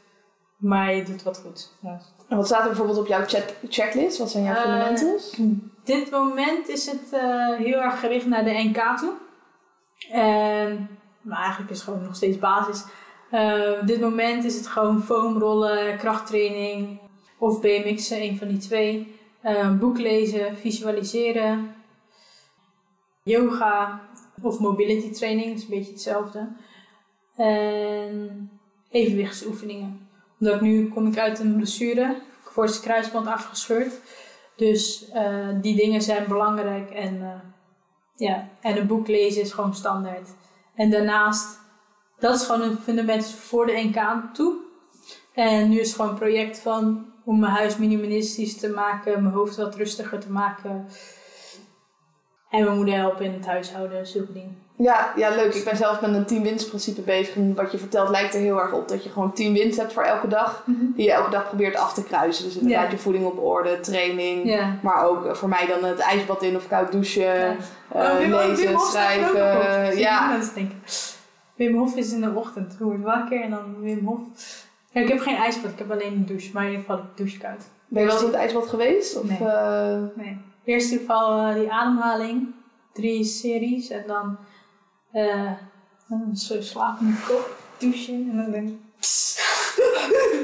maar 0.57 0.95
je 0.95 1.03
doet 1.03 1.23
wat 1.23 1.37
goed. 1.37 1.73
Ja. 1.81 2.01
En 2.33 2.39
wat 2.39 2.47
staat 2.47 2.61
er 2.61 2.67
bijvoorbeeld 2.67 2.97
op 2.99 3.07
jouw 3.07 3.25
check- 3.25 3.55
checklist? 3.69 4.17
Wat 4.17 4.29
zijn 4.31 4.43
jouw 4.43 4.53
Eh, 4.55 4.61
fundamentals? 4.61 5.37
Dit 5.83 6.11
moment 6.11 6.67
is 6.69 6.85
het 6.91 7.11
eh, 7.11 7.55
heel 7.55 7.81
erg 7.81 7.99
gericht 7.99 8.25
naar 8.25 8.43
de 8.43 8.51
NK 8.51 8.97
toe. 8.97 9.13
En, 10.11 10.89
maar 11.21 11.39
eigenlijk 11.39 11.71
is 11.71 11.77
het 11.77 11.85
gewoon 11.87 12.03
nog 12.03 12.15
steeds 12.15 12.37
basis. 12.39 12.83
Op 13.81 13.87
dit 13.87 13.99
moment 14.01 14.43
is 14.43 14.55
het 14.55 14.67
gewoon 14.67 15.01
foamrollen, 15.03 15.97
krachttraining 15.97 16.99
of 17.37 17.61
BMX'en, 17.61 18.21
een 18.21 18.37
van 18.37 18.47
die 18.47 18.57
twee. 18.57 19.15
Boek 19.79 19.97
lezen, 19.97 20.57
visualiseren, 20.57 21.75
yoga 23.23 24.01
of 24.41 24.59
mobility 24.59 25.11
training, 25.11 25.55
is 25.55 25.63
een 25.63 25.69
beetje 25.69 25.91
hetzelfde. 25.91 26.47
En 27.35 28.49
evenwichtsoefeningen. 28.91 30.07
Omdat 30.39 30.55
ik 30.55 30.61
nu 30.61 30.89
kom 30.89 31.07
ik 31.07 31.17
uit 31.17 31.39
een 31.39 31.55
blessure, 31.55 32.21
voorste 32.41 32.81
kruisband 32.81 33.27
afgescheurd. 33.27 33.93
Dus 34.55 35.09
eh, 35.09 35.47
die 35.61 35.75
dingen 35.75 36.01
zijn 36.01 36.27
belangrijk 36.27 36.89
en, 36.89 37.21
eh, 37.21 37.39
ja. 38.15 38.47
en 38.61 38.77
een 38.77 38.87
boek 38.87 39.07
lezen 39.07 39.41
is 39.41 39.51
gewoon 39.51 39.75
standaard. 39.75 40.29
En 40.75 40.89
daarnaast, 40.89 41.59
dat 42.19 42.35
is 42.35 42.45
gewoon 42.45 42.61
een 42.61 42.77
fundament 42.77 43.25
voor 43.25 43.65
de 43.65 43.89
NK 43.91 44.33
toe. 44.33 44.55
En 45.33 45.69
nu 45.69 45.79
is 45.79 45.87
het 45.87 45.95
gewoon 45.95 46.11
een 46.11 46.17
project 46.17 46.59
van 46.59 47.05
om 47.25 47.39
mijn 47.39 47.51
huis 47.51 47.77
minimalistisch 47.77 48.57
te 48.57 48.69
maken, 48.69 49.23
mijn 49.23 49.35
hoofd 49.35 49.55
wat 49.55 49.75
rustiger 49.75 50.19
te 50.19 50.31
maken. 50.31 50.87
En 52.49 52.63
mijn 52.63 52.75
moeder 52.75 52.95
helpen 52.95 53.25
in 53.25 53.33
het 53.33 53.45
huishouden, 53.45 54.07
zulke 54.07 54.33
dingen. 54.33 54.62
Ja, 54.75 55.13
ja, 55.15 55.29
leuk. 55.35 55.53
Ik 55.53 55.63
ben 55.63 55.77
zelf 55.77 56.01
met 56.01 56.13
een 56.13 56.25
10 56.25 56.43
winst 56.43 56.67
principe 56.67 57.01
bezig. 57.01 57.35
En 57.35 57.55
wat 57.55 57.71
je 57.71 57.77
vertelt 57.77 58.09
lijkt 58.09 58.33
er 58.33 58.39
heel 58.39 58.59
erg 58.59 58.71
op 58.73 58.87
dat 58.87 59.03
je 59.03 59.09
gewoon 59.09 59.33
10 59.33 59.53
winst 59.53 59.77
hebt 59.79 59.93
voor 59.93 60.03
elke 60.03 60.27
dag. 60.27 60.63
Die 60.65 61.05
je 61.05 61.11
elke 61.11 61.29
dag 61.29 61.47
probeert 61.47 61.75
af 61.75 61.93
te 61.93 62.03
kruisen. 62.03 62.45
Dus 62.45 62.55
inderdaad 62.57 62.85
Ja. 62.85 62.91
je 62.91 62.97
voeding 62.97 63.25
op 63.25 63.39
orde, 63.43 63.79
training. 63.79 64.45
Ja. 64.45 64.75
Maar 64.81 65.05
ook 65.05 65.25
eh, 65.25 65.33
voor 65.33 65.49
mij 65.49 65.65
dan 65.67 65.83
het 65.89 65.99
ijsbad 65.99 66.43
in 66.43 66.55
of 66.55 66.67
koud 66.67 66.91
douchen. 66.91 67.23
Ja. 67.23 68.17
Wim- 68.17 68.29
Wim 68.31 68.31
lezen, 68.49 68.73
Hof 68.73 68.81
op. 68.83 68.89
schrijven. 68.89 69.93
Je 69.93 69.99
Ja, 69.99 70.39
Wim 71.55 71.75
Hof 71.77 71.95
is 71.95 72.11
in 72.11 72.21
de 72.21 72.31
ochtend. 72.35 72.75
Je 72.79 72.83
wordt 72.83 73.03
wakker 73.03 73.41
en 73.41 73.49
dan 73.49 73.75
Wim 73.81 74.05
Hof. 74.05 74.19
Ja, 74.91 75.01
ik 75.01 75.07
heb 75.07 75.19
geen 75.19 75.35
ijsbad, 75.35 75.71
ik 75.71 75.77
heb 75.77 75.91
alleen 75.91 76.13
een 76.13 76.25
douche. 76.25 76.49
Maar 76.53 76.63
in 76.63 76.69
ieder 76.69 76.85
geval 76.85 77.01
ik 77.03 77.17
douche 77.17 77.37
koud. 77.37 77.61
ben 77.87 78.01
je 78.01 78.07
wel 78.07 78.15
eens 78.17 78.25
in 78.25 78.31
het 78.31 78.39
ijsbad 78.41 78.67
geweest? 78.67 79.17
Of, 79.19 79.23
Nee. 79.23 79.37
eh, 79.49 79.97
Nee. 80.15 80.37
Eerst 80.65 80.91
in 80.91 80.99
ieder 80.99 81.15
geval 81.15 81.53
die 81.53 81.71
ademhaling. 81.71 82.47
Drie 82.93 83.23
series. 83.23 83.89
En 83.89 84.03
dan 84.07 84.37
eh, 85.13 85.51
dan 86.07 86.35
zo 86.35 86.61
slaap 86.61 86.99
in 86.99 87.07
de 87.07 87.23
kop. 87.27 87.55
Douchen. 87.77 88.27
En 88.31 88.37
dan 88.37 88.51
denk 88.51 88.69
ik... 88.69 88.75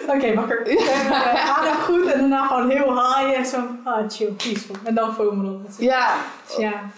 Oké, 0.16 0.34
wakker. 0.34 0.68
Eh, 0.68 1.58
adem 1.58 1.74
goed 1.74 2.06
en 2.06 2.20
daarna 2.20 2.48
gewoon 2.48 2.70
heel 2.70 2.94
high 2.94 3.38
en 3.38 3.46
zo. 3.46 3.68
Ah, 3.84 4.10
chill, 4.10 4.32
peaceful. 4.32 4.76
En 4.84 4.96
dan 4.96 5.14
foam 5.14 5.46
erop. 5.46 5.62
ja. 5.78 6.16
Dus 6.48 6.58
ja, 6.58 6.90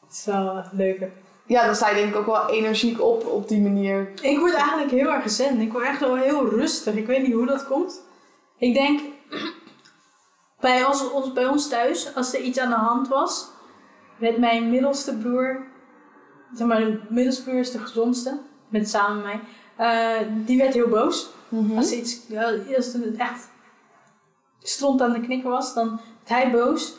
het 0.00 0.12
is 0.12 0.24
wel 0.24 0.64
leuker. 0.72 1.10
ja, 1.46 1.64
dan 1.66 1.74
sta 1.74 1.88
je 1.88 1.94
denk 1.94 2.08
ik 2.08 2.16
ook 2.16 2.26
wel 2.26 2.48
energiek 2.48 3.00
op 3.00 3.26
op 3.26 3.48
die 3.48 3.60
manier. 3.60 4.12
Ik 4.22 4.38
word 4.38 4.54
eigenlijk 4.54 4.90
heel 4.90 5.12
erg 5.12 5.30
zen. 5.30 5.60
Ik 5.60 5.72
word 5.72 5.84
echt 5.84 6.00
wel 6.00 6.16
heel 6.16 6.48
rustig. 6.48 6.94
Ik 6.94 7.06
weet 7.06 7.22
niet 7.22 7.34
hoe 7.34 7.46
dat 7.46 7.66
komt. 7.66 8.02
Ik 8.58 8.74
denk, 8.74 9.00
bij 10.60 10.84
ons, 10.84 11.32
bij 11.32 11.46
ons 11.46 11.68
thuis, 11.68 12.14
als 12.14 12.34
er 12.34 12.40
iets 12.40 12.58
aan 12.58 12.70
de 12.70 12.76
hand 12.76 13.08
was, 13.08 13.48
werd 14.18 14.38
mijn 14.38 14.70
middelste 14.70 15.16
broer, 15.16 15.66
zeg 16.54 16.66
maar, 16.66 16.78
de 16.78 17.00
middelste 17.08 17.42
broer 17.42 17.58
is 17.58 17.70
de 17.70 17.78
gezondste, 17.78 18.38
met 18.68 18.88
samen 18.88 19.22
mij, 19.22 19.40
eh, 19.76 20.26
die 20.44 20.58
werd 20.58 20.74
heel 20.74 20.88
boos. 20.88 21.30
Mhm. 21.48 21.76
Als, 21.76 21.92
iets, 21.92 22.20
als 22.76 22.92
het 22.92 23.16
echt 23.16 23.50
stront 24.58 25.00
aan 25.00 25.12
de 25.12 25.20
knikker 25.20 25.50
was, 25.50 25.74
dan 25.74 25.88
werd 25.88 26.42
hij 26.42 26.50
boos. 26.50 26.94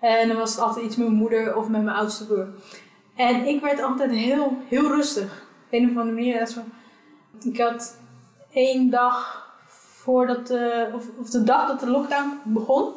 En 0.00 0.28
dan 0.28 0.36
was 0.36 0.50
het 0.50 0.60
altijd 0.60 0.84
iets 0.84 0.96
met 0.96 1.06
mijn 1.06 1.18
moeder 1.18 1.56
of 1.56 1.68
met 1.68 1.82
mijn 1.82 1.96
oudste 1.96 2.26
broer. 2.26 2.48
En 3.16 3.46
ik 3.46 3.60
werd 3.60 3.82
altijd 3.82 4.10
heel, 4.10 4.56
heel 4.68 4.88
rustig. 4.88 5.46
Op 5.66 5.72
een 5.72 5.90
of 5.90 5.96
andere 5.96 6.14
manier. 6.14 6.56
Ik 7.40 7.60
had 7.60 7.98
één 8.52 8.90
dag 8.90 9.46
voordat 10.08 10.46
de, 10.46 10.90
of, 10.94 11.06
of 11.20 11.30
de 11.30 11.42
dag 11.42 11.66
dat 11.66 11.80
de 11.80 11.90
lockdown 11.90 12.40
begon, 12.44 12.92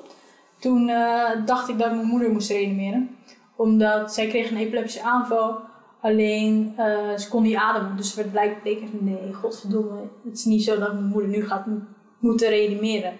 toen 0.59 0.89
eh, 0.89 1.29
dacht 1.45 1.69
ik 1.69 1.77
dat 1.77 1.87
ik 1.87 1.95
mijn 1.95 2.07
moeder 2.07 2.31
moest 2.31 2.49
reanimeren. 2.49 3.17
Omdat 3.55 4.13
zij 4.13 4.27
kreeg 4.27 4.51
een 4.51 4.57
epileptische 4.57 5.03
aanval. 5.03 5.59
Alleen 6.01 6.73
eh, 6.77 7.17
ze 7.17 7.29
kon 7.29 7.43
niet 7.43 7.55
ademen. 7.55 7.97
Dus 7.97 8.05
het 8.07 8.15
werd 8.15 8.31
blijk- 8.31 8.61
bleek 8.61 8.81
echt, 8.81 9.01
nee, 9.01 9.33
godverdomme. 9.33 10.01
Het 10.23 10.37
is 10.37 10.45
niet 10.45 10.63
zo 10.63 10.79
dat 10.79 10.93
mijn 10.93 11.05
moeder 11.05 11.29
nu 11.29 11.45
gaat 11.45 11.65
mo- 11.65 11.81
moeten 12.19 12.49
reanimeren. 12.49 13.13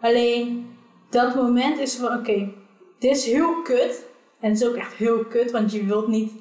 Alleen 0.00 0.66
dat 1.10 1.34
moment 1.34 1.78
is 1.78 1.94
van, 1.96 2.18
oké, 2.18 2.52
dit 2.98 3.16
is 3.16 3.24
heel 3.26 3.62
kut. 3.62 4.06
En 4.40 4.50
het 4.50 4.60
is 4.60 4.68
ook 4.68 4.74
echt 4.74 4.92
heel 4.94 5.24
kut, 5.24 5.50
want 5.50 5.72
je 5.72 5.84
wilt 5.84 6.08
niet, 6.08 6.32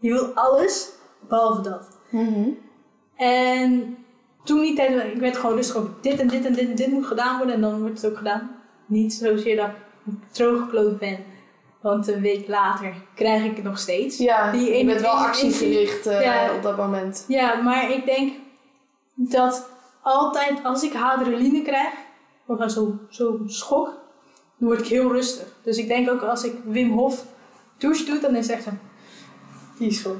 je 0.00 0.12
wilt 0.12 0.34
alles 0.34 0.92
behalve 1.28 1.62
dat. 1.62 1.98
Mhm. 2.10 2.48
En 3.16 3.96
toen 4.44 4.60
die 4.60 4.74
tijd, 4.74 5.14
ik 5.14 5.20
werd 5.20 5.36
gewoon 5.36 5.56
rustig 5.56 5.76
op 5.76 5.88
dit 6.02 6.20
en 6.20 6.28
dit 6.28 6.44
en 6.44 6.52
dit 6.52 6.68
en 6.68 6.74
dit 6.74 6.90
moet 6.90 7.06
gedaan 7.06 7.36
worden 7.36 7.54
en 7.54 7.60
dan 7.60 7.80
wordt 7.80 8.02
het 8.02 8.10
ook 8.10 8.18
gedaan. 8.18 8.50
Niet 8.86 9.12
zozeer 9.12 9.56
dat 9.56 9.66
ik 9.66 10.12
drooggekloot 10.32 10.98
ben, 10.98 11.18
want 11.80 12.08
een 12.08 12.20
week 12.20 12.48
later 12.48 12.94
krijg 13.14 13.44
ik 13.44 13.56
het 13.56 13.64
nog 13.64 13.78
steeds. 13.78 14.18
Ja, 14.18 14.50
Die 14.50 14.76
je 14.76 14.84
bent 14.84 15.00
wel 15.00 15.10
actiegericht 15.10 16.04
Ja. 16.04 16.54
op 16.54 16.62
dat 16.62 16.76
moment. 16.76 17.24
Ja, 17.28 17.54
maar 17.54 17.90
ik 17.90 18.04
denk 18.06 18.32
dat 19.14 19.68
altijd 20.02 20.64
als 20.64 20.82
ik 20.82 20.94
adrenaline 20.94 21.62
krijg, 21.62 21.92
of 22.46 22.70
zo'n 22.70 23.00
zo 23.08 23.40
schok, 23.46 23.86
dan 24.58 24.68
word 24.68 24.80
ik 24.80 24.86
heel 24.86 25.12
rustig. 25.12 25.46
Dus 25.62 25.78
ik 25.78 25.88
denk 25.88 26.10
ook 26.10 26.22
als 26.22 26.44
ik 26.44 26.54
Wim 26.64 26.90
Hof 26.90 27.24
douche 27.78 28.04
doe, 28.04 28.18
dan 28.18 28.36
is 28.36 28.46
het 28.46 28.56
echt 28.56 28.64
zo 28.64 28.70
peaceful. 29.78 30.16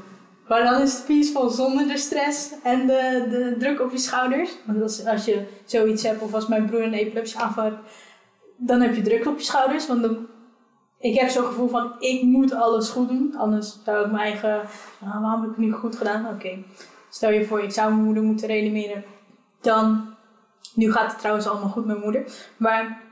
Maar 0.48 0.64
dan 0.64 0.80
is 0.80 0.92
het 0.92 1.06
peaceful 1.06 1.48
zonder 1.48 1.86
de 1.88 1.96
stress 1.98 2.50
en 2.62 2.86
de, 2.86 3.26
de 3.30 3.54
druk 3.58 3.80
op 3.80 3.90
je 3.90 3.98
schouders. 3.98 4.50
Want 4.66 4.82
als, 4.82 5.06
als 5.06 5.24
je 5.24 5.46
zoiets 5.64 6.02
hebt, 6.02 6.22
of 6.22 6.34
als 6.34 6.46
mijn 6.46 6.64
broer 6.66 6.82
een 6.82 6.92
epileptische 6.94 7.38
aanval 7.38 7.72
dan 8.56 8.80
heb 8.80 8.94
je 8.94 9.02
druk 9.02 9.26
op 9.26 9.38
je 9.38 9.44
schouders. 9.44 9.86
Want 9.86 10.02
dan, 10.02 10.26
ik 11.00 11.18
heb 11.18 11.28
zo'n 11.28 11.44
gevoel 11.44 11.68
van, 11.68 11.92
ik 11.98 12.22
moet 12.22 12.52
alles 12.52 12.88
goed 12.88 13.08
doen. 13.08 13.34
Anders 13.36 13.78
zou 13.84 14.04
ik 14.04 14.12
mijn 14.12 14.24
eigen, 14.24 14.60
ah, 15.00 15.20
waarom 15.22 15.40
heb 15.40 15.50
ik 15.50 15.56
het 15.56 15.66
nu 15.66 15.72
goed 15.72 15.96
gedaan? 15.96 16.28
Oké, 16.28 16.58
stel 17.10 17.30
je 17.30 17.44
voor, 17.44 17.62
ik 17.62 17.72
zou 17.72 17.92
mijn 17.92 18.04
moeder 18.04 18.22
moeten 18.22 18.46
reanimeren. 18.46 19.04
Dan, 19.60 20.14
nu 20.74 20.92
gaat 20.92 21.10
het 21.10 21.18
trouwens 21.18 21.46
allemaal 21.46 21.68
goed 21.68 21.86
met 21.86 21.98
mijn 21.98 22.12
moeder. 22.12 22.32
Maar 22.56 23.02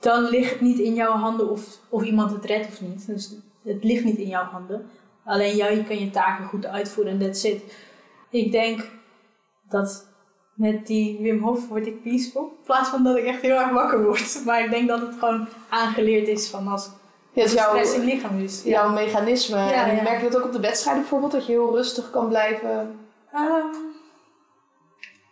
dan 0.00 0.28
ligt 0.28 0.50
het 0.50 0.60
niet 0.60 0.78
in 0.78 0.94
jouw 0.94 1.12
handen 1.12 1.50
of, 1.50 1.78
of 1.88 2.02
iemand 2.02 2.30
het 2.30 2.44
redt 2.44 2.66
of 2.66 2.80
niet. 2.80 3.06
Dus 3.06 3.34
het 3.64 3.84
ligt 3.84 4.04
niet 4.04 4.18
in 4.18 4.28
jouw 4.28 4.44
handen. 4.44 4.86
Alleen 5.24 5.56
jij 5.56 5.84
kan 5.84 5.98
je 5.98 6.10
taken 6.10 6.46
goed 6.46 6.66
uitvoeren 6.66 7.12
en 7.12 7.18
that's 7.18 7.44
it. 7.44 7.62
Ik 8.30 8.52
denk 8.52 8.90
dat 9.68 10.07
met 10.58 10.86
die 10.86 11.18
Wim 11.20 11.42
Hof 11.42 11.68
word 11.68 11.86
ik 11.86 12.02
peaceful. 12.02 12.42
In 12.42 12.64
plaats 12.64 12.88
van 12.88 13.04
dat 13.04 13.16
ik 13.16 13.24
echt 13.24 13.40
heel 13.40 13.56
erg 13.58 13.70
wakker 13.70 14.04
word. 14.04 14.40
Maar 14.46 14.64
ik 14.64 14.70
denk 14.70 14.88
dat 14.88 15.00
het 15.00 15.14
gewoon 15.18 15.48
aangeleerd 15.68 16.28
is 16.28 16.48
van 16.48 16.68
als 16.68 16.90
Ja, 17.32 17.42
het 17.42 17.52
jouw, 17.52 17.68
stress 17.68 17.94
in 17.94 18.00
het 18.00 18.10
lichaam 18.12 18.38
is. 18.38 18.62
jouw 18.64 18.92
mechanisme. 18.92 19.56
Ja, 19.56 19.86
en 19.86 19.96
ja. 19.96 20.02
merk 20.02 20.22
je 20.22 20.28
dat 20.28 20.36
ook 20.40 20.44
op 20.46 20.52
de 20.52 20.60
wedstrijden 20.60 21.02
bijvoorbeeld? 21.02 21.32
Dat 21.32 21.46
je 21.46 21.52
heel 21.52 21.74
rustig 21.74 22.10
kan 22.10 22.28
blijven? 22.28 22.98
Ehm, 23.32 23.66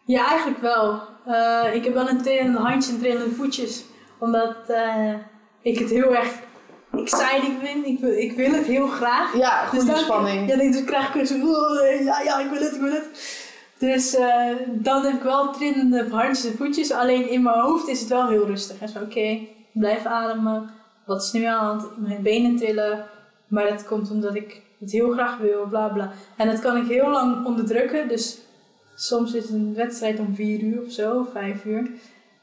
ja, 0.05 0.29
eigenlijk 0.29 0.61
wel. 0.61 1.01
Eh, 1.27 1.74
ik 1.74 1.85
heb 1.85 1.95
wel 1.95 2.09
een 2.09 2.22
trillende 2.22 2.59
handje 2.59 2.93
en 2.93 2.99
trillende 2.99 3.35
voetjes. 3.35 3.85
Omdat 4.18 4.57
eh, 4.66 5.12
ik 5.62 5.79
het 5.79 5.91
heel 5.91 6.14
erg 6.14 6.33
exciting 6.93 7.59
vind. 7.62 7.87
Ik 7.87 7.99
wil, 8.01 8.12
ik 8.18 8.33
wil 8.37 8.51
het 8.53 8.64
heel 8.66 8.87
graag. 8.87 9.37
Ja, 9.37 9.66
goede 9.66 9.85
dan, 9.85 9.97
spanning. 9.97 10.49
Ja, 10.49 10.57
dus 10.57 10.85
krijg 10.85 11.09
ik 11.09 11.14
weer 11.14 11.24
zo... 11.27 11.35
"Oh, 11.35 12.05
Ja, 12.05 12.20
ja, 12.20 12.39
ik 12.39 12.51
wil 12.51 12.61
het, 12.61 12.74
ik 12.74 12.81
wil 12.81 12.93
het. 12.93 13.45
Dus 13.79 14.14
eh, 14.14 14.57
dan 14.68 15.05
heb 15.05 15.14
ik 15.14 15.22
wel 15.22 15.53
trillende 15.53 16.09
handjes 16.11 16.55
voetjes. 16.57 16.93
Alleen 16.93 17.31
in 17.31 17.43
mijn 17.43 17.61
hoofd 17.61 17.89
is 17.89 18.01
het 18.01 18.09
wel 18.09 18.29
heel 18.29 18.47
rustig. 18.47 18.81
En 18.81 18.89
zo, 18.89 18.99
oké, 19.01 19.39
blijf 19.72 20.05
ademen. 20.05 20.70
Wat 21.07 21.22
is 21.22 21.33
nu 21.33 21.45
aan? 21.45 21.87
Mijn 21.97 22.22
benen 22.22 22.57
trillen. 22.57 23.07
Maar 23.49 23.68
dat 23.68 23.85
komt 23.85 24.11
omdat 24.11 24.35
ik 24.35 24.62
het 24.79 24.93
heel 24.93 25.12
graag 25.12 25.39
wil, 25.39 25.66
bla 25.66 25.89
bla. 25.89 26.12
En 26.37 26.47
dat 26.47 26.61
kan 26.61 26.77
ik 26.77 26.87
heel 26.87 27.09
lang 27.09 27.47
onderdrukken. 27.47 28.09
Dus 28.09 28.39
soms 28.95 29.35
is 29.35 29.51
een 29.51 29.74
wedstrijd 29.74 30.18
om 30.18 30.35
vier 30.35 30.61
uur 30.61 30.83
of 30.83 30.93
zo, 30.93 31.27
vijf 31.33 31.64
uur. 31.64 31.91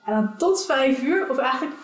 En 0.06 0.14
dan 0.14 0.38
tot 0.38 0.66
vijf 0.66 1.02
uur, 1.02 1.30
of 1.30 1.38
eigenlijk 1.38 1.76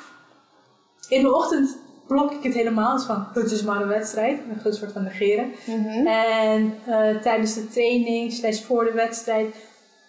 in 1.09 1.21
de 1.21 1.35
ochtend 1.35 1.77
blok 2.09 2.31
ik 2.31 2.43
het 2.43 2.53
helemaal. 2.53 2.91
Het 2.91 3.01
is 3.01 3.05
van, 3.05 3.27
het 3.33 3.51
is 3.51 3.63
maar 3.63 3.81
een 3.81 3.87
wedstrijd. 3.87 4.39
Een 4.63 4.73
soort 4.73 4.91
van 4.91 5.03
negeren. 5.03 5.51
Mhm. 5.65 6.07
En 6.07 6.73
eh, 6.85 7.21
tijdens 7.21 7.53
de 7.53 7.67
training, 7.67 8.33
slash 8.33 8.61
voor 8.61 8.83
de 8.83 8.91
wedstrijd, 8.91 9.55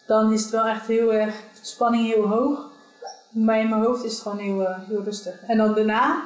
dan 0.07 0.33
is 0.33 0.43
het 0.43 0.51
wel 0.51 0.67
echt 0.67 0.87
heel 0.87 1.13
erg, 1.13 1.35
spanning 1.63 2.07
heel 2.07 2.29
hoog. 2.29 2.69
Maar 3.31 3.59
in 3.59 3.69
mijn 3.69 3.83
hoofd 3.83 4.05
is 4.05 4.13
het 4.13 4.21
gewoon 4.21 4.39
heel, 4.39 4.67
eh, 4.67 4.79
heel 4.89 5.03
rustig. 5.03 5.35
En 5.47 5.59
dan 5.59 5.75
daarna, 5.75 6.23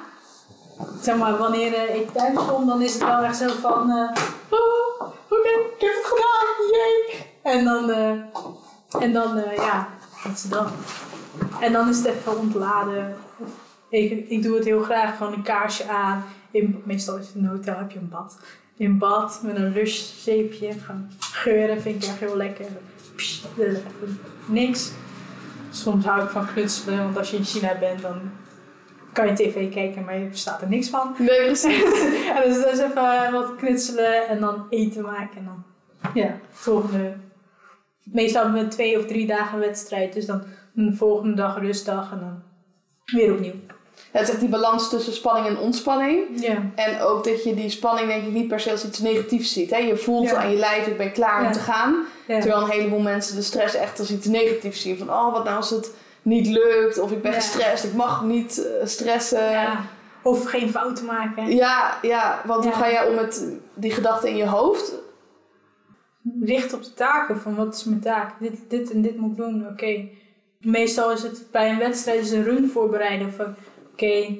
zeg 1.00 1.16
maar, 1.16 1.36
wanneer 1.38 1.94
ik 1.94 2.10
thuis 2.10 2.38
kom, 2.46 2.66
dan 2.66 2.82
is 2.82 2.92
het 2.92 3.04
wel 3.04 3.22
echt 3.22 3.36
zo 3.36 3.48
van, 3.48 3.90
eh, 3.90 4.22
oh, 4.50 5.06
oké, 5.28 5.48
ik 5.48 5.80
heb 5.80 5.94
het 5.94 6.04
gedaan, 6.04 6.66
jee. 6.70 7.26
En 7.42 7.64
dan, 7.64 7.90
en 9.00 9.12
dan 9.12 9.42
ja, 9.56 9.88
dat 10.24 10.32
is 10.32 10.42
het 10.42 10.52
dan. 10.52 10.66
En 11.60 11.72
dan 11.72 11.88
is 11.88 11.96
het 11.96 12.06
even 12.06 12.38
ontladen. 12.38 13.16
Of 13.38 13.63
Ik, 13.94 14.28
ik 14.28 14.42
doe 14.42 14.56
het 14.56 14.64
heel 14.64 14.82
graag, 14.82 15.16
gewoon 15.16 15.32
een 15.32 15.42
kaarsje 15.42 15.88
aan. 15.88 16.24
In, 16.50 16.82
meestal 16.84 17.18
is 17.18 17.26
het 17.26 17.34
in 17.34 17.44
een 17.44 17.50
hotel, 17.50 17.78
heb 17.78 17.90
je 17.90 17.98
een 17.98 18.08
bad. 18.08 18.38
In 18.76 18.98
bad 18.98 19.40
met 19.42 19.56
een 19.56 19.72
lush 19.72 20.22
zeepje. 20.22 20.72
Gewoon 20.72 21.10
geuren 21.18 21.80
vind 21.80 22.02
ik 22.02 22.08
echt 22.08 22.18
heel 22.18 22.36
lekker. 22.36 22.66
Pssst, 23.16 23.46
eh, 23.58 23.74
niks. 24.46 24.92
Soms 25.70 26.04
hou 26.04 26.22
ik 26.22 26.28
van 26.28 26.46
knutselen, 26.46 26.98
want 26.98 27.18
als 27.18 27.30
je 27.30 27.36
in 27.36 27.44
China 27.44 27.78
bent, 27.78 28.02
dan 28.02 28.20
kan 29.12 29.26
je 29.26 29.32
tv 29.32 29.72
kijken, 29.72 30.04
maar 30.04 30.18
je 30.18 30.28
verstaat 30.28 30.62
er 30.62 30.68
niks 30.68 30.88
van. 30.88 31.14
Nee, 31.18 31.44
precies. 31.44 31.82
En 32.34 32.42
dus, 32.48 32.62
dus 32.62 32.78
even 32.78 33.32
wat 33.32 33.56
knutselen 33.56 34.28
en 34.28 34.40
dan 34.40 34.66
eten 34.70 35.02
maken. 35.02 35.36
En 35.36 35.44
dan, 35.44 35.64
ja, 36.14 36.38
volgende. 36.50 37.16
Meestal 38.04 38.52
we 38.52 38.68
twee 38.68 38.98
of 38.98 39.06
drie 39.06 39.26
dagen 39.26 39.58
wedstrijd, 39.58 40.12
dus 40.12 40.26
dan 40.26 40.42
de 40.72 40.92
volgende 40.92 41.34
dag 41.34 41.58
rustdag 41.58 42.12
en 42.12 42.20
dan 42.20 42.42
weer 43.04 43.32
opnieuw. 43.32 43.73
Het 44.14 44.22
is 44.22 44.30
echt 44.30 44.40
die 44.40 44.48
balans 44.48 44.88
tussen 44.88 45.12
spanning 45.12 45.46
en 45.46 45.58
ontspanning. 45.58 46.18
Ja. 46.34 46.56
En 46.74 47.00
ook 47.00 47.24
dat 47.24 47.44
je 47.44 47.54
die 47.54 47.70
spanning 47.70 48.08
denk 48.08 48.26
ik 48.26 48.32
niet 48.32 48.48
per 48.48 48.60
se 48.60 48.70
als 48.70 48.84
iets 48.84 48.98
negatiefs 48.98 49.52
ziet. 49.52 49.70
Hè? 49.70 49.76
Je 49.76 49.96
voelt 49.96 50.30
Ja. 50.30 50.36
aan 50.36 50.50
je 50.50 50.56
lijf, 50.56 50.86
ik 50.86 50.96
ben 50.96 51.12
klaar 51.12 51.46
om 51.46 51.52
te 51.52 51.58
gaan. 51.58 51.96
Terwijl 52.26 52.62
een 52.62 52.70
heleboel 52.70 53.00
mensen 53.00 53.36
de 53.36 53.42
stress 53.42 53.74
echt 53.74 53.98
als 53.98 54.10
iets 54.10 54.26
negatiefs 54.26 54.80
zien. 54.82 54.98
Van 54.98 55.10
oh, 55.10 55.32
wat 55.32 55.44
nou 55.44 55.56
als 55.56 55.70
het 55.70 55.90
niet 56.22 56.46
lukt. 56.46 56.98
Of 56.98 57.10
ik 57.10 57.22
ben 57.22 57.32
gestrest, 57.32 57.84
ik 57.84 57.94
mag 57.94 58.24
niet 58.24 58.66
eh, 58.66 58.86
stressen. 58.86 59.78
Of 60.22 60.44
geen 60.44 60.70
fouten 60.70 61.04
maken. 61.04 61.54
Ja, 61.54 61.98
ja, 62.02 62.42
want 62.44 62.64
hoe 62.64 62.72
ga 62.72 62.90
jij 62.90 63.06
om 63.06 63.14
met 63.14 63.52
die 63.74 63.90
gedachten 63.90 64.28
in 64.28 64.36
je 64.36 64.46
hoofd? 64.46 64.92
Richt 66.42 66.72
op 66.72 66.82
de 66.84 66.94
taken. 66.94 67.40
Van 67.40 67.54
wat 67.54 67.74
is 67.74 67.84
mijn 67.84 68.00
taak? 68.00 68.32
Dit, 68.40 68.58
dit 68.68 68.90
en 68.90 69.02
dit 69.02 69.16
moet 69.16 69.30
ik 69.30 69.36
doen. 69.36 69.66
Oké. 69.70 70.08
Meestal 70.58 71.12
is 71.12 71.22
het 71.22 71.46
bij 71.50 71.70
een 71.70 71.78
wedstrijd 71.78 72.20
is 72.20 72.30
een 72.30 72.44
run 72.44 72.68
voorbereiden. 72.68 73.32
Van 73.32 73.54
oké. 73.94 74.38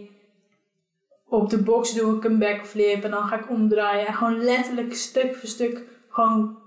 op 1.29 1.51
de 1.51 1.63
box 1.63 1.95
doe 1.95 2.17
ik 2.17 2.25
een 2.25 2.39
backflip. 2.39 3.05
En 3.05 3.11
dan 3.11 3.27
ga 3.27 3.39
ik 3.39 3.51
omdraaien. 3.51 4.07
En 4.07 4.15
gewoon 4.15 4.45
letterlijk 4.45 4.95
stuk 4.95 5.37
voor 5.37 5.49
stuk. 5.49 5.83
Gewoon 6.09 6.59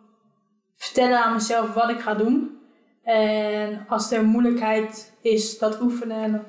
vertellen 0.75 1.23
aan 1.23 1.33
mezelf 1.33 1.73
wat 1.73 1.89
ik 1.89 1.99
ga 1.99 2.13
doen. 2.13 2.57
En 3.03 3.85
als 3.87 4.11
er 4.11 4.25
moeilijkheid 4.25 5.13
is, 5.21 5.57
dat 5.57 5.81
oefenen. 5.81 6.23
En, 6.23 6.45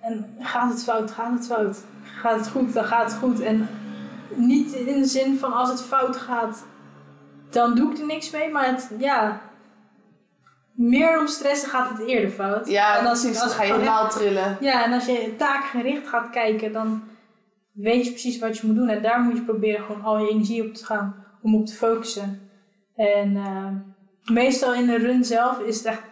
en 0.00 0.36
gaat 0.38 0.72
het 0.72 0.82
fout, 0.82 1.10
gaat 1.10 1.32
het 1.38 1.46
fout. 1.46 1.84
Gaat 2.02 2.38
het 2.38 2.48
goed, 2.48 2.72
dan 2.72 2.84
gaat 2.84 3.12
het 3.12 3.20
goed. 3.20 3.40
En 3.40 3.68
niet 4.34 4.72
in 4.72 5.00
de 5.00 5.08
zin 5.08 5.38
van 5.38 5.52
als 5.52 5.68
het 5.68 5.82
fout 5.82 6.16
gaat, 6.16 6.66
dan 7.50 7.74
doe 7.74 7.92
ik 7.92 7.98
er 7.98 8.06
niks 8.06 8.30
mee. 8.30 8.50
Maar 8.50 8.80
ja, 8.98 9.40
meer 10.88 11.18
om 11.20 11.26
stressen 11.26 11.68
gaat 11.68 11.88
het 11.98 12.06
eerder 12.08 12.30
fout. 12.30 12.68
Ja, 12.68 12.98
en 12.98 13.06
als, 13.06 13.20
precies. 13.20 13.40
Dan 13.40 13.48
ga 13.48 13.62
je 13.62 13.72
helemaal 13.72 14.08
trillen. 14.10 14.56
ja, 14.60 14.84
en 14.84 14.92
als 14.92 15.06
je 15.06 15.34
taakgericht 15.38 16.08
gaat 16.08 16.30
kijken, 16.30 16.72
dan 16.72 17.02
weet 17.72 18.04
je 18.04 18.10
precies 18.10 18.38
wat 18.38 18.58
je 18.58 18.66
moet 18.66 18.76
doen. 18.76 18.88
En 18.88 19.02
daar 19.02 19.20
moet 19.20 19.36
je 19.36 19.42
proberen 19.42 19.84
gewoon 19.84 20.02
al 20.02 20.18
je 20.18 20.28
energie 20.30 20.66
op 20.66 20.74
te 20.74 20.84
gaan 20.84 21.24
om 21.42 21.54
op 21.54 21.66
te 21.66 21.74
focussen. 21.74 22.50
En 22.96 23.36
eh, 23.36 23.66
meestal 24.34 24.74
in 24.74 24.86
de 24.86 24.96
run 24.96 25.24
zelf 25.24 25.58
is 25.60 25.76
het 25.76 25.86
echt 25.86 26.02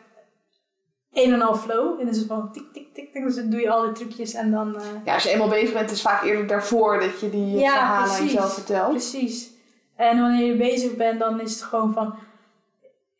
een 1.12 1.32
en 1.32 1.42
al 1.42 1.54
flow. 1.54 1.90
En 1.90 1.96
dan 1.98 2.08
is 2.14 2.16
het 2.18 2.26
van 2.26 2.52
tik, 2.52 2.72
tik, 2.72 2.94
tik, 2.94 3.12
tik. 3.12 3.24
Dus 3.24 3.34
dan 3.34 3.50
doe 3.50 3.60
je 3.60 3.70
al 3.70 3.82
die 3.82 3.92
trucjes 3.92 4.34
en 4.34 4.50
dan... 4.50 4.76
eh, 4.76 4.82
Ja, 5.04 5.14
als 5.14 5.22
je 5.22 5.30
eenmaal 5.30 5.48
bezig 5.48 5.72
bent, 5.72 5.90
is 5.90 6.02
het 6.02 6.10
vaak 6.10 6.22
eerder 6.22 6.46
daarvoor 6.46 7.00
dat 7.00 7.20
je 7.20 7.30
die 7.30 7.58
Ja, 7.58 7.72
verhalen 7.72 8.10
aan 8.10 8.16
precies. 8.16 8.32
jezelf 8.32 8.54
vertelt. 8.54 8.90
Precies. 8.90 9.50
En 9.96 10.20
wanneer 10.20 10.46
je 10.46 10.56
bezig 10.56 10.96
bent, 10.96 11.18
dan 11.18 11.40
is 11.40 11.52
het 11.52 11.62
gewoon 11.62 11.92
van... 11.92 12.14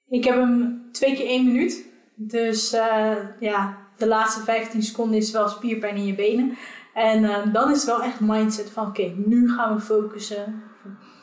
Ik 0.09 0.25
heb 0.25 0.35
hem 0.35 0.80
twee 0.93 1.15
keer 1.15 1.27
één 1.27 1.45
minuut. 1.45 1.87
Dus 2.15 2.73
eh, 2.73 3.17
ja, 3.41 3.79
de 3.97 4.07
laatste 4.07 4.41
15 4.41 4.83
seconden 4.83 5.17
is 5.17 5.31
wel 5.31 5.49
spierpijn 5.49 5.97
in 5.97 6.07
je 6.07 6.15
benen. 6.15 6.57
En 6.95 7.25
eh, 7.25 7.53
dan 7.53 7.71
is 7.71 7.77
het 7.77 7.87
wel 7.87 8.03
echt 8.03 8.21
mindset 8.21 8.71
van... 8.71 8.87
Oké, 8.87 9.13
nu 9.17 9.51
gaan 9.51 9.75
we 9.75 9.81
focussen. 9.81 10.63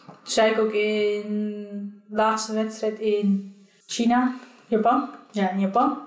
Toen 0.05 0.15
zei 0.23 0.51
ik 0.51 0.59
ook 0.59 0.71
in 0.71 1.27
de 2.07 2.15
laatste 2.15 2.53
wedstrijd 2.53 2.99
in 2.99 3.55
China, 3.85 4.33
Japan. 4.67 5.09
Ja, 5.31 5.49
in 5.49 5.59
Japan. 5.59 5.97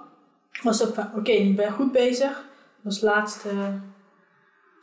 Was 0.62 0.86
ook 0.86 0.94
van, 0.94 1.08
oké, 1.16 1.30
ik 1.30 1.56
ben 1.56 1.72
goed 1.72 1.92
bezig. 1.92 2.44
Was 2.80 3.00
de 3.00 3.06
laatste 3.06 3.48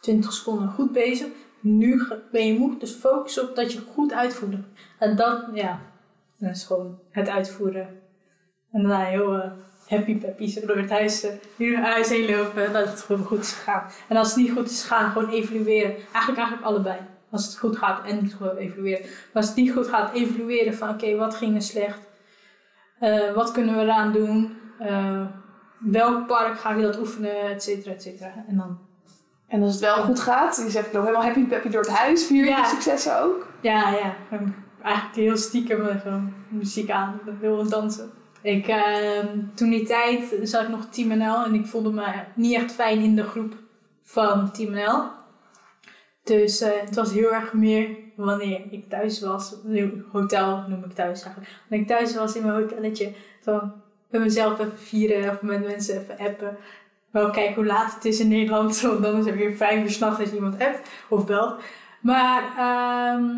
20 0.01 0.33
seconden 0.33 0.69
goed 0.69 0.91
bezig. 0.91 1.27
Nu 1.59 2.07
ben 2.31 2.47
je 2.47 2.59
moe, 2.59 2.77
dus 2.77 2.91
focus 2.91 3.39
op 3.39 3.55
dat 3.55 3.73
je 3.73 3.79
goed 3.93 4.13
uitvoert. 4.13 4.55
En 4.99 5.15
dat, 5.15 5.45
ja, 5.53 5.81
dat 6.37 6.55
is 6.55 6.63
gewoon 6.63 6.99
het 7.09 7.29
uitvoeren. 7.29 8.01
En 8.77 8.83
daarna 8.83 9.03
heel 9.03 9.33
eh, 9.37 9.51
happy 9.87 10.17
peppy 10.17 10.47
zo 10.47 10.65
door 10.65 10.77
het 10.77 10.89
huis, 10.89 11.23
eh, 11.23 11.31
hier 11.55 11.79
naar 11.79 11.91
huis 11.91 12.09
heen 12.09 12.35
lopen, 12.35 12.73
dat 12.73 12.87
het 12.89 13.01
gewoon 13.01 13.25
goed 13.25 13.39
is 13.39 13.51
gegaan. 13.51 13.83
En 14.07 14.17
als 14.17 14.27
het 14.27 14.37
niet 14.37 14.51
goed 14.51 14.69
is 14.69 14.81
gegaan, 14.81 15.11
gewoon 15.11 15.29
evalueren. 15.29 15.91
Eigenlijk, 15.95 16.37
eigenlijk 16.37 16.63
allebei. 16.63 16.97
Als 17.31 17.45
het 17.45 17.57
goed 17.57 17.77
gaat 17.77 18.05
en 18.05 18.21
niet 18.21 18.33
gewoon 18.35 18.55
evalueren. 18.55 19.01
Maar 19.05 19.09
als 19.33 19.47
het 19.47 19.55
niet 19.55 19.71
goed 19.71 19.87
gaat, 19.87 20.13
evalueren 20.13 20.73
van 20.73 20.89
oké, 20.89 21.15
wat 21.15 21.35
ging 21.35 21.55
er 21.55 21.61
slecht? 21.61 21.99
Eh, 22.99 23.33
wat 23.33 23.51
kunnen 23.51 23.75
we 23.75 23.81
eraan 23.81 24.11
doen? 24.11 24.57
Welk 25.79 26.27
park 26.27 26.59
ga 26.59 26.73
je 26.73 26.81
dat 26.81 26.99
oefenen, 26.99 27.41
et 27.41 27.63
cetera, 27.63 27.93
et 27.93 28.01
cetera. 28.01 28.33
En 28.47 28.57
dan 28.57 28.79
En 29.47 29.61
als 29.61 29.71
het 29.71 29.81
wel 29.81 30.03
goed 30.03 30.19
gaat, 30.19 30.61
je 30.65 30.69
zegt 30.69 30.87
ik 30.87 30.93
loop 30.93 31.03
helemaal 31.03 31.25
happy 31.25 31.45
peppy 31.45 31.69
door 31.69 31.81
het 31.81 31.89
huis, 31.89 32.25
vier 32.25 32.43
je 32.43 32.49
Ja. 32.49 32.61
de 32.61 32.67
successen 32.67 33.21
ook. 33.21 33.47
Ja, 33.61 33.89
ja. 33.91 34.15
Eigenlijk 34.81 35.15
heel 35.15 35.37
stiekem 35.37 35.99
gewoon 35.99 36.33
muziek 36.49 36.89
aan, 36.89 37.19
heel 37.39 37.69
dansen. 37.69 38.11
Ik, 38.41 38.67
ehm, 38.67 39.37
toen 39.55 39.69
die 39.69 39.85
tijd 39.85 40.39
zat 40.43 40.61
ik 40.61 40.69
nog 40.69 40.85
Team 40.89 41.17
NL 41.17 41.45
en 41.45 41.53
ik 41.53 41.65
voelde 41.65 41.91
me 41.91 42.05
niet 42.35 42.55
echt 42.55 42.71
fijn 42.71 42.99
in 42.99 43.15
de 43.15 43.23
groep 43.23 43.55
van 44.03 44.51
Team 44.51 44.71
NL. 44.71 45.03
Dus 46.23 46.61
eh, 46.61 46.69
het 46.79 46.95
was 46.95 47.11
heel 47.11 47.33
erg 47.33 47.53
meer 47.53 47.89
wanneer 48.15 48.61
ik 48.69 48.89
thuis 48.89 49.21
was, 49.21 49.55
hotel 50.11 50.63
noem 50.67 50.83
ik 50.83 50.93
thuis 50.93 51.23
eigenlijk. 51.23 51.53
Wanneer 51.69 51.87
ik 51.87 51.95
thuis 51.97 52.15
was 52.15 52.35
in 52.35 52.45
mijn 52.45 52.61
hotelletje, 52.61 53.13
dan 53.43 53.73
met 54.09 54.21
mezelf 54.21 54.59
even 54.59 54.77
vieren 54.77 55.29
of 55.29 55.41
met 55.41 55.65
mensen 55.65 56.01
even 56.01 56.17
appen. 56.17 56.57
Wel 57.11 57.29
kijken 57.29 57.55
hoe 57.55 57.65
laat 57.65 57.93
het 57.93 58.05
is 58.05 58.19
in 58.19 58.27
Nederland, 58.27 58.81
want 58.81 59.01
dan 59.01 59.17
is 59.17 59.25
het 59.25 59.35
weer 59.35 59.55
vijf 59.55 59.83
uur 59.83 59.89
s'nachts 59.89 60.19
als 60.19 60.29
je 60.29 60.35
iemand 60.35 60.61
appt 60.61 60.89
of 61.09 61.25
belt. 61.25 61.61
Maar 62.01 62.43
ehm, 62.57 63.33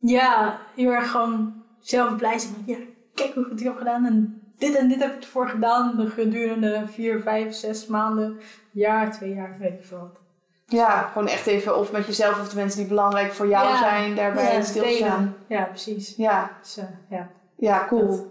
ja, 0.00 0.60
heel 0.74 0.90
erg 0.90 1.10
gewoon 1.10 1.62
zelf 1.80 2.16
blij 2.16 2.38
zijn. 2.38 2.54
van, 2.66 2.76
kijk 3.14 3.34
hoe 3.34 3.44
goed 3.44 3.60
ik 3.60 3.66
heb 3.66 3.76
gedaan. 3.76 4.06
En 4.06 4.42
dit 4.58 4.76
en 4.76 4.88
dit 4.88 5.00
heb 5.02 5.14
ik 5.14 5.22
ervoor 5.22 5.48
gedaan. 5.48 5.96
De 5.96 6.06
gedurende 6.06 6.82
vier, 6.92 7.20
vijf, 7.20 7.54
zes 7.54 7.86
maanden, 7.86 8.38
jaar, 8.70 9.12
twee 9.12 9.34
jaar, 9.34 9.56
weet 9.58 9.72
ik 9.72 9.84
veel 9.84 9.98
wat. 9.98 10.20
Ja, 10.66 11.10
gewoon 11.12 11.28
echt 11.28 11.46
even 11.46 11.78
of 11.78 11.92
met 11.92 12.06
jezelf 12.06 12.40
of 12.40 12.48
de 12.48 12.56
mensen 12.56 12.78
die 12.78 12.88
belangrijk 12.88 13.32
voor 13.32 13.48
jou 13.48 13.68
Ja. 13.68 13.78
zijn, 13.78 14.14
daarbij 14.14 14.54
Ja, 14.54 14.62
stilstaan. 14.62 15.34
Ja, 15.46 15.62
precies. 15.62 16.14
Ja, 16.16 16.50
Dus, 16.62 16.76
eh, 16.76 16.84
ja. 17.08 17.28
ja, 17.56 17.86
cool. 17.88 18.06
Dat. 18.06 18.24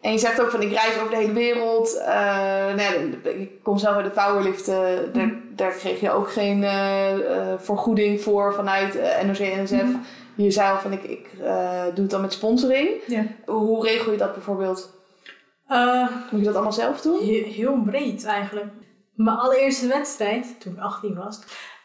En 0.00 0.12
je 0.12 0.18
zegt 0.18 0.40
ook 0.40 0.50
van 0.50 0.62
ik 0.62 0.72
reis 0.72 0.96
over 0.98 1.10
de 1.10 1.16
hele 1.16 1.32
wereld. 1.32 1.96
Eh, 1.96 2.76
ja, 2.76 2.90
ik 3.22 3.62
kom 3.62 3.78
zelf 3.78 3.96
uit 3.96 4.04
de 4.04 4.10
powerliften. 4.10 5.12
Daar, 5.12 5.30
daar 5.54 5.72
kreeg 5.72 6.00
je 6.00 6.10
ook 6.10 6.30
geen 6.32 6.64
eh, 6.64 7.14
vergoeding 7.58 8.20
voor 8.22 8.54
vanuit 8.54 8.96
eh, 8.96 9.22
NOC-NSF. 9.24 9.82
Mhm. 9.82 9.96
Je 10.42 10.50
zei 10.50 10.72
al 10.72 10.78
van 10.78 10.92
ik, 10.92 11.02
ik 11.02 11.28
eh, 11.40 11.84
doe 11.84 12.02
het 12.02 12.10
dan 12.10 12.20
met 12.20 12.32
sponsoring. 12.32 12.88
Ja. 13.06 13.24
Hoe 13.46 13.84
regel 13.86 14.12
je 14.12 14.18
dat 14.18 14.32
bijvoorbeeld? 14.32 14.98
Eh, 15.66 16.08
Moet 16.30 16.40
je 16.40 16.46
dat 16.46 16.54
allemaal 16.54 16.72
zelf 16.72 17.00
doen? 17.00 17.18
He- 17.18 17.50
heel 17.54 17.82
breed 17.82 18.24
eigenlijk. 18.24 18.72
Mijn 19.14 19.36
allereerste 19.36 19.86
wedstrijd, 19.86 20.60
toen 20.60 20.72
ik 20.72 20.78
18 20.78 21.14
was, 21.14 21.42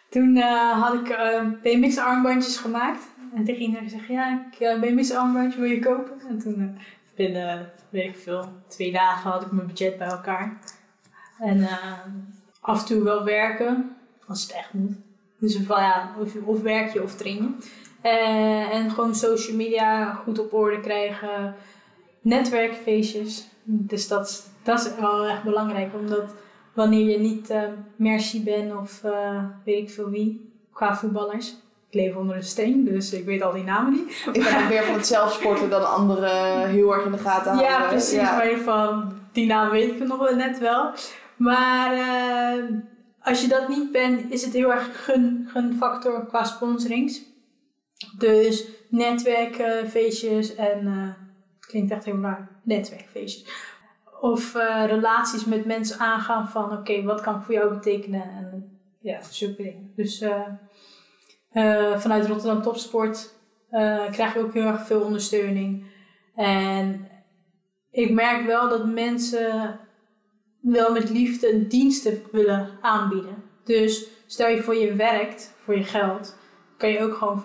toen 0.09 0.35
eh, 0.37 0.81
had 0.81 0.93
ik 0.93 1.09
eh, 1.09 1.41
BMX 1.61 1.97
armbandjes 1.97 2.57
gemaakt. 2.57 3.03
En 3.35 3.43
tegen 3.45 3.61
iedereen 3.61 3.89
gezegd, 3.89 4.07
ja, 4.07 4.47
ik 4.51 4.79
BMX 4.81 5.11
armbandje 5.11 5.59
wil 5.59 5.69
je 5.69 5.79
kopen? 5.79 6.13
En 6.29 6.39
toen 6.39 6.77
binnen, 7.15 7.71
weet 7.89 8.05
ik 8.05 8.17
veel, 8.17 8.47
twee 8.67 8.91
dagen 8.91 9.31
had 9.31 9.41
ik 9.41 9.51
mijn 9.51 9.67
budget 9.67 9.97
bij 9.97 10.07
elkaar. 10.07 10.59
En 11.39 11.67
af 12.61 12.79
en 12.79 12.85
toe 12.85 13.03
wel 13.03 13.23
werken, 13.23 13.95
als 14.27 14.41
het 14.41 14.51
echt 14.51 14.73
moet. 14.73 14.95
Dus 15.39 15.57
van 15.65 15.81
ja, 15.81 16.09
of, 16.19 16.35
of 16.45 16.61
werk 16.61 16.93
je 16.93 17.03
of 17.03 17.15
train 17.15 17.35
je. 17.35 17.67
Eh, 18.05 18.73
en 18.73 18.89
gewoon 18.91 19.15
social 19.15 19.55
media 19.55 20.13
goed 20.13 20.39
op 20.39 20.53
orde 20.53 20.79
krijgen. 20.79 21.55
Netwerkfeestjes. 22.21 23.47
Dus 23.63 24.07
dat, 24.07 24.27
is- 24.27 24.43
dat 24.63 24.79
is 24.79 24.89
wel 24.99 25.25
echt 25.27 25.43
belangrijk. 25.43 25.89
Omdat 25.99 26.23
wanneer 26.73 27.09
je 27.09 27.19
niet 27.19 27.49
eh 27.49 27.61
Merci 27.95 28.43
bent 28.43 28.75
of 28.75 29.03
eh, 29.03 29.43
weet 29.65 29.81
ik 29.81 29.89
veel 29.89 30.09
wie, 30.09 30.53
qua 30.73 30.95
voetballers. 30.95 31.49
Ik 31.89 32.01
leef 32.01 32.15
onder 32.15 32.35
een 32.35 32.43
steen, 32.43 32.83
dus 32.85 33.13
ik 33.13 33.25
weet 33.25 33.41
al 33.41 33.53
die 33.53 33.63
namen 33.63 33.91
niet. 33.91 34.27
Ik 34.33 34.43
ben 34.43 34.63
ook 34.63 34.69
meer 34.69 34.83
van 34.83 34.95
het 34.95 35.07
zelfsporten 35.07 35.69
dan 35.69 35.91
anderen 35.93 36.67
heel 36.69 36.93
erg 36.93 37.05
in 37.05 37.11
de 37.11 37.17
gaten 37.17 37.51
houden. 37.51 37.71
Ja, 37.71 37.87
precies. 37.87 38.11
Ja. 38.19 38.35
Maar 38.35 38.45
geval, 38.45 39.03
die 39.31 39.45
naam 39.45 39.69
weet 39.69 39.91
ik 39.91 40.07
nog 40.07 40.17
wel 40.19 40.35
net 40.35 40.59
wel. 40.59 40.91
Maar 41.37 41.97
als 43.21 43.41
je 43.41 43.47
dat 43.47 43.67
niet 43.67 43.91
bent, 43.91 44.31
is 44.31 44.45
het 44.45 44.53
heel 44.53 44.71
erg 44.71 45.03
gun, 45.03 45.49
gunfactor 45.51 46.25
qua 46.25 46.43
sponsorings. 46.43 47.21
Dus 48.17 48.67
netwerkfeestjes 48.89 50.55
en... 50.55 50.87
eh, 50.87 51.09
klinkt 51.59 51.91
echt 51.91 52.05
heel 52.05 52.21
raar. 52.21 52.61
Netwerkfeestjes. 52.63 53.49
Of 54.21 54.55
eh, 54.55 54.83
relaties 54.87 55.45
met 55.45 55.65
mensen 55.65 55.99
aangaan 55.99 56.49
van... 56.49 56.77
Oké, 56.77 57.03
wat 57.03 57.21
kan 57.21 57.35
ik 57.35 57.43
voor 57.43 57.53
jou 57.53 57.73
betekenen? 57.73 58.21
En 58.21 58.79
ja, 59.01 59.21
zulke 59.21 59.63
dingen. 59.63 59.91
Dus 59.95 60.21
eh, 61.51 61.97
vanuit 61.97 62.25
Rotterdam 62.25 62.61
Topsport 62.61 63.33
krijg 64.11 64.33
je 64.33 64.39
ook 64.39 64.53
heel 64.53 64.67
erg 64.67 64.85
veel 64.85 65.01
ondersteuning. 65.01 65.85
En 66.35 67.07
ik 67.91 68.11
merk 68.11 68.45
wel 68.45 68.69
dat 68.69 68.85
mensen 68.85 69.79
wel 70.61 70.91
met 70.91 71.09
liefde 71.09 71.67
diensten 71.67 72.21
willen 72.31 72.69
aanbieden. 72.81 73.43
Dus 73.63 74.07
stel 74.25 74.47
je 74.47 74.63
voor 74.63 74.75
je 74.75 74.95
werkt 74.95 75.55
voor 75.63 75.75
je 75.77 75.83
geld, 75.83 76.37
kan 76.77 76.89
je 76.89 76.99
ook 76.99 77.15
gewoon 77.15 77.43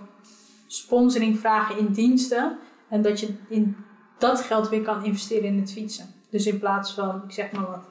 sponsoring 0.72 1.38
vragen 1.38 1.78
in 1.78 1.92
diensten. 1.92 2.58
En 2.88 3.02
dat 3.02 3.20
je 3.20 3.34
in 3.48 3.76
dat 4.18 4.40
geld 4.40 4.68
weer 4.68 4.82
kan 4.82 5.04
investeren 5.04 5.44
in 5.44 5.58
het 5.58 5.72
fietsen. 5.72 6.14
Dus 6.30 6.46
in 6.46 6.58
plaats 6.58 6.92
van, 6.92 7.22
ik 7.24 7.32
zeg 7.32 7.52
maar 7.52 7.66
wat, 7.66 7.88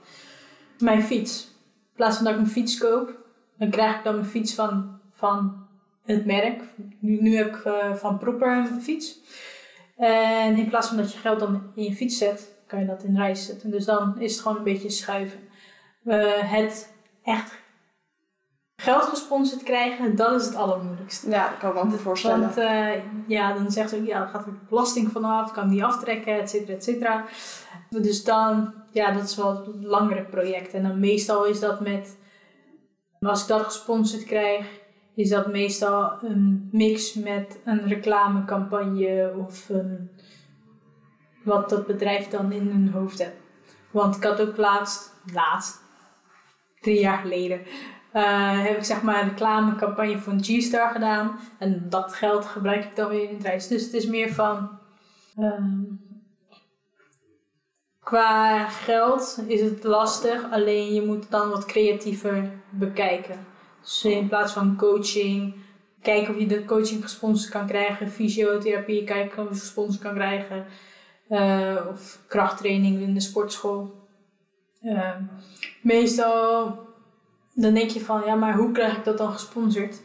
mijn 0.79 1.03
fiets. 1.03 1.43
In 1.89 1.95
plaats 1.95 2.15
van 2.15 2.25
dat 2.25 2.33
ik 2.33 2.39
een 2.39 2.47
fiets 2.47 2.77
koop, 2.77 3.17
dan 3.57 3.69
krijg 3.69 3.97
ik 3.97 4.03
dan 4.03 4.15
mijn 4.15 4.27
fiets 4.27 4.53
van, 4.53 4.99
van 5.11 5.67
het 6.03 6.25
merk. 6.25 6.63
Nu, 6.99 7.21
nu 7.21 7.35
heb 7.35 7.55
ik 7.55 7.65
eh, 7.65 7.93
van 7.93 8.17
Proper 8.17 8.57
een 8.57 8.81
fiets. 8.81 9.19
En 9.97 10.57
in 10.57 10.69
plaats 10.69 10.87
van 10.87 10.97
dat 10.97 11.13
je 11.13 11.19
geld 11.19 11.39
dan 11.39 11.71
in 11.75 11.83
je 11.83 11.95
fiets 11.95 12.17
zet, 12.17 12.55
kan 12.67 12.79
je 12.79 12.85
dat 12.85 13.03
in 13.03 13.17
reis 13.17 13.45
zetten. 13.45 13.71
Dus 13.71 13.85
dan 13.85 14.19
is 14.19 14.31
het 14.31 14.41
gewoon 14.41 14.57
een 14.57 14.63
beetje 14.63 14.89
schuiven. 14.89 15.39
Eh, 16.03 16.51
het 16.51 16.93
echt 17.23 17.58
geld 18.79 19.03
gesponsord 19.03 19.63
krijgen, 19.63 20.15
dat 20.15 20.41
is 20.41 20.45
het 20.45 20.55
allermoeilijkste. 20.55 21.29
Ja, 21.29 21.49
dat 21.49 21.73
kan 21.73 21.85
ik 21.85 21.91
me 21.91 21.97
voorstellen. 21.97 22.39
Want 22.39 22.57
eh, 22.57 23.03
ja, 23.27 23.53
dan 23.53 23.71
zegt 23.71 23.89
ze 23.89 23.97
ook, 23.97 24.05
ja, 24.05 24.19
dan 24.19 24.27
gaat 24.27 24.45
er 24.45 24.53
belasting 24.69 25.11
vanaf, 25.11 25.51
kan 25.51 25.69
die 25.69 25.83
aftrekken, 25.83 26.39
et 26.39 26.49
cetera, 26.49 26.73
et 26.73 26.83
cetera. 26.83 27.25
Dus 27.89 28.23
dan, 28.23 28.73
ja, 28.91 29.11
dat 29.11 29.23
is 29.23 29.35
wel 29.35 29.65
een 29.65 29.85
langere 29.85 30.23
project. 30.23 30.73
En 30.73 30.83
dan 30.83 30.99
meestal 30.99 31.45
is 31.45 31.59
dat 31.59 31.79
met, 31.79 32.17
als 33.19 33.41
ik 33.41 33.47
dat 33.47 33.63
gesponsord 33.63 34.23
krijg, 34.23 34.65
is 35.15 35.29
dat 35.29 35.47
meestal 35.47 36.11
een 36.23 36.69
mix 36.71 37.13
met 37.13 37.59
een 37.65 37.87
reclamecampagne 37.87 39.33
of 39.47 39.69
een, 39.69 40.11
wat 41.43 41.69
dat 41.69 41.87
bedrijf 41.87 42.27
dan 42.27 42.51
in 42.51 42.67
hun 42.67 42.91
hoofd 42.93 43.19
heeft. 43.19 43.35
Want 43.91 44.15
ik 44.15 44.23
had 44.23 44.41
ook 44.41 44.57
laatst, 44.57 45.13
laatst, 45.33 45.81
drie 46.79 46.99
jaar 46.99 47.17
geleden, 47.17 47.61
eh, 48.11 48.63
heb 48.63 48.77
ik 48.77 48.83
zeg 48.83 49.01
maar 49.01 49.21
een 49.21 49.29
reclamecampagne 49.29 50.19
van 50.19 50.43
G-Star 50.43 50.91
gedaan. 50.91 51.39
En 51.57 51.85
dat 51.89 52.13
geld 52.13 52.45
gebruik 52.45 52.83
ik 52.83 52.95
dan 52.95 53.09
weer 53.09 53.29
in 53.29 53.35
het 53.35 53.43
reis. 53.43 53.67
Dus 53.67 53.83
het 53.83 53.93
is 53.93 54.05
meer 54.05 54.33
van. 54.33 54.79
ehm, 55.37 55.81
qua 58.03 58.67
geld 58.67 59.43
is 59.47 59.61
het 59.61 59.83
lastig, 59.83 60.51
alleen 60.51 60.93
je 60.93 61.01
moet 61.01 61.31
dan 61.31 61.49
wat 61.49 61.65
creatiever 61.65 62.51
bekijken. 62.69 63.45
Dus 63.81 64.05
in 64.05 64.27
plaats 64.27 64.53
van 64.53 64.75
coaching, 64.77 65.55
kijken 66.01 66.33
of 66.33 66.39
je 66.39 66.47
de 66.47 66.65
coaching 66.65 67.03
gesponsord 67.03 67.51
kan 67.51 67.67
krijgen, 67.67 68.09
fysiotherapie, 68.09 69.03
kijken 69.03 69.43
of 69.43 69.49
je 69.49 69.59
gesponsord 69.59 70.01
kan 70.01 70.13
krijgen, 70.13 70.65
eh, 71.27 71.75
of 71.91 72.19
krachttraining 72.27 73.01
in 73.01 73.13
de 73.13 73.19
sportschool. 73.19 74.07
Ehm, 74.81 75.23
meestal 75.81 76.77
dan 77.61 77.73
denk 77.73 77.89
je 77.89 77.99
van, 77.99 78.21
ja, 78.25 78.35
maar 78.35 78.57
hoe 78.57 78.71
krijg 78.71 78.97
ik 78.97 79.03
dat 79.03 79.17
dan 79.17 79.31
gesponsord? 79.31 80.01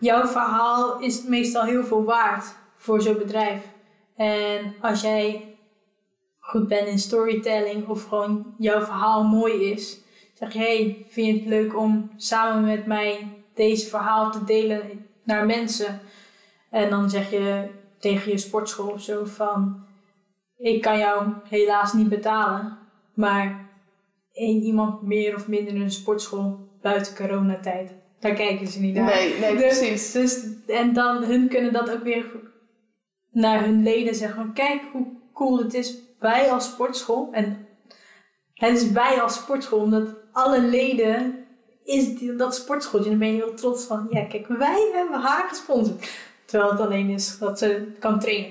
Jouw 0.00 0.26
verhaal 0.26 1.00
is 1.00 1.22
meestal 1.22 1.62
heel 1.62 1.84
veel 1.84 2.04
waard 2.04 2.56
voor 2.76 3.00
zo'n 3.02 3.18
bedrijf. 3.18 3.62
En 4.16 4.74
als 4.80 5.00
jij 5.00 5.56
goed 6.38 6.68
bent 6.68 6.86
in 6.88 6.98
storytelling 6.98 7.88
of 7.88 8.04
gewoon 8.08 8.54
jouw 8.58 8.80
verhaal 8.80 9.24
mooi 9.24 9.52
is, 9.52 10.00
zeg 10.34 10.52
je, 10.52 10.58
hey, 10.58 11.06
vind 11.08 11.26
je 11.26 11.32
het 11.32 11.48
leuk 11.48 11.76
om 11.76 12.10
samen 12.16 12.64
met 12.64 12.86
mij 12.86 13.42
deze 13.54 13.86
verhaal 13.88 14.30
te 14.30 14.44
delen 14.44 15.06
naar 15.24 15.46
mensen? 15.46 16.00
En 16.70 16.90
dan 16.90 17.10
zeg 17.10 17.30
je 17.30 17.68
tegen 17.98 18.30
je 18.30 18.38
sportschool 18.38 18.88
of 18.88 19.02
zo 19.02 19.24
van, 19.24 19.84
ik 20.58 20.82
kan 20.82 20.98
jou 20.98 21.32
helaas 21.48 21.92
niet 21.92 22.08
betalen, 22.08 22.78
maar 23.14 23.68
één 24.32 24.62
iemand 24.62 25.02
meer 25.02 25.34
of 25.34 25.48
minder 25.48 25.74
in 25.74 25.80
een 25.80 25.90
sportschool 25.90 26.66
buiten 26.88 27.14
coronatijd. 27.14 27.94
Daar 28.20 28.34
kijken 28.34 28.66
ze 28.66 28.80
niet 28.80 28.94
naar. 28.94 29.04
Nee, 29.04 29.38
nee, 29.38 29.56
Dus- 29.56 29.78
precies. 29.78 30.12
Dus, 30.12 30.44
en 30.66 30.92
dan, 30.92 31.24
hun 31.24 31.48
kunnen 31.48 31.72
dat 31.72 31.90
ook 31.90 32.02
weer 32.02 32.26
naar 33.30 33.64
hun 33.64 33.82
leden 33.82 34.14
zeggen. 34.14 34.36
van, 34.36 34.52
Kijk 34.52 34.80
hoe 34.92 35.06
cool 35.32 35.58
het 35.58 35.74
is. 35.74 35.98
Wij 36.18 36.50
als 36.50 36.64
sportschool. 36.64 37.28
En 37.32 37.66
het 38.54 38.76
is 38.76 38.90
wij 38.90 39.20
als 39.20 39.34
sportschool. 39.34 39.80
Omdat 39.80 40.08
alle 40.32 40.60
leden 40.60 41.44
is 41.84 42.18
die, 42.18 42.36
dat 42.36 42.54
sportschooltje. 42.54 43.10
En 43.10 43.18
dan 43.18 43.28
ben 43.28 43.36
je 43.36 43.42
heel 43.44 43.54
trots 43.54 43.84
van. 43.84 44.06
Ja, 44.10 44.24
kijk, 44.24 44.46
wij 44.46 44.90
hebben 44.94 45.20
haar 45.20 45.48
gesponsord. 45.48 46.10
Terwijl 46.44 46.70
het 46.70 46.80
alleen 46.80 47.10
is 47.10 47.38
dat 47.38 47.58
ze 47.58 47.92
kan 47.98 48.20
trainen. 48.20 48.50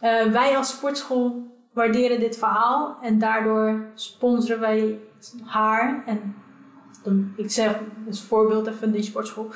Eh, 0.00 0.24
wij 0.26 0.56
als 0.56 0.68
sportschool 0.68 1.46
waarderen 1.72 2.20
dit 2.20 2.38
verhaal. 2.38 2.98
En 3.02 3.18
daardoor 3.18 3.90
sponsoren 3.94 4.60
wij 4.60 4.98
haar. 5.44 6.02
En 6.06 6.34
ik 7.36 7.50
zeg 7.50 7.78
als 8.08 8.22
voorbeeld 8.22 8.66
even 8.66 8.92
die 8.92 9.02
sportschool. 9.02 9.50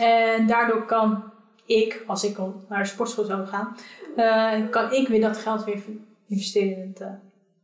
En 0.00 0.46
daardoor 0.46 0.84
kan 0.84 1.22
ik, 1.66 2.02
als 2.06 2.24
ik 2.24 2.38
al 2.38 2.64
naar 2.68 2.82
de 2.82 2.88
sportschool 2.88 3.24
zou 3.24 3.46
gaan, 3.46 3.76
eh, 4.16 4.70
kan 4.70 4.92
ik 4.92 5.08
weer 5.08 5.20
dat 5.20 5.36
geld 5.38 5.64
weer 5.64 5.82
investeren 6.28 6.76
in 6.82 6.94
het 6.98 7.00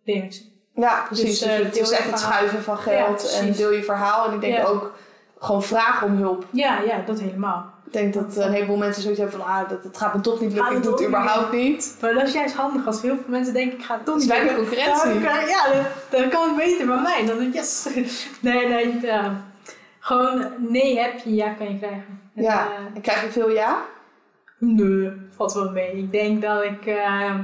uh. 0.04 0.52
Ja, 0.74 1.02
precies. 1.06 1.24
Dus, 1.26 1.38
Dus, 1.38 1.48
eh, 1.58 1.64
het 1.64 1.76
is 1.78 1.90
echt 1.90 2.10
het 2.10 2.18
schuiven 2.18 2.62
van 2.62 2.78
geld 2.78 3.38
en 3.40 3.52
deel 3.52 3.72
je 3.72 3.82
verhaal. 3.82 4.28
En 4.28 4.34
ik 4.34 4.40
denk 4.40 4.56
Ja. 4.56 4.64
ook 4.64 4.94
gewoon 5.38 5.62
vragen 5.62 6.06
om 6.06 6.16
hulp. 6.16 6.46
Ja, 6.50 6.80
ja, 6.80 6.98
dat 7.06 7.20
helemaal. 7.20 7.73
Ik 7.86 7.92
denk 7.92 8.14
dat 8.14 8.36
een 8.36 8.52
heleboel 8.52 8.76
mensen 8.76 9.02
zoiets 9.02 9.20
hebben 9.20 9.40
van, 9.40 9.48
ah, 9.48 9.68
dat, 9.68 9.82
dat 9.82 9.96
gaat 9.96 10.14
me 10.14 10.20
toch 10.20 10.40
niet 10.40 10.52
lukken, 10.52 10.76
ik 10.76 10.82
doe 10.82 10.92
het 10.92 11.06
überhaupt 11.06 11.52
niet. 11.52 11.96
Maar 12.00 12.14
dat 12.14 12.22
is 12.22 12.32
juist 12.32 12.54
handig 12.54 12.86
als 12.86 13.02
heel 13.02 13.14
veel 13.14 13.24
mensen 13.26 13.52
denken, 13.52 13.78
ik 13.78 13.84
ga 13.84 13.94
het 13.94 14.04
toch 14.04 14.16
niet 14.16 14.26
lukken. 14.28 14.56
concurrentie. 14.56 15.12
Dan 15.12 15.22
Ja, 15.22 15.72
dan, 15.72 15.84
dan 16.20 16.28
kan 16.28 16.48
het 16.48 16.56
beter 16.56 16.86
bij 16.86 17.00
mij. 17.00 17.26
Dan 17.26 17.38
denk 17.38 17.54
ik, 17.54 17.60
yes. 17.60 17.88
Nee, 18.40 18.68
nee, 18.68 19.00
ja. 19.00 19.44
Gewoon 19.98 20.52
nee 20.58 20.98
heb 20.98 21.18
je, 21.18 21.34
ja 21.34 21.52
kan 21.52 21.72
je 21.72 21.78
krijgen. 21.78 22.20
En, 22.34 22.42
Ja, 22.42 22.70
eh, 22.70 22.94
en 22.94 23.00
krijg 23.00 23.22
je 23.22 23.30
veel 23.30 23.50
ja? 23.50 23.84
Nee, 24.58 25.12
valt 25.36 25.52
wel 25.52 25.70
mee. 25.70 25.92
Ik 25.92 26.12
denk 26.12 26.42
dat 26.42 26.64
ik, 26.64 26.86
eh, 26.86 27.34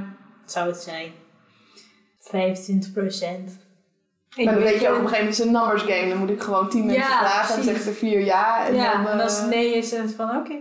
wat 0.41 0.51
zou 0.51 0.67
het 0.67 0.81
zijn? 0.81 1.11
25 2.19 2.91
procent. 2.91 3.57
Maar 4.35 4.53
dan 4.53 4.63
weet 4.63 4.81
je 4.81 4.89
ook 4.89 4.95
op 4.97 5.01
een 5.03 5.07
gegeven 5.07 5.25
moment, 5.25 5.37
het 5.37 5.39
is 5.39 5.39
een 5.45 5.51
numbers 5.51 5.81
game. 5.81 6.09
Dan 6.09 6.17
moet 6.17 6.29
ik 6.29 6.41
gewoon 6.41 6.69
tien 6.69 6.85
mensen 6.85 7.03
Ja, 7.03 7.17
vragen 7.19 7.39
en 7.39 7.45
dan 7.47 7.53
precies. 7.55 7.65
zeggen 7.65 7.83
ze 7.93 7.99
vier 7.99 8.19
ja. 8.19 8.65
En 8.67 8.75
ja, 8.75 8.91
dan, 9.03 9.07
en 9.07 9.19
als 9.19 9.35
eh, 9.35 9.41
het 9.41 9.49
nee 9.49 9.73
is, 9.77 9.89
dan 9.89 9.99
is 10.03 10.05
het 10.07 10.15
van 10.15 10.37
oké. 10.37 10.53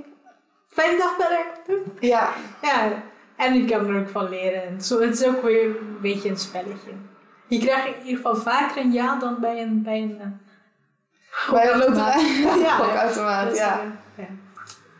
Fijne 0.68 0.98
dag 0.98 1.14
verder. 1.18 1.82
Ja, 2.00 2.28
Ja, 2.62 2.92
en 3.36 3.54
ik 3.54 3.66
kan 3.66 3.86
er 3.88 4.00
ook 4.00 4.08
van 4.08 4.28
leren. 4.28 4.62
En 4.66 4.80
zo, 4.82 5.00
het 5.00 5.20
is 5.20 5.26
ook 5.26 5.42
weer 5.42 5.64
een 5.64 5.98
beetje 6.00 6.28
een 6.28 6.36
spelletje. 6.38 6.90
Je 7.48 7.58
krijgt 7.58 7.86
in 7.86 7.94
ieder 8.04 8.16
geval 8.16 8.36
vaker 8.36 8.82
een 8.82 8.92
ja 8.92 9.18
dan 9.18 9.36
bij 9.40 9.62
een, 9.62 9.82
bij 9.82 10.02
een 10.02 10.18
eh, 10.20 11.52
bij 11.52 11.72
een 11.72 11.78
loterij. 11.78 12.24
Ja, 12.62 12.76
Gokautomaat, 12.76 13.48
Dus, 13.48 13.58
ja. 13.58 13.80
eh, 13.80 14.24
ja. 14.24 14.26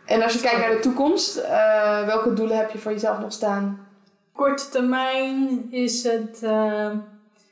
En 0.05 0.21
als 0.21 0.33
je 0.33 0.39
kijkt 0.41 0.59
naar 0.59 0.69
de 0.71 0.79
toekomst, 0.79 1.37
eh, 1.37 2.05
welke 2.05 2.33
doelen 2.33 2.57
heb 2.57 2.71
je 2.71 2.77
voor 2.79 2.91
jezelf 2.91 3.19
nog 3.19 3.31
staan? 3.31 3.87
Korte 4.33 4.69
termijn 4.69 5.67
is 5.71 6.03
het 6.03 6.43
eh, 6.43 6.89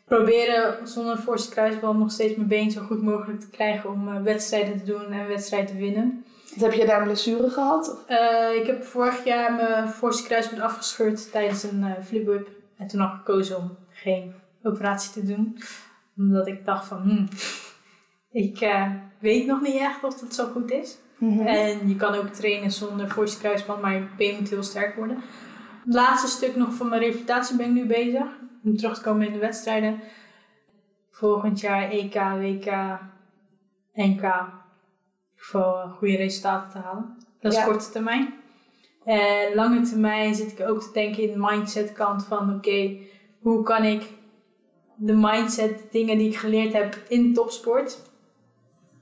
proberen 0.10 0.88
zonder 0.88 1.18
forse 1.18 1.49
kruisband 1.49 1.99
nog 1.99 2.12
steeds 2.12 2.36
mijn 2.36 2.47
been 2.47 2.72
zo 2.72 2.82
goed 2.82 3.01
mogelijk 3.01 3.39
te 3.39 3.49
krijgen 3.49 3.89
om 3.89 4.07
eh, 4.07 4.22
wedstrijden 4.22 4.78
te 4.78 4.86
doen 4.86 5.12
en 5.12 5.28
wedstrijden 5.28 5.70
te 5.70 5.78
winnen. 5.78 6.26
Heb 6.60 6.74
je 6.74 6.86
daar 6.86 6.99
een 6.99 7.07
blessure 7.07 7.49
gehad? 7.49 8.03
Eh, 8.07 8.55
ik 8.55 8.66
heb 8.68 8.84
vorig 8.84 9.24
jaar 9.24 9.53
mijn 9.53 9.89
forse 9.89 10.24
kruisband 10.24 10.62
afgescheurd 10.62 11.32
tijdens 11.32 11.64
een 11.64 11.84
eh 11.84 12.03
flip-whip. 12.03 12.47
En 12.78 12.88
toen 12.88 12.99
had 12.99 13.12
ik 13.12 13.18
gekozen 13.18 13.57
om 13.57 13.78
geen 13.89 14.34
operatie 14.64 15.12
te 15.12 15.26
doen. 15.26 15.57
Omdat 16.18 16.47
ik 16.47 16.66
dacht 16.66 16.88
van, 16.88 17.01
hmm, 17.01 17.28
ik 18.32 18.70
weet 19.20 19.45
nog 19.45 19.62
niet 19.62 19.80
echt 19.80 20.03
of 20.03 20.20
dat 20.20 20.34
zo 20.34 20.45
goed 20.45 20.72
is. 20.72 20.97
En 21.45 21.88
je 21.88 21.95
kan 21.95 22.16
ook 22.16 22.28
trainen 22.28 22.72
zonder 22.72 23.10
forse 23.10 23.39
kruisband, 23.39 23.82
maar 23.82 23.93
je 23.93 24.05
been 24.18 24.36
moet 24.36 24.49
heel 24.49 24.64
sterk 24.64 24.95
worden. 24.95 25.18
Het 25.86 25.93
laatste 25.93 26.28
stuk 26.28 26.55
nog 26.55 26.74
van 26.74 26.89
mijn 26.89 27.01
revalidatie 27.01 27.57
ben 27.57 27.66
ik 27.66 27.72
nu 27.72 27.86
bezig. 27.86 28.28
Om 28.64 28.78
terug 28.78 28.95
te 28.95 29.01
komen 29.01 29.28
in 29.28 29.34
de 29.34 29.39
wedstrijden. 29.39 30.01
Volgend 31.12 31.60
jaar 31.60 31.89
EK, 31.89 32.14
WK, 32.14 32.99
NK. 33.93 34.47
Voor 35.36 35.93
goede 35.97 36.16
resultaten 36.18 36.72
te 36.72 36.78
halen. 36.78 37.18
Dat 37.39 37.51
is 37.51 37.57
Ja. 37.57 37.66
korte 37.66 37.89
termijn. 37.89 38.34
En 39.03 39.55
lange 39.55 39.82
termijn 39.82 40.36
zit 40.36 40.51
ik 40.60 40.68
ook 40.68 40.82
te 40.82 40.91
denken 40.93 41.24
in 41.24 41.32
de 41.32 41.47
mindset 41.49 41.93
kant 41.93 42.26
van 42.26 42.55
oké, 42.55 42.97
hoe 43.39 43.64
kan 43.64 43.84
ik 43.84 44.14
de 44.95 45.14
mindset 45.16 45.88
dingen 45.91 46.18
die 46.18 46.30
ik 46.30 46.38
geleerd 46.38 46.74
heb 46.74 46.95
in 47.07 47.34
topsport, 47.34 48.01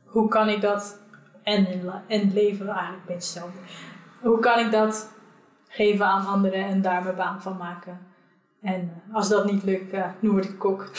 hoe 0.06 0.28
kan 0.28 0.50
ik 0.50 0.62
dat 0.62 1.00
en 1.44 1.68
in 2.08 2.20
het 2.20 2.34
leven 2.34 2.68
eigenlijk 2.68 3.00
een 3.00 3.06
beetje 3.06 3.14
hetzelfde. 3.14 3.60
Hoe 4.22 4.40
kan 4.40 4.60
ik 4.60 4.72
dat 4.72 5.14
geven 5.68 6.06
aan 6.06 6.26
anderen 6.26 6.66
en 6.66 6.82
daar 6.82 7.04
mijn 7.04 7.16
baan 7.16 7.42
van 7.42 7.58
maken? 7.58 8.08
En 8.68 9.02
als 9.14 9.30
dat 9.30 9.46
niet 9.52 9.64
lukt, 9.64 9.94
eh, 9.94 10.04
nu 10.20 10.30
word 10.30 10.46
ik 10.46 10.58
kok. 10.60 10.90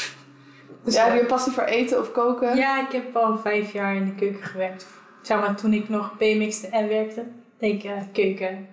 Dus, 0.84 0.94
ja, 0.94 1.04
heb 1.04 1.14
je 1.14 1.20
een 1.20 1.26
passie 1.26 1.52
voor 1.52 1.62
eten 1.62 1.98
of 2.00 2.12
koken? 2.12 2.56
ja, 2.56 2.80
ik 2.86 2.92
heb 2.92 3.16
al 3.16 3.38
vijf 3.38 3.72
jaar 3.72 3.94
in 3.94 4.04
de 4.04 4.14
keuken 4.14 4.44
gewerkt. 4.44 4.86
Zeg 5.22 5.38
maar 5.40 5.54
toen 5.54 5.72
ik 5.72 5.88
nog 5.88 6.16
BMX'te 6.18 6.68
en 6.68 6.88
werkte. 6.88 7.24
Denk 7.58 7.82
ik, 7.82 7.90
eh, 7.90 7.96
keuken, 8.12 8.68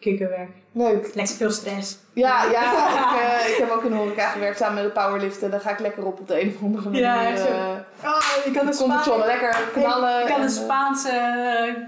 keukenwerk. 0.00 0.50
Leuk. 0.72 1.14
Lekker 1.14 1.34
veel 1.34 1.50
stress. 1.50 1.98
Ja, 2.12 2.44
ja 2.44 2.62
ik, 2.98 3.20
eh, 3.20 3.48
ik 3.50 3.56
heb 3.56 3.70
ook 3.70 3.82
in 3.84 3.90
de 3.90 3.96
horeca 3.96 4.28
gewerkt 4.28 4.58
samen 4.58 4.74
met 4.74 4.94
de 4.94 5.00
powerliften. 5.00 5.50
Daar 5.50 5.60
ga 5.60 5.70
ik 5.70 5.78
lekker 5.78 6.04
op 6.06 6.20
op 6.20 6.28
de 6.28 6.40
een 6.42 6.48
of 6.56 6.62
andere 6.62 6.84
manier. 6.84 7.00
Ja, 7.00 7.26
echt 7.26 7.38
zo. 7.40 7.46
eh, 7.46 7.66
Oh, 8.04 8.44
je 8.44 8.50
kan 8.50 8.66
een 8.66 8.74
conditionen, 8.76 9.02
Spa- 9.02 9.26
lekker 9.26 9.56
knallen. 9.72 10.20
Ik 10.20 10.26
kan 10.26 10.36
en, 10.36 10.42
een 10.42 10.50
Spaanse 10.50 11.10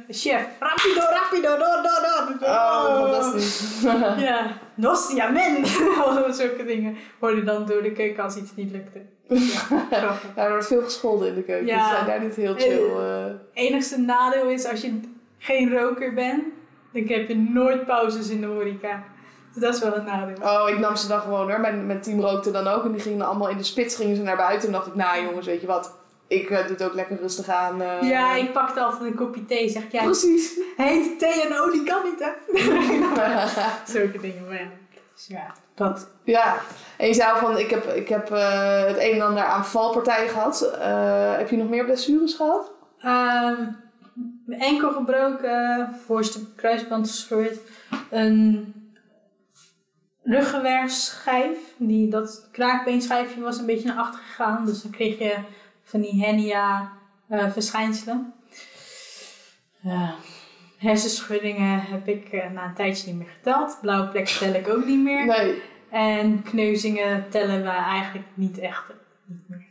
chef. 0.08 0.46
Rapido, 0.58 1.00
rapido, 1.11 1.56
do, 1.58 1.82
do, 1.82 2.38
do. 2.38 2.46
Oh, 2.46 2.94
fantastisch. 3.00 3.80
Ja, 4.28 4.46
nostia 4.81 5.31
men. 5.31 5.64
Al 6.05 6.33
zulke 6.33 6.64
dingen 6.64 6.97
worden 7.18 7.45
dan 7.45 7.66
door 7.66 7.83
de 7.83 7.93
keuken 7.93 8.22
als 8.22 8.37
iets 8.37 8.55
niet 8.55 8.70
lukte. 8.72 9.01
Ja, 9.91 10.14
er 10.35 10.51
wordt 10.51 10.66
veel 10.66 10.83
gescholden 10.83 11.28
in 11.28 11.35
de 11.35 11.43
keuken. 11.43 11.66
Ja. 11.66 11.89
Ze 11.89 11.95
zijn 11.95 12.07
daar 12.07 12.20
niet 12.20 12.35
heel 12.35 12.55
chill. 12.55 12.83
eh. 12.97 13.24
enigste 13.53 13.99
nadeel 13.99 14.49
is 14.49 14.66
als 14.66 14.81
je 14.81 15.01
geen 15.39 15.78
roker 15.78 16.14
bent, 16.14 16.43
dan 16.93 17.03
heb 17.07 17.28
je 17.28 17.37
nooit 17.37 17.87
pauzes 17.87 18.28
in 18.28 18.41
de 18.41 18.47
horeca. 18.47 19.03
Dus 19.55 19.62
dat 19.62 19.74
is 19.74 19.81
wel 19.81 19.97
een 19.97 20.05
nadeel. 20.05 20.37
Oh, 20.43 20.68
ik 20.68 20.78
nam 20.78 20.97
ze 20.97 21.09
dan 21.09 21.20
gewoon 21.20 21.51
hoor. 21.51 21.61
Mijn, 21.61 21.87
mijn 21.87 22.01
team 22.01 22.20
rookte 22.20 22.51
dan 22.51 22.66
ook. 22.66 22.85
En 22.85 22.93
die 22.93 23.01
gingen 23.01 23.26
allemaal 23.26 23.49
in 23.49 23.57
de 23.57 23.62
spits 23.62 23.97
gingen 23.97 24.16
ze 24.16 24.22
naar 24.22 24.37
buiten. 24.37 24.66
En 24.66 24.72
dacht 24.74 24.87
ik, 24.87 24.95
nou 24.95 25.24
jongens, 25.24 25.47
weet 25.47 25.61
je 25.61 25.66
wat. 25.66 25.99
Ik 26.31 26.51
eh, 26.51 26.59
doe 26.59 26.66
het 26.76 26.83
ook 26.83 26.95
lekker 26.95 27.16
rustig 27.20 27.49
aan. 27.49 27.83
eh. 27.83 28.03
Ja, 28.09 28.35
ik 28.35 28.53
pakte 28.53 28.81
altijd 28.81 29.03
een 29.11 29.14
kopje 29.16 29.45
thee. 29.47 29.68
Zeg 29.68 29.83
ik, 29.83 29.93
ja, 29.93 30.03
Precies. 30.03 30.59
heet 30.76 31.18
thee 31.18 31.43
en 31.49 31.61
olie 31.61 31.83
kan 31.83 32.01
niet, 32.05 32.18
hè? 32.18 32.31
Zulke 33.93 34.20
dingen, 34.20 34.45
maar 34.47 34.55
ja. 34.61 34.68
Dus 35.14 35.26
ja, 35.26 35.55
dat. 35.74 36.09
ja, 36.24 36.57
en 36.97 37.07
je 37.07 37.14
zei 37.14 37.33
al 37.33 37.39
van, 37.39 37.59
ik 37.59 37.70
heb, 37.70 37.85
ik 37.93 38.09
heb 38.09 38.31
eh, 38.31 38.85
het 38.85 38.97
een 38.97 39.12
en 39.14 39.20
ander 39.20 39.43
aan 39.45 39.64
valpartijen 39.66 40.28
gehad. 40.28 40.62
Eh, 40.62 41.37
heb 41.37 41.51
je 41.51 41.57
nog 41.57 41.68
meer 41.68 41.85
blessures 41.85 42.35
gehad? 42.35 42.70
Ehm, 43.01 43.64
mijn 44.47 44.61
enkel 44.61 44.93
gebroken, 44.93 45.89
voorste 46.07 46.55
kruisband 46.55 47.09
gescheurd. 47.09 47.59
Een 48.11 48.74
ruggenwerfschijf. 50.22 51.59
Die, 51.76 52.09
dat 52.11 52.49
kraakbeenschijfje 52.53 53.41
was 53.41 53.59
een 53.59 53.66
beetje 53.66 53.89
naar 53.89 53.97
achter 53.99 54.20
gegaan. 54.20 54.64
Dus 54.66 54.83
dan 54.83 54.91
kreeg 54.91 55.18
je 55.18 55.35
van 55.91 56.01
die 56.01 56.24
hernia 56.24 56.93
eh, 57.28 57.51
verschijnselen. 57.51 58.32
Ja. 59.80 60.14
hersenschuddingen 60.78 61.80
heb 61.80 62.09
ik 62.09 62.28
eh, 62.28 62.51
na 62.51 62.64
een 62.64 62.74
tijdje 62.74 63.07
niet 63.07 63.16
meer 63.16 63.28
geteld. 63.36 63.78
Blauwe 63.80 64.09
plekken 64.09 64.38
tel 64.38 64.55
ik 64.55 64.68
ook 64.68 64.84
niet 64.84 65.01
meer. 65.03 65.26
Nee. 65.26 65.62
En 65.91 66.43
kneuzingen 66.43 67.28
tellen 67.30 67.62
we 67.62 67.68
eigenlijk 67.68 68.26
niet 68.34 68.59
echt. 68.59 68.84
Niet 69.24 69.49
meer. 69.49 69.66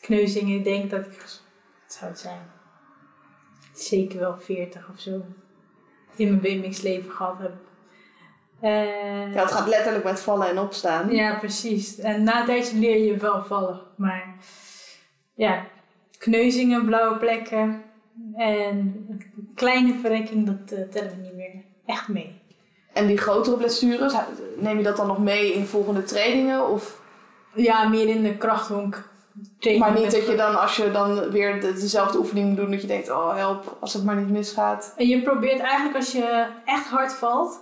Kneuzingen, 0.00 0.56
ik 0.56 0.64
denk 0.64 0.90
dat 0.90 1.06
ik. 1.06 1.18
Wat 1.84 1.92
zou 1.98 2.10
het 2.10 2.20
zijn? 2.20 2.40
Zeker 3.74 4.18
wel 4.18 4.36
40 4.38 4.88
of 4.92 5.00
zo. 5.00 5.24
In 6.16 6.28
mijn 6.28 6.40
BMX-leven 6.60 7.10
gehad 7.10 7.38
heb. 7.38 7.52
Eh, 8.60 9.32
Ja, 9.34 9.40
het 9.42 9.52
gaat 9.52 9.68
letterlijk 9.68 10.04
met 10.04 10.20
vallen 10.20 10.48
en 10.48 10.58
opstaan. 10.58 11.10
ja, 11.10 11.34
precies. 11.38 11.98
En 11.98 12.22
na 12.22 12.40
een 12.40 12.46
tijdje 12.46 12.78
leer 12.78 13.04
je 13.04 13.16
wel 13.16 13.44
vallen. 13.44 13.80
Maar 13.96 14.34
ja, 15.38 15.64
kneuzingen, 16.18 16.84
blauwe 16.84 17.16
plekken 17.18 17.82
en 18.36 18.76
een 19.08 19.22
kleine 19.54 19.94
verrekking, 20.00 20.46
dat 20.46 20.78
eh, 20.78 20.84
tellen 20.88 21.10
we 21.10 21.22
niet 21.22 21.34
meer 21.34 21.50
echt 21.86 22.08
mee. 22.08 22.40
En 22.92 23.06
die 23.06 23.16
grotere 23.18 23.56
blessures, 23.56 24.14
neem 24.56 24.76
je 24.76 24.82
dat 24.82 24.96
dan 24.96 25.06
nog 25.06 25.18
mee 25.18 25.52
in 25.52 25.64
volgende 25.66 26.02
trainingen? 26.02 26.68
Of, 26.68 27.00
Ja, 27.54 27.88
meer 27.88 28.08
in 28.08 28.22
de 28.22 28.36
krachthonk. 28.36 29.08
training 29.58 29.86
maar 29.86 30.00
niet 30.02 30.10
dat 30.12 30.26
je 30.26 30.34
dan, 30.36 30.60
als 30.60 30.76
je 30.76 30.90
dan 30.90 31.30
weer 31.30 31.60
de- 31.60 31.72
dezelfde 31.72 32.18
oefening 32.18 32.48
moet 32.48 32.56
doen, 32.56 32.70
dat 32.70 32.80
je 32.80 32.86
denkt, 32.86 33.10
oh 33.10 33.34
help, 33.36 33.76
als 33.80 33.92
het 33.94 34.04
maar 34.04 34.16
niet 34.16 34.30
misgaat. 34.30 34.94
En 34.96 35.06
je 35.06 35.22
probeert 35.22 35.60
eigenlijk 35.60 35.96
als 35.96 36.12
je 36.12 36.46
echt 36.64 36.86
hard 36.88 37.12
valt, 37.12 37.60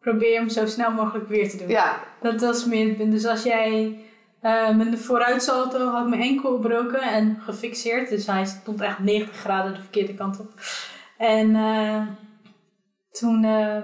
probeer 0.00 0.30
je 0.32 0.38
hem 0.38 0.48
zo 0.48 0.66
snel 0.66 0.90
mogelijk 0.90 1.28
weer 1.28 1.50
te 1.50 1.56
doen. 1.56 1.68
Ja, 1.68 2.00
Dat 2.22 2.40
was 2.40 2.64
meer 2.66 2.86
het 2.88 2.96
punt. 2.96 3.12
Dus 3.12 3.26
als 3.26 3.42
jij 3.42 3.98
eh, 4.40 4.76
met 4.76 4.90
de 4.90 5.78
had 5.78 6.02
ik 6.02 6.08
mijn 6.08 6.22
enkel 6.22 6.54
gebroken 6.54 7.02
en 7.02 7.40
gefixeerd. 7.40 8.08
Dus 8.08 8.26
hij 8.26 8.44
stond 8.44 8.80
echt 8.80 8.98
90 8.98 9.36
graden 9.36 9.74
de 9.74 9.80
verkeerde 9.80 10.14
kant 10.14 10.40
op. 10.40 10.52
En 11.16 11.54
eh, 11.54 12.06
toen, 13.10 13.44
eh, 13.44 13.82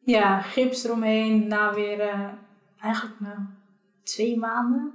ja, 0.00 0.40
gips 0.40 0.84
eromheen. 0.84 1.46
Na 1.46 1.74
weer, 1.74 2.00
eh, 2.00 2.28
eigenlijk 2.80 3.20
na 3.20 3.50
twee 4.02 4.38
maanden, 4.38 4.92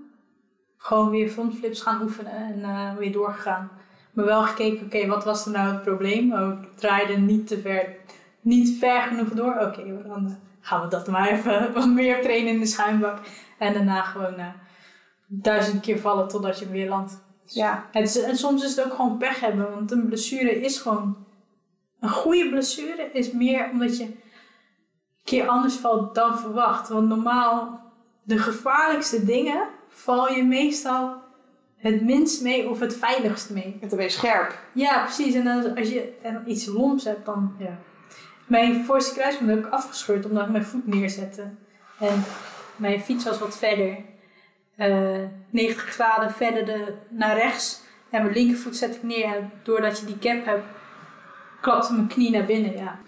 gewoon 0.78 1.10
weer 1.10 1.30
frontflips 1.30 1.82
gaan 1.82 2.02
oefenen 2.02 2.64
en 2.64 2.98
weer 2.98 3.12
doorgegaan. 3.12 3.72
Maar 4.14 4.26
wel 4.26 4.44
gekeken, 4.44 4.86
oké, 4.86 5.08
wat 5.08 5.24
was 5.24 5.46
er 5.46 5.52
nou 5.52 5.72
het 5.74 5.84
probleem? 5.84 6.34
Oh, 6.34 6.62
ik 6.62 6.78
draaide 6.78 7.18
niet 7.18 7.48
te 7.48 7.60
ver, 7.60 7.96
niet 8.42 8.78
ver 8.80 9.02
genoeg 9.02 9.30
door. 9.30 9.56
Oké, 9.60 10.04
dan 10.08 10.26
eh, 10.26 10.34
gaan 10.60 10.82
we 10.82 10.88
dat 10.88 11.08
maar 11.08 11.30
even 11.30 11.70
wat 11.74 11.88
meer 11.88 12.22
trainen 12.22 12.54
in 12.54 12.60
de 12.60 12.66
schuimbak. 12.66 13.20
En 13.58 13.74
daarna 13.74 14.02
gewoon 14.02 14.36
eh, 14.36 14.48
duizend 15.28 15.82
keer 15.82 16.00
vallen 16.00 16.28
totdat 16.28 16.60
je 16.60 16.66
hem 16.66 16.74
weer 16.74 16.90
landt. 16.90 17.24
ja. 17.46 17.86
Het 17.92 18.08
is, 18.16 18.22
en 18.22 18.38
soms 18.38 18.64
is 18.64 18.76
het 18.76 18.86
ook 18.86 18.94
gewoon 18.94 19.18
pech 19.18 19.40
hebben, 19.40 19.72
want 19.74 19.92
een 19.92 20.06
blessure 20.06 20.62
is 20.62 20.78
gewoon. 20.78 21.28
Een 22.00 22.10
goede 22.10 22.50
blessure 22.50 23.10
is 23.14 23.32
meer 23.32 23.70
omdat 23.72 23.98
je 23.98 24.04
een 24.04 24.20
keer 25.24 25.48
anders 25.48 25.76
valt 25.76 26.16
dan 26.16 26.40
verwacht. 26.40 26.90
Want 26.90 27.08
normaal, 27.08 27.82
de 28.24 28.38
gevaarlijkste 28.38 29.26
dingen 29.26 29.68
val 29.88 30.32
je 30.32 30.44
meestal 30.44 31.22
het 31.80 32.02
minst 32.02 32.42
mee 32.42 32.70
of 32.70 32.80
het 32.80 32.98
veiligst 32.98 33.50
mee. 33.50 33.78
En 33.82 33.88
dan 33.88 33.98
ben 33.98 34.08
je 34.08 34.12
scherp. 34.12 34.60
Ja, 34.74 35.04
precies. 35.04 35.34
En 35.34 35.76
als 35.76 35.90
je 35.90 36.18
en 36.22 36.44
iets 36.46 36.66
loms 36.66 37.04
hebt, 37.04 37.26
dan 37.26 37.56
ja. 37.58 37.78
Mijn 38.50 38.86
voorste 38.86 39.14
kruisband 39.14 39.50
heb 39.50 39.66
ik 39.66 39.72
afgescheurd 39.72 40.26
omdat 40.26 40.46
ik 40.46 40.52
mijn 40.52 40.66
voet 40.66 40.88
neerzette. 40.88 41.50
En 42.00 42.24
mijn 42.76 43.00
fiets 43.00 43.26
was 43.26 43.40
wat 43.40 43.58
verder. 43.58 43.98
eh 44.76 45.24
90 45.50 45.84
graden 45.84 46.32
verder 46.32 46.66
de, 46.66 46.94
naar 47.10 47.38
rechts. 47.38 47.82
En 48.10 48.22
mijn 48.22 48.34
linkervoet 48.34 48.76
zet 48.76 48.96
ik 48.96 49.04
neer. 49.04 49.36
En 49.36 49.52
doordat 49.64 50.00
je 50.00 50.06
die 50.06 50.20
cap 50.20 50.46
hebt, 50.46 50.64
klapte 51.62 51.94
mijn 51.94 52.08
knie 52.08 52.32
naar 52.32 52.46
binnen. 52.46 52.78
Ja. 52.78 53.00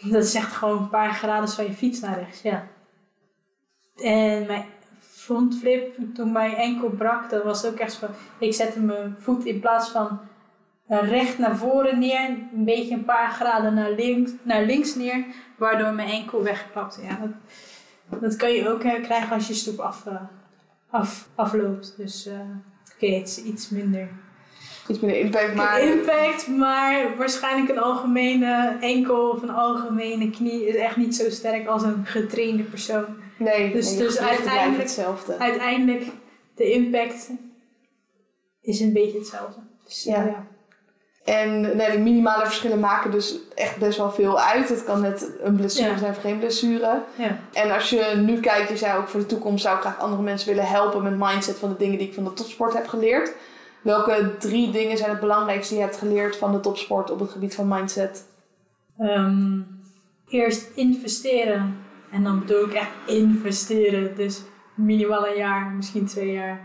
Dat 0.00 0.24
is 0.24 0.34
echt 0.34 0.52
gewoon 0.52 0.78
een 0.78 0.88
paar 0.88 1.14
graden 1.14 1.48
van 1.48 1.64
je 1.64 1.72
fiets 1.72 2.00
naar 2.00 2.18
rechts. 2.18 2.42
Ja. 2.42 2.66
En 3.96 4.46
mijn 4.46 4.64
frontflip, 5.00 5.96
toen 6.14 6.32
mijn 6.32 6.54
enkel 6.54 6.88
brak, 6.88 7.30
dat 7.30 7.44
was 7.44 7.64
ook 7.64 7.78
echt 7.78 7.94
van... 7.94 8.08
Ik 8.38 8.54
zette 8.54 8.80
mijn 8.80 9.16
voet 9.18 9.44
in 9.44 9.60
plaats 9.60 9.90
van 9.90 10.20
recht 10.88 11.38
naar 11.38 11.56
voren 11.56 11.98
neer, 11.98 12.28
een 12.54 12.64
beetje 12.64 12.94
een 12.94 13.04
paar 13.04 13.30
graden 13.30 13.74
naar 13.74 13.90
links, 13.90 14.30
naar 14.42 14.64
links 14.64 14.94
neer, 14.94 15.24
waardoor 15.56 15.92
mijn 15.92 16.08
enkel 16.08 16.42
wegklapte. 16.42 17.02
Ja, 17.02 17.18
dat, 18.10 18.20
dat 18.20 18.36
kan 18.36 18.52
je 18.52 18.68
ook 18.68 18.82
eh, 18.82 19.02
krijgen 19.02 19.32
als 19.34 19.48
je 19.48 19.54
stoep 19.54 19.78
af, 19.78 20.06
eh, 20.06 20.14
af, 20.90 21.28
afloopt. 21.34 21.94
Dus 21.96 22.26
eh, 22.26 22.34
oké, 22.94 23.06
het 23.06 23.28
is 23.28 23.42
iets 23.42 23.68
minder 23.70 24.08
Iets 24.88 25.00
minder 25.00 25.20
impact, 25.20 25.54
maar... 25.54 25.80
impact, 25.80 26.48
maar 26.48 27.16
waarschijnlijk 27.16 27.68
een 27.70 27.78
algemene 27.82 28.76
enkel 28.80 29.28
of 29.30 29.42
een 29.42 29.50
algemene 29.50 30.30
knie 30.30 30.66
is 30.68 30.74
echt 30.74 30.96
niet 30.96 31.16
zo 31.16 31.30
sterk 31.30 31.66
als 31.66 31.82
een 31.82 32.06
getrainde 32.06 32.62
persoon. 32.62 33.04
Nee, 33.38 33.72
Dus- 33.72 33.90
nee, 33.90 33.98
dus 33.98 34.18
uiteindelijk- 34.18 34.78
hetzelfde. 34.82 35.38
Uiteindelijk, 35.38 36.04
de 36.54 36.72
impact 36.72 37.30
is 38.60 38.80
een 38.80 38.92
beetje 38.92 39.18
hetzelfde. 39.18 39.60
Dus, 39.84 40.04
Ja. 40.04 40.24
ja. 40.24 40.46
En 41.24 41.60
nee, 41.60 41.90
de 41.90 41.98
minimale 41.98 42.44
verschillen 42.44 42.80
maken 42.80 43.10
dus 43.10 43.38
echt 43.54 43.76
best 43.76 43.98
wel 43.98 44.10
veel 44.10 44.40
uit. 44.40 44.68
Het 44.68 44.84
kan 44.84 45.00
net 45.00 45.30
een 45.42 45.56
blessure 45.56 45.90
Ja. 45.90 45.98
zijn 45.98 46.10
of 46.10 46.20
geen 46.20 46.38
blessure. 46.38 47.02
Ja. 47.16 47.38
En 47.52 47.70
als 47.70 47.90
je 47.90 48.12
nu 48.16 48.40
kijkt, 48.40 48.68
je 48.68 48.76
zei 48.76 48.98
ook 48.98 49.08
voor 49.08 49.20
de 49.20 49.26
toekomst 49.26 49.62
zou 49.62 49.74
ik 49.76 49.80
graag 49.80 49.98
andere 49.98 50.22
mensen 50.22 50.48
willen 50.48 50.66
helpen 50.66 51.02
met 51.02 51.18
mindset 51.18 51.56
van 51.56 51.68
de 51.68 51.76
dingen 51.76 51.98
die 51.98 52.06
ik 52.08 52.14
van 52.14 52.24
de 52.24 52.32
topsport 52.32 52.74
heb 52.74 52.86
geleerd. 52.88 53.32
Welke 53.82 54.30
drie 54.38 54.70
dingen 54.70 54.96
zijn 54.96 55.10
het 55.10 55.20
belangrijkste 55.20 55.68
die 55.74 55.82
je 55.82 55.88
hebt 55.88 55.98
geleerd 56.00 56.36
van 56.36 56.52
de 56.52 56.60
topsport 56.60 57.10
op 57.10 57.20
het 57.20 57.30
gebied 57.30 57.54
van 57.54 57.68
mindset? 57.68 58.24
Ehm, 58.98 59.60
eerst 60.28 60.68
investeren. 60.74 61.76
En 62.12 62.22
dan 62.24 62.38
bedoel 62.38 62.64
ik 62.64 62.72
echt 62.72 62.90
investeren. 63.06 64.16
Dus 64.16 64.42
minimaal 64.74 65.26
een 65.26 65.36
jaar, 65.36 65.66
misschien 65.76 66.06
twee 66.06 66.32
jaar. 66.32 66.60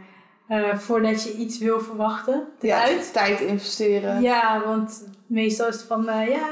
Eh, 0.48 0.78
voordat 0.78 1.24
je 1.24 1.34
iets 1.34 1.58
wil 1.58 1.80
verwachten. 1.80 2.48
Ja, 2.60 2.88
tijd 3.14 3.40
investeren. 3.40 4.22
Ja, 4.22 4.62
want 4.66 5.08
meestal 5.28 5.68
is 5.68 5.76
het 5.76 5.84
van, 5.84 6.10
eh, 6.10 6.28
ja, 6.28 6.50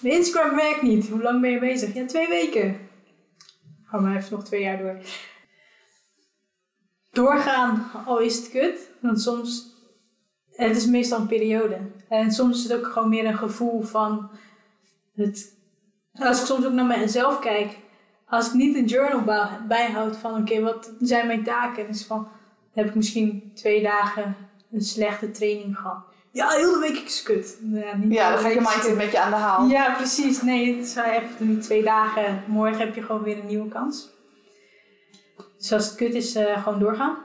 mijn 0.00 0.14
Instagram 0.14 0.56
werkt 0.56 0.82
niet. 0.82 1.08
Hoe 1.08 1.22
lang 1.22 1.40
ben 1.40 1.50
je 1.50 1.58
bezig? 1.58 1.94
Ja, 1.94 2.06
twee 2.06 2.28
weken. 2.28 2.88
Ga 3.84 3.98
maar 4.00 4.16
even 4.16 4.32
nog 4.36 4.44
twee 4.44 4.62
jaar 4.62 4.78
door. 4.78 4.98
Doorgaan, 7.12 7.90
al 8.06 8.18
is 8.18 8.36
het 8.36 8.50
kut. 8.50 8.90
Want 9.00 9.20
soms, 9.22 9.74
het 10.50 10.76
is 10.76 10.86
meestal 10.86 11.20
een 11.20 11.26
periode. 11.26 11.78
En 12.08 12.32
soms 12.32 12.56
is 12.64 12.70
het 12.70 12.78
ook 12.78 12.86
gewoon 12.92 13.08
meer 13.08 13.24
een 13.26 13.38
gevoel 13.38 13.82
van, 13.82 14.30
het, 15.14 15.54
als 16.14 16.40
ik 16.40 16.46
soms 16.46 16.66
ook 16.66 16.72
naar 16.72 16.86
mezelf 16.98 17.38
kijk. 17.38 17.78
Als 18.26 18.46
ik 18.46 18.52
niet 18.52 18.76
een 18.76 18.84
journal 18.86 19.22
bij- 19.22 19.58
bijhoud 19.68 20.16
van, 20.16 20.40
oké, 20.40 20.60
wat 20.60 20.92
zijn 21.00 21.26
mijn 21.26 21.44
taken? 21.44 21.88
Is 21.88 21.98
het 21.98 22.06
van, 22.06 22.28
heb 22.72 22.86
ik 22.86 22.94
misschien 22.94 23.50
twee 23.54 23.82
dagen 23.82 24.36
een 24.72 24.80
slechte 24.80 25.30
training 25.30 25.76
gehad. 25.76 25.98
Ja, 26.32 26.48
heel 26.48 26.72
de 26.72 26.78
week 26.78 26.98
is 26.98 27.22
kut. 27.22 27.58
Ja, 27.72 27.96
niet 27.96 28.12
Ja, 28.12 28.30
dan 28.30 28.38
ga 28.38 28.48
je 28.48 28.54
mindset 28.54 28.82
kut. 28.82 28.96
met 28.96 29.10
je 29.12 29.20
aan 29.20 29.30
de 29.30 29.36
haal. 29.36 29.68
Ja, 29.68 29.94
precies. 29.94 30.42
Nee, 30.42 30.76
het 30.76 30.86
is 30.86 30.94
wel 30.94 31.04
even 31.04 31.48
niet 31.48 31.62
twee 31.62 31.82
dagen. 31.82 32.42
Morgen 32.46 32.78
heb 32.78 32.94
je 32.94 33.02
gewoon 33.02 33.22
weer 33.22 33.38
een 33.38 33.46
nieuwe 33.46 33.68
kans. 33.68 34.08
Dus 35.58 35.72
als 35.72 35.86
het 35.86 35.94
kut 35.94 36.14
is, 36.14 36.34
eh, 36.34 36.62
gewoon 36.62 36.78
doorgaan. 36.78 37.16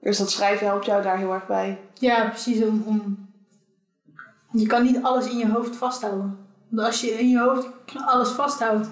Dus 0.00 0.18
dat 0.18 0.30
schrijven 0.30 0.66
helpt 0.66 0.86
jou 0.86 1.02
daar 1.02 1.18
heel 1.18 1.32
erg 1.32 1.46
bij. 1.46 1.78
Ja, 1.94 2.28
precies. 2.28 2.62
Om, 2.62 2.82
om... 2.86 3.28
Je 4.52 4.66
kan 4.66 4.82
niet 4.82 5.02
alles 5.02 5.30
in 5.30 5.38
je 5.38 5.48
hoofd 5.50 5.76
vasthouden. 5.76 6.38
Want 6.68 6.86
als 6.86 7.00
je 7.00 7.10
in 7.10 7.28
je 7.28 7.38
hoofd 7.38 7.68
alles 8.06 8.28
vasthoudt, 8.28 8.88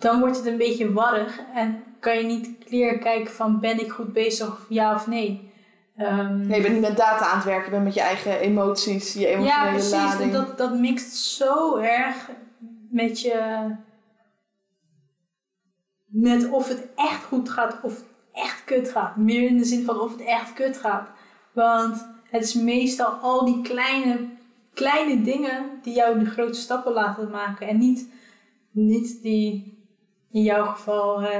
dan 0.00 0.20
wordt 0.20 0.36
het 0.36 0.46
een 0.46 0.56
beetje 0.56 0.92
warrig. 0.92 1.40
En 1.54 1.82
kan 2.00 2.16
je 2.16 2.24
niet 2.24 2.58
clear 2.64 2.98
kijken 2.98 3.34
van 3.34 3.60
ben 3.60 3.80
ik 3.80 3.90
goed 3.90 4.12
bezig 4.12 4.48
of 4.48 4.66
ja 4.68 4.94
of 4.94 5.06
nee. 5.06 5.52
Ehm, 5.96 6.46
Nee, 6.46 6.56
je 6.56 6.62
bent 6.62 6.74
niet 6.74 6.88
met 6.88 6.96
data 6.96 7.26
aan 7.26 7.36
het 7.36 7.44
werken, 7.44 7.64
je 7.64 7.70
bent 7.70 7.84
met 7.84 7.94
je 7.94 8.00
eigen 8.00 8.38
emoties, 8.38 9.12
je 9.12 9.26
emotionele 9.26 9.64
ja, 9.64 9.70
precies. 9.70 9.92
En 9.92 9.98
lading. 9.98 10.32
dat, 10.32 10.58
dat 10.58 10.78
mixt 10.78 11.16
zo 11.16 11.76
erg 11.76 12.30
met 12.90 13.20
je. 13.20 13.68
Met 16.06 16.48
of 16.50 16.68
het 16.68 16.86
echt 16.96 17.24
goed 17.24 17.48
gaat 17.48 17.78
of 17.82 17.96
het 17.96 18.04
echt 18.32 18.64
kut 18.64 18.90
gaat. 18.90 19.16
Meer 19.16 19.48
in 19.48 19.58
de 19.58 19.64
zin 19.64 19.84
van 19.84 20.00
of 20.00 20.12
het 20.12 20.24
echt 20.24 20.52
kut 20.52 20.76
gaat. 20.76 21.08
Want 21.52 22.06
het 22.30 22.42
is 22.42 22.54
meestal 22.54 23.10
al 23.10 23.44
die 23.44 23.62
kleine, 23.62 24.28
kleine 24.74 25.22
dingen 25.22 25.64
die 25.82 25.94
jou 25.94 26.18
de 26.18 26.30
grote 26.30 26.58
stappen 26.58 26.92
laten 26.92 27.30
maken. 27.30 27.68
En 27.68 27.78
niet, 27.78 28.08
niet 28.70 29.22
die, 29.22 29.79
in 30.32 30.42
jouw 30.42 30.64
geval, 30.66 31.22
eh 31.22 31.36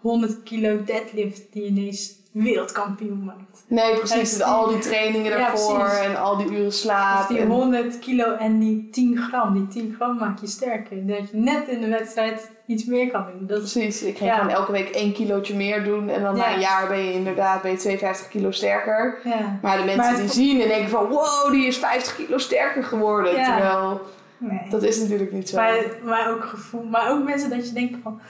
100 0.00 0.42
kilo 0.42 0.84
deadlift 0.84 1.52
die 1.52 1.66
ineens 1.66 2.18
wereldkampioen 2.32 3.24
maakt. 3.24 3.64
Nee, 3.68 3.94
precies. 3.96 4.34
die- 4.34 4.44
al 4.44 4.68
die 4.68 4.78
trainingen 4.78 5.30
daarvoor 5.38 5.86
en 5.88 6.16
al 6.16 6.36
die 6.36 6.46
uren 6.50 6.66
Of 6.66 6.72
slaap. 6.72 7.28
die 7.28 7.38
en- 7.38 7.48
100 7.48 7.98
kilo 7.98 8.34
en 8.34 8.58
die 8.58 8.88
10 8.90 9.16
gram. 9.18 9.54
Die 9.54 9.68
10 9.68 9.94
gram 9.98 10.16
maakt 10.18 10.40
je 10.40 10.46
sterker. 10.46 11.06
Dat 11.06 11.30
je 11.30 11.36
net 11.36 11.68
in 11.68 11.80
de 11.80 11.88
wedstrijd 11.88 12.50
iets 12.66 12.84
meer 12.84 13.10
kan 13.10 13.24
doen. 13.32 13.46
Dat 13.46 13.58
Precies, 13.58 14.02
ik 14.02 14.16
ging 14.16 14.30
Ja. 14.30 14.36
gewoon 14.36 14.52
elke 14.52 14.72
week 14.72 14.88
één 14.88 15.12
kilootje 15.12 15.54
meer 15.54 15.84
doen. 15.84 16.08
En 16.08 16.22
dan 16.22 16.36
na 16.36 16.52
een 16.54 16.60
jaar 16.60 16.88
ben 16.88 16.98
je 16.98 17.12
inderdaad 17.12 17.62
ben 17.62 17.70
je 17.70 17.76
52 17.76 18.28
kilo 18.28 18.50
sterker. 18.50 19.18
ja. 19.24 19.58
Maar 19.62 19.76
de 19.78 19.84
mensen 19.84 20.12
Maar 20.12 20.20
die 20.20 20.28
zien 20.30 20.60
en 20.60 20.68
denken 20.68 20.90
van 20.90 21.06
wow, 21.08 21.50
die 21.50 21.66
is 21.66 21.76
50 21.76 22.16
kilo 22.16 22.38
sterker 22.38 22.84
geworden. 22.84 23.34
Terwijl, 23.44 24.00
Nee. 24.40 24.70
dat 24.70 24.82
is 24.82 25.00
natuurlijk 25.00 25.32
niet 25.32 25.48
zo. 25.48 25.56
Maar, 25.56 25.84
maar 26.04 26.30
ook 26.30 26.44
gevoel. 26.44 26.82
Maar 26.82 27.10
ook 27.10 27.24
mensen 27.24 27.50
dat 27.50 27.68
je 27.68 27.74
denkt 27.74 27.98
van... 28.02 28.20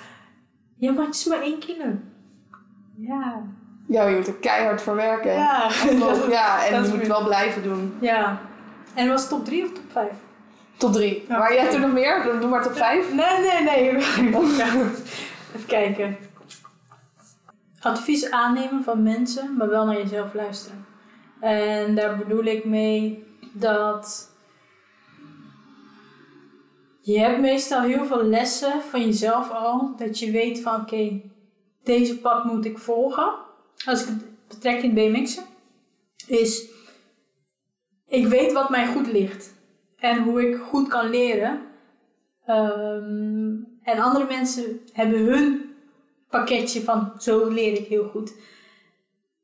Ja, 0.76 0.92
maar 0.92 1.04
het 1.04 1.14
is 1.14 1.24
maar 1.24 1.40
1 1.42 1.58
kilo. 1.58 1.84
Ja. 2.96 3.42
Ja, 3.86 4.06
je 4.06 4.16
moet 4.16 4.26
er 4.26 4.34
keihard 4.34 4.82
voor 4.82 4.94
werken. 4.94 5.32
Ja. 5.32 5.70
Ja, 6.28 6.64
en 6.66 6.72
Dat 6.72 6.90
je 6.90 6.96
moet 6.96 7.06
wel 7.06 7.24
blijven 7.24 7.62
doen. 7.62 7.94
Ja. 8.00 8.40
En 8.94 9.08
was 9.08 9.20
het 9.20 9.30
top 9.30 9.44
3 9.44 9.64
of 9.64 9.72
top 9.72 9.84
5? 9.92 10.10
Tot 10.76 10.92
drie. 10.92 11.24
Ja, 11.28 11.38
maar 11.38 11.52
jij 11.52 11.62
hebt 11.62 11.74
er 11.74 11.80
nog 11.80 11.92
meer? 11.92 12.22
Dan 12.24 12.40
doe 12.40 12.50
maar 12.50 12.62
tot 12.62 12.76
vijf. 12.76 13.12
Nee, 13.14 13.38
nee, 13.40 13.62
nee. 13.62 13.96
Even 15.54 15.66
kijken. 15.66 16.16
Advies 17.80 18.30
aannemen 18.30 18.84
van 18.84 19.02
mensen, 19.02 19.56
maar 19.56 19.68
wel 19.68 19.86
naar 19.86 19.96
jezelf 19.96 20.34
luisteren. 20.34 20.86
En 21.40 21.94
daar 21.94 22.16
bedoel 22.16 22.44
ik 22.44 22.64
mee 22.64 23.24
dat 23.52 24.29
je 27.00 27.18
hebt 27.18 27.40
meestal 27.40 27.80
heel 27.80 28.04
veel 28.04 28.24
lessen 28.24 28.82
van 28.82 29.04
jezelf 29.04 29.50
al. 29.50 29.94
Dat 29.96 30.18
je 30.18 30.30
weet 30.30 30.60
van 30.60 30.80
oké, 30.80 31.20
deze 31.82 32.18
pad 32.18 32.44
moet 32.44 32.64
ik 32.64 32.78
volgen. 32.78 33.32
Als 33.84 34.02
ik 34.02 34.08
het 34.08 34.48
betrek 34.48 34.82
in 34.82 34.94
BMX'en. 34.94 35.44
Is, 36.26 36.68
ik 38.06 38.26
weet 38.26 38.52
wat 38.52 38.70
mij 38.70 38.86
goed 38.86 39.12
ligt. 39.12 39.54
En 39.96 40.22
hoe 40.22 40.48
ik 40.48 40.56
goed 40.56 40.88
kan 40.88 41.10
leren. 41.10 41.60
Ehm, 42.46 43.54
en 43.82 43.98
andere 43.98 44.26
mensen 44.28 44.80
hebben 44.92 45.18
hun 45.18 45.74
pakketje 46.28 46.80
van 46.80 47.12
zo 47.18 47.48
leer 47.48 47.72
ik 47.72 47.86
heel 47.86 48.08
goed. 48.08 48.34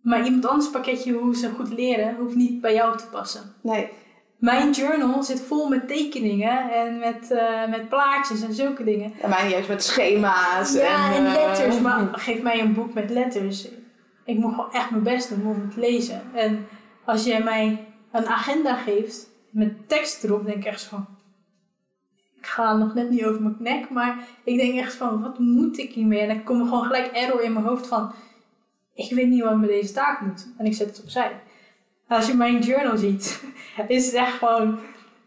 Maar 0.02 0.24
iemand 0.24 0.46
anders 0.46 0.70
pakketje 0.70 1.12
hoe 1.12 1.36
ze 1.36 1.50
goed 1.50 1.68
leren, 1.68 2.16
hoeft 2.16 2.34
niet 2.34 2.60
bij 2.60 2.74
jou 2.74 2.96
te 2.98 3.06
passen. 3.10 3.54
Nee. 3.62 3.90
Mijn 4.36 4.72
journal 4.72 5.22
zit 5.22 5.40
vol 5.40 5.68
met 5.68 5.88
tekeningen 5.88 6.70
en 6.70 6.98
met, 6.98 7.30
eh, 7.30 7.68
met 7.68 7.88
plaatjes 7.88 8.42
en 8.42 8.54
zulke 8.54 8.84
dingen. 8.84 9.12
En 9.20 9.30
mij 9.30 9.50
juist 9.50 9.68
met 9.68 9.82
schema's. 9.82 10.72
Ja, 10.72 11.14
en 11.14 11.26
eh, 11.26 11.32
letters. 11.32 11.80
Maar 11.80 12.08
geef 12.12 12.42
mij 12.42 12.60
een 12.60 12.74
boek 12.74 12.94
met 12.94 13.10
letters. 13.10 13.68
Ik 14.24 14.38
moet 14.38 14.54
gewoon 14.54 14.72
echt 14.72 14.90
mijn 14.90 15.02
best 15.02 15.28
doen 15.28 15.46
om 15.46 15.60
het 15.60 15.70
te 15.70 15.80
lezen. 15.80 16.22
En 16.34 16.66
als 17.04 17.24
jij 17.24 17.42
mij 17.42 17.86
een 18.12 18.26
agenda 18.26 18.74
geeft 18.74 19.28
met 19.50 19.88
tekst 19.88 20.24
erop, 20.24 20.44
denk 20.44 20.56
ik 20.56 20.64
echt 20.64 20.82
van... 20.82 21.06
Ik 22.38 22.46
ga 22.46 22.76
nog 22.76 22.94
net 22.94 23.10
niet 23.10 23.24
over 23.24 23.42
mijn 23.42 23.56
nek, 23.58 23.90
maar 23.90 24.18
ik 24.44 24.56
denk 24.58 24.78
echt 24.78 24.94
van, 24.94 25.22
wat 25.22 25.38
moet 25.38 25.78
ik 25.78 25.92
hiermee? 25.92 26.20
En 26.20 26.28
dan 26.28 26.44
komt 26.44 26.60
er 26.60 26.66
gewoon 26.66 26.84
gelijk 26.84 27.06
error 27.06 27.42
in 27.42 27.52
mijn 27.52 27.64
hoofd 27.64 27.86
van... 27.86 28.12
Ik 28.94 29.12
weet 29.14 29.28
niet 29.28 29.42
wat 29.42 29.52
ik 29.52 29.58
met 29.58 29.68
deze 29.68 29.92
taak 29.92 30.20
moet. 30.20 30.48
En 30.58 30.66
ik 30.66 30.74
zet 30.74 30.86
het 30.86 31.02
opzij. 31.02 31.40
Als 32.08 32.26
je 32.26 32.34
mijn 32.34 32.58
journal 32.58 32.96
ziet, 32.96 33.44
is 33.88 34.06
het 34.06 34.14
echt 34.14 34.38
gewoon... 34.38 34.78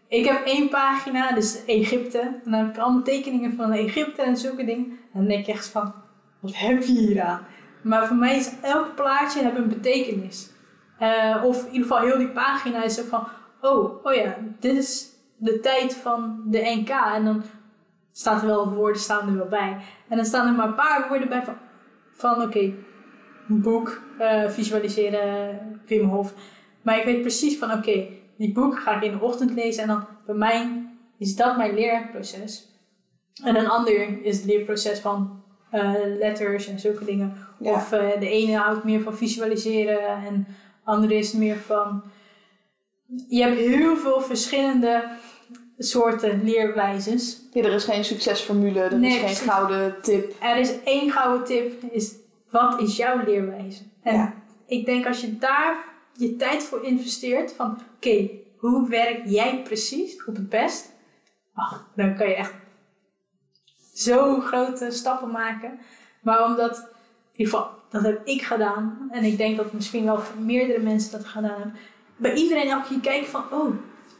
Ik 0.07 0.25
heb 0.25 0.45
één 0.45 0.69
pagina, 0.69 1.31
dus 1.31 1.65
Egypte. 1.65 2.19
En 2.19 2.41
dan 2.43 2.53
heb 2.53 2.69
ik 2.69 2.77
allemaal 2.77 3.03
tekeningen 3.03 3.55
van 3.55 3.71
Egypte 3.71 4.21
en 4.21 4.37
zulke 4.37 4.65
dingen. 4.65 4.85
En 4.85 5.19
dan 5.19 5.25
denk 5.27 5.47
ik 5.47 5.53
echt 5.55 5.67
van, 5.67 5.93
wat 6.39 6.55
heb 6.55 6.83
je 6.83 6.91
hier 6.91 7.21
aan? 7.21 7.45
Maar 7.81 8.07
voor 8.07 8.17
mij 8.17 8.37
is 8.37 8.51
elk 8.61 8.95
plaatje 8.95 9.43
heb 9.43 9.57
een 9.57 9.69
betekenis. 9.69 10.51
Eh, 10.99 11.43
of 11.45 11.65
in 11.65 11.71
ieder 11.71 11.87
geval 11.87 12.05
heel 12.05 12.17
die 12.17 12.29
pagina 12.29 12.83
is 12.83 12.95
zo 12.95 13.03
van, 13.03 13.27
oh, 13.61 14.05
oh 14.05 14.13
ja, 14.13 14.35
dit 14.59 14.77
is 14.77 15.09
de 15.37 15.59
tijd 15.59 15.93
van 15.95 16.41
de 16.45 16.75
NK. 16.77 16.89
En 16.89 17.25
dan 17.25 17.43
staat 18.11 18.41
er 18.41 18.47
wel 18.47 18.73
woorden 18.73 19.01
staan 19.01 19.27
er 19.27 19.37
wel 19.37 19.47
bij. 19.47 19.77
En 20.07 20.15
dan 20.15 20.25
staan 20.25 20.47
er 20.47 20.53
maar 20.53 20.67
een 20.67 20.75
paar 20.75 21.05
woorden 21.09 21.29
bij 21.29 21.43
van, 21.43 21.55
van 22.11 22.41
oké, 22.41 22.73
boek, 23.47 24.01
eh, 24.17 24.49
visualiseren, 24.49 25.81
Wim 25.85 26.09
Hof. 26.09 26.33
Maar 26.89 26.97
ik 26.99 27.05
weet 27.05 27.21
precies 27.21 27.57
van, 27.57 27.71
oké, 27.71 28.07
die 28.37 28.51
boek 28.53 28.79
ga 28.79 28.95
ik 28.95 29.03
in 29.03 29.11
de 29.17 29.23
ochtend 29.23 29.51
lezen. 29.51 29.81
En 29.81 29.87
dan 29.87 30.07
bij 30.25 30.35
mij 30.35 30.85
is 31.17 31.35
dat 31.35 31.57
mijn 31.57 31.73
leerproces. 31.73 32.67
En 33.43 33.55
een 33.55 33.69
ander 33.69 34.25
is 34.25 34.35
het 34.37 34.45
leerproces 34.45 34.99
van 34.99 35.43
eh, 35.71 35.93
letters 36.19 36.67
en 36.67 36.79
zulke 36.79 37.05
dingen. 37.05 37.37
Ja. 37.59 37.71
Of 37.73 37.91
eh, 37.91 38.19
de 38.19 38.29
ene 38.29 38.57
houdt 38.57 38.83
meer 38.83 39.01
van 39.01 39.15
visualiseren 39.15 40.23
en 40.25 40.45
de 40.47 40.91
andere 40.91 41.15
is 41.15 41.33
meer 41.33 41.57
van. 41.57 42.03
Je 43.27 43.41
hebt 43.41 43.57
heel 43.57 43.95
veel 43.97 44.21
verschillende 44.21 45.03
soorten 45.77 46.43
leerwijzes. 46.43 47.41
Ja, 47.53 47.63
er 47.63 47.73
is 47.73 47.83
geen 47.83 48.03
succesformule, 48.05 48.79
er 48.79 48.99
Nee, 48.99 49.09
is 49.09 49.15
geen 49.15 49.25
precies. 49.25 49.49
gouden 49.49 49.95
tip. 50.01 50.33
Er 50.41 50.57
is 50.57 50.83
één 50.83 51.11
gouden 51.11 51.45
tip, 51.47 51.83
is 51.91 52.15
wat 52.51 52.81
is 52.81 52.97
jouw 52.97 53.23
leerwijze? 53.25 53.83
En 54.03 54.13
Ja. 54.15 54.33
ik 54.67 54.85
denk 54.85 55.07
als 55.07 55.21
je 55.21 55.37
daar 55.37 55.88
je 56.19 56.35
tijd 56.35 56.63
voor 56.63 56.83
investeert, 56.83 57.53
van 57.53 57.77
oké, 57.95 58.29
hoe 58.57 58.89
werk 58.89 59.21
jij 59.25 59.61
precies 59.63 60.25
op 60.25 60.35
het 60.35 60.49
best? 60.49 60.91
Ach, 61.53 61.85
dan 61.95 62.15
kan 62.15 62.27
je 62.27 62.35
echt 62.35 62.53
zo 63.93 64.39
grote 64.39 64.91
stappen 64.91 65.31
maken. 65.31 65.79
Maar 66.21 66.45
omdat, 66.45 66.77
in 66.77 66.85
ieder 67.35 67.53
geval, 67.53 67.69
dat 67.89 68.01
heb 68.03 68.21
ik 68.27 68.41
gedaan. 68.41 69.09
En 69.11 69.23
ik 69.23 69.37
denk 69.37 69.57
dat 69.57 69.73
misschien 69.73 70.05
wel 70.05 70.19
meerdere 70.39 70.79
mensen 70.79 71.11
dat 71.11 71.25
gedaan 71.25 71.49
hebben. 71.49 71.75
Bij 72.15 72.33
iedereen 72.33 72.69
elke 72.69 72.87
keer 72.87 72.99
kijken 72.99 73.29
van, 73.29 73.43
oh, 73.51 73.73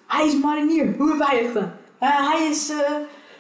hij 0.08 0.26
is 0.28 0.40
marinier. 0.40 0.96
Hoe 0.98 1.10
heb 1.18 1.28
hij 1.28 1.38
het 1.38 1.48
gedaan? 1.52 1.74
Eh, 2.00 2.32
hij 2.32 2.48
is... 2.48 2.70
eh, 2.70 2.78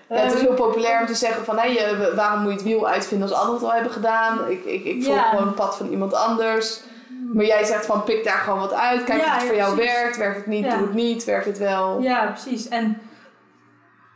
Ja, 0.09 0.15
het 0.15 0.33
is 0.33 0.39
eh, 0.39 0.45
heel 0.45 0.53
populair 0.55 0.99
om 1.01 1.05
te 1.07 1.13
zeggen 1.13 1.45
van, 1.45 1.71
je- 1.71 2.11
waarom 2.15 2.39
moet 2.41 2.49
je 2.51 2.57
het 2.57 2.65
wiel 2.65 2.87
uitvinden 2.87 3.27
als 3.29 3.37
anderen 3.37 3.59
het 3.59 3.69
al 3.69 3.73
hebben 3.75 3.91
gedaan? 3.91 4.49
Ik, 4.49 4.65
ik, 4.65 4.83
ik 4.83 5.03
volg 5.03 5.15
Ja. 5.15 5.29
gewoon 5.29 5.45
het 5.47 5.55
pad 5.55 5.77
van 5.77 5.89
iemand 5.89 6.13
anders. 6.13 6.81
Maar 7.33 7.45
jij 7.45 7.63
zegt 7.63 7.85
van, 7.85 8.03
pik 8.03 8.23
daar 8.23 8.37
gewoon 8.37 8.59
wat 8.59 8.73
uit. 8.73 9.03
Kijk 9.03 9.19
of 9.19 9.33
het 9.33 9.43
voor 9.43 9.55
jou 9.55 9.75
precies. 9.75 9.93
werkt. 9.93 10.17
Werkt 10.17 10.37
het 10.37 10.45
niet, 10.45 10.63
doe 10.63 10.81
het 10.81 10.93
niet. 10.93 11.25
Werkt 11.25 11.45
het 11.45 11.57
wel. 11.57 12.01
Ja, 12.01 12.25
precies. 12.25 12.67
En 12.67 13.01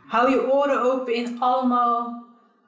hou 0.06 0.30
je 0.30 0.52
oren 0.52 0.82
open 0.82 1.14
in 1.14 1.36
allemaal, 1.40 2.24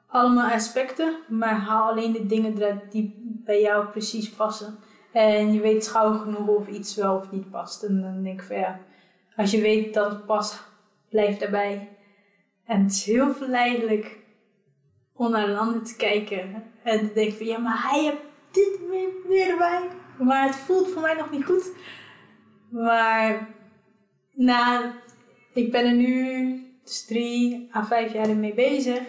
allemaal 0.07 0.51
aspecten, 0.51 1.17
maar 1.27 1.55
haal 1.55 1.89
alleen 1.89 2.11
de 2.11 2.25
dingen 2.25 2.57
eruit 2.57 2.91
die 2.91 3.21
bij 3.45 3.61
jou 3.61 3.85
precies 3.85 4.29
passen. 4.29 4.79
En 5.11 5.53
je 5.53 5.59
weet 5.59 5.87
gauw 5.87 6.13
genoeg 6.13 6.47
of 6.47 6.67
iets 6.67 6.95
wel 6.95 7.15
of 7.15 7.31
niet 7.31 7.49
past. 7.49 7.83
En 7.83 8.01
dan 8.01 8.23
denk 8.23 8.39
ik 8.39 8.47
van 8.47 8.57
ja, 8.57 8.79
als 9.35 9.51
je 9.51 9.61
weet 9.61 9.93
dat 9.93 10.09
het 10.11 10.25
past, 10.25 10.63
blijf 11.09 11.37
daarbij. 11.37 11.89
En 12.65 12.81
het 12.83 12.91
is 12.91 13.05
heel 13.05 13.33
verleidelijk 13.33 14.17
om 15.13 15.31
naar 15.31 15.49
een 15.49 15.57
ander 15.57 15.83
te 15.83 15.95
kijken 15.95 16.63
en 16.83 16.99
te 16.99 17.13
denken 17.13 17.37
van 17.37 17.45
ja, 17.45 17.57
maar 17.57 17.89
hij 17.89 18.03
heeft 18.03 18.21
dit 18.51 18.79
weer 19.27 19.49
erbij. 19.49 19.81
Maar 20.17 20.45
het 20.45 20.55
voelt 20.55 20.89
voor 20.91 21.01
mij 21.01 21.13
nog 21.13 21.31
niet 21.31 21.45
goed. 21.45 21.71
Maar 22.69 23.47
na 24.33 24.93
ik 25.53 25.71
ben 25.71 25.85
er 25.85 25.93
nu 25.93 26.61
dus 26.83 27.05
drie 27.05 27.69
à 27.75 27.85
vijf 27.85 28.13
jaar 28.13 28.35
mee 28.35 28.53
bezig. 28.53 29.01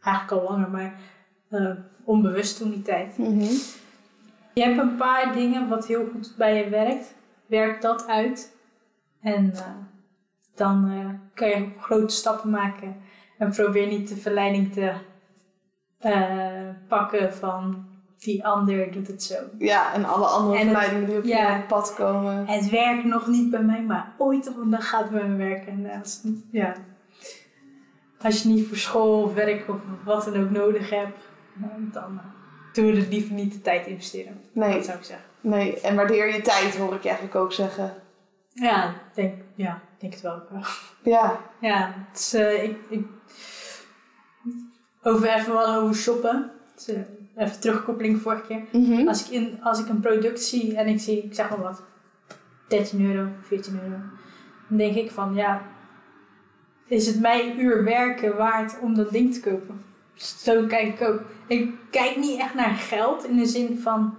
Eigenlijk 0.00 0.42
al 0.42 0.50
langer, 0.50 0.70
maar 0.70 1.00
eh, 1.48 1.70
onbewust 2.04 2.56
toen 2.56 2.70
die 2.70 2.82
tijd. 2.82 3.18
Mhm. 3.18 3.52
Je 4.54 4.62
hebt 4.62 4.78
een 4.78 4.96
paar 4.96 5.32
dingen 5.32 5.68
wat 5.68 5.86
heel 5.86 6.08
goed 6.12 6.34
bij 6.36 6.64
je 6.64 6.68
werkt. 6.68 7.14
Werk 7.46 7.80
dat 7.80 8.06
uit. 8.06 8.56
En 9.20 9.52
eh, 9.54 9.62
dan 10.54 10.90
eh, 10.90 11.08
kan 11.34 11.48
je 11.48 11.68
grote 11.80 12.14
stappen 12.14 12.50
maken. 12.50 12.96
En 13.38 13.50
probeer 13.50 13.86
niet 13.86 14.08
de 14.08 14.16
verleiding 14.16 14.72
te 14.72 14.92
pakken 16.88 17.34
van 17.34 17.89
die 18.20 18.46
ander 18.46 18.92
doet 18.92 19.06
het 19.06 19.22
zo. 19.22 19.34
Ja, 19.58 19.94
en 19.94 20.04
alle 20.04 20.26
andere 20.26 20.58
En 20.58 20.64
verleidingen 20.64 21.06
die 21.06 21.18
op 21.18 21.24
ja. 21.24 21.56
je 21.56 21.62
pad 21.62 21.94
komen. 21.94 22.46
Het 22.46 22.70
werkt 22.70 23.04
nog 23.04 23.26
niet 23.26 23.50
bij 23.50 23.62
mij, 23.62 23.82
maar 23.82 24.14
ooit 24.18 24.48
op 24.48 24.56
een 24.56 24.70
dag 24.70 24.88
gaat 24.88 25.02
het 25.02 25.10
bij 25.10 25.28
me 25.28 25.36
werken. 25.36 25.84
En 25.84 26.00
als, 26.00 26.20
ja. 26.50 26.74
als 28.20 28.42
je 28.42 28.48
niet 28.48 28.66
voor 28.68 28.76
school 28.76 29.22
of 29.22 29.34
werk 29.34 29.68
of 29.68 29.80
wat 30.04 30.24
dan 30.24 30.42
ook 30.42 30.50
nodig 30.50 30.90
hebt, 30.90 31.18
dan 31.92 32.18
eh, 32.18 32.24
doen 32.72 32.86
we 32.86 33.00
er 33.00 33.08
liever 33.08 33.34
niet 33.34 33.52
de 33.52 33.60
tijd 33.60 33.86
investeren. 33.86 34.40
Nee. 34.52 34.74
Dat 34.74 34.84
zou 34.84 34.98
ik 34.98 35.04
zeggen. 35.04 35.26
Nee, 35.40 35.80
en 35.80 35.96
waardeer 35.96 36.34
je 36.34 36.40
tijd, 36.40 36.76
hoor 36.76 36.94
ik 36.94 37.02
je 37.02 37.08
eigenlijk 37.08 37.38
ook 37.38 37.52
zeggen. 37.52 37.94
Ja, 38.52 38.88
ik 38.88 39.14
denk, 39.14 39.34
ja, 39.54 39.80
denk 39.98 40.12
het 40.12 40.22
wel. 40.22 40.34
ook 40.34 40.50
wel. 40.50 40.62
Ja, 41.02 41.40
Ja, 41.60 41.94
is, 42.14 42.34
eh, 42.34 42.62
ik, 42.62 42.76
ik, 42.88 43.06
over 45.02 45.28
even 45.28 45.52
wat 45.52 45.76
over 45.76 45.94
shoppen. 45.94 46.52
Eh, 46.86 46.94
even 47.40 47.60
terugkoppeling 47.60 48.20
vorige 48.20 48.42
keer. 48.46 48.62
Mhm. 48.72 49.08
Als 49.08 49.24
ik, 49.24 49.30
in, 49.30 49.58
als 49.62 49.80
ik 49.80 49.88
een 49.88 50.00
product 50.00 50.42
zie 50.42 50.76
en 50.76 50.86
ik 50.86 51.00
zie, 51.00 51.22
ik 51.22 51.34
zeg 51.34 51.50
maar 51.50 51.62
wat, 51.62 51.82
13 52.68 53.14
euro, 53.14 53.28
14 53.42 53.80
euro. 53.82 53.96
Dan 54.68 54.78
denk 54.78 54.94
ik 54.94 55.10
van 55.10 55.34
ja, 55.34 55.62
is 56.86 57.06
het 57.06 57.20
mijn 57.20 57.60
uur 57.60 57.84
werken 57.84 58.36
waard 58.36 58.78
om 58.80 58.94
dat 58.94 59.10
ding 59.10 59.34
te 59.34 59.40
kopen? 59.40 59.84
Zo 60.14 60.66
kijk 60.66 61.00
ik 61.00 61.08
ook. 61.08 61.20
Ik 61.46 61.70
kijk 61.90 62.16
niet 62.16 62.40
echt 62.40 62.54
naar 62.54 62.74
geld 62.74 63.24
in 63.24 63.36
de 63.36 63.46
zin 63.46 63.78
van 63.78 64.14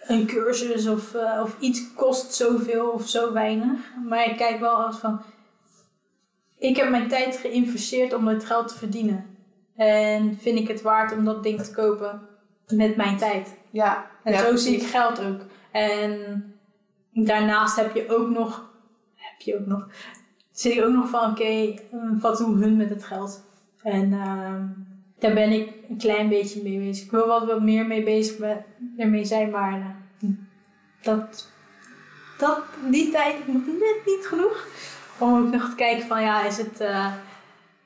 een 0.00 0.26
cursus 0.26 0.88
of, 0.88 1.14
eh, 1.14 1.40
of 1.42 1.56
iets 1.60 1.94
kost 1.94 2.34
zoveel 2.34 2.88
of 2.88 3.08
zo 3.08 3.32
weinig. 3.32 3.80
Maar 4.08 4.30
ik 4.30 4.36
kijk 4.36 4.60
wel 4.60 4.84
als 4.84 4.98
van, 4.98 5.20
ik 6.58 6.76
heb 6.76 6.90
mijn 6.90 7.08
tijd 7.08 7.36
geïnvesteerd 7.36 8.12
om 8.14 8.26
het 8.26 8.44
geld 8.44 8.68
te 8.68 8.78
verdienen. 8.78 9.35
En 9.76 10.38
vind 10.40 10.58
ik 10.58 10.68
het 10.68 10.82
waard 10.82 11.12
om 11.12 11.24
dat 11.24 11.42
ding 11.42 11.62
te 11.62 11.70
kopen 11.70 12.20
met 12.68 12.96
mijn 12.96 13.16
tijd. 13.16 13.58
Ja. 13.70 14.06
En 14.22 14.32
ja, 14.32 14.38
zo 14.38 14.56
zie 14.56 14.76
ik 14.76 14.82
geld 14.82 15.20
ook. 15.20 15.40
En 15.70 16.44
daarnaast 17.12 17.76
heb 17.76 17.94
je 17.94 18.08
ook 18.16 18.28
nog, 18.28 18.70
heb 19.14 19.40
je 19.40 19.58
ook 19.58 19.66
nog, 19.66 19.88
zit 20.50 20.72
ik 20.72 20.84
ook 20.84 20.92
nog 20.92 21.08
van, 21.08 21.30
oké, 21.30 21.44
eh, 21.44 21.76
wat 22.20 22.38
doen 22.38 22.56
hun 22.62 22.76
met 22.76 22.88
het 22.88 23.04
geld? 23.04 23.44
En 23.82 24.12
ehm, 24.12 24.64
daar 25.18 25.34
ben 25.34 25.50
ik 25.50 25.72
een 25.88 25.98
klein 25.98 26.28
beetje 26.28 26.62
mee 26.62 26.78
bezig. 26.78 27.04
Ik 27.04 27.10
wil 27.10 27.26
wat, 27.26 27.46
wat 27.46 27.62
meer 27.62 27.86
mee 27.86 28.02
bezig 28.02 28.38
met, 28.38 28.58
ermee 28.96 29.24
zijn, 29.24 29.50
maar 29.50 29.96
eh, 30.20 30.28
dat, 31.02 31.50
dat, 32.38 32.60
die 32.90 33.10
tijd 33.10 33.46
nog 33.46 33.66
net 33.66 34.00
niet 34.06 34.26
genoeg. 34.26 34.66
Om 35.18 35.36
ook 35.36 35.52
nog 35.52 35.68
te 35.68 35.74
kijken 35.74 36.06
van, 36.06 36.22
ja, 36.22 36.44
is 36.44 36.56
het, 36.56 36.80
eh, 36.80 37.12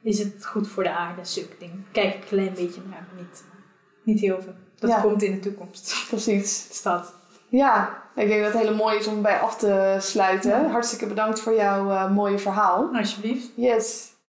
is 0.03 0.19
het 0.19 0.47
goed 0.47 0.69
voor 0.69 0.83
de 0.83 0.91
aarde? 0.95 1.25
Zulke 1.25 1.57
dingen. 1.59 1.87
Kijk 1.93 2.15
ik 2.15 2.21
een 2.21 2.29
klein 2.29 2.55
beetje 2.55 2.81
naar, 2.91 3.07
maar 3.15 3.23
niet, 3.25 3.45
niet 4.03 4.21
heel 4.21 4.41
veel. 4.43 4.55
Dat 4.79 4.91
Ja. 4.91 5.01
komt 5.01 5.23
in 5.23 5.33
de 5.33 5.41
toekomst. 5.41 6.05
Precies. 6.09 6.69
Dat. 6.83 7.15
Ja, 7.49 8.03
ik 8.15 8.29
denk 8.29 8.43
dat 8.43 8.53
het 8.53 8.63
hele 8.63 8.77
mooi 8.77 8.99
is 8.99 9.07
om 9.07 9.23
bij 9.23 9.39
af 9.39 9.57
te 9.57 9.97
sluiten. 10.01 10.71
Hartstikke 10.71 11.07
bedankt 11.07 11.41
voor 11.41 11.55
jouw 11.55 11.91
eh, 11.91 12.11
mooie 12.11 12.39
verhaal. 12.39 12.89
Alsjeblieft. 12.97 13.49
Yes. 13.55 14.10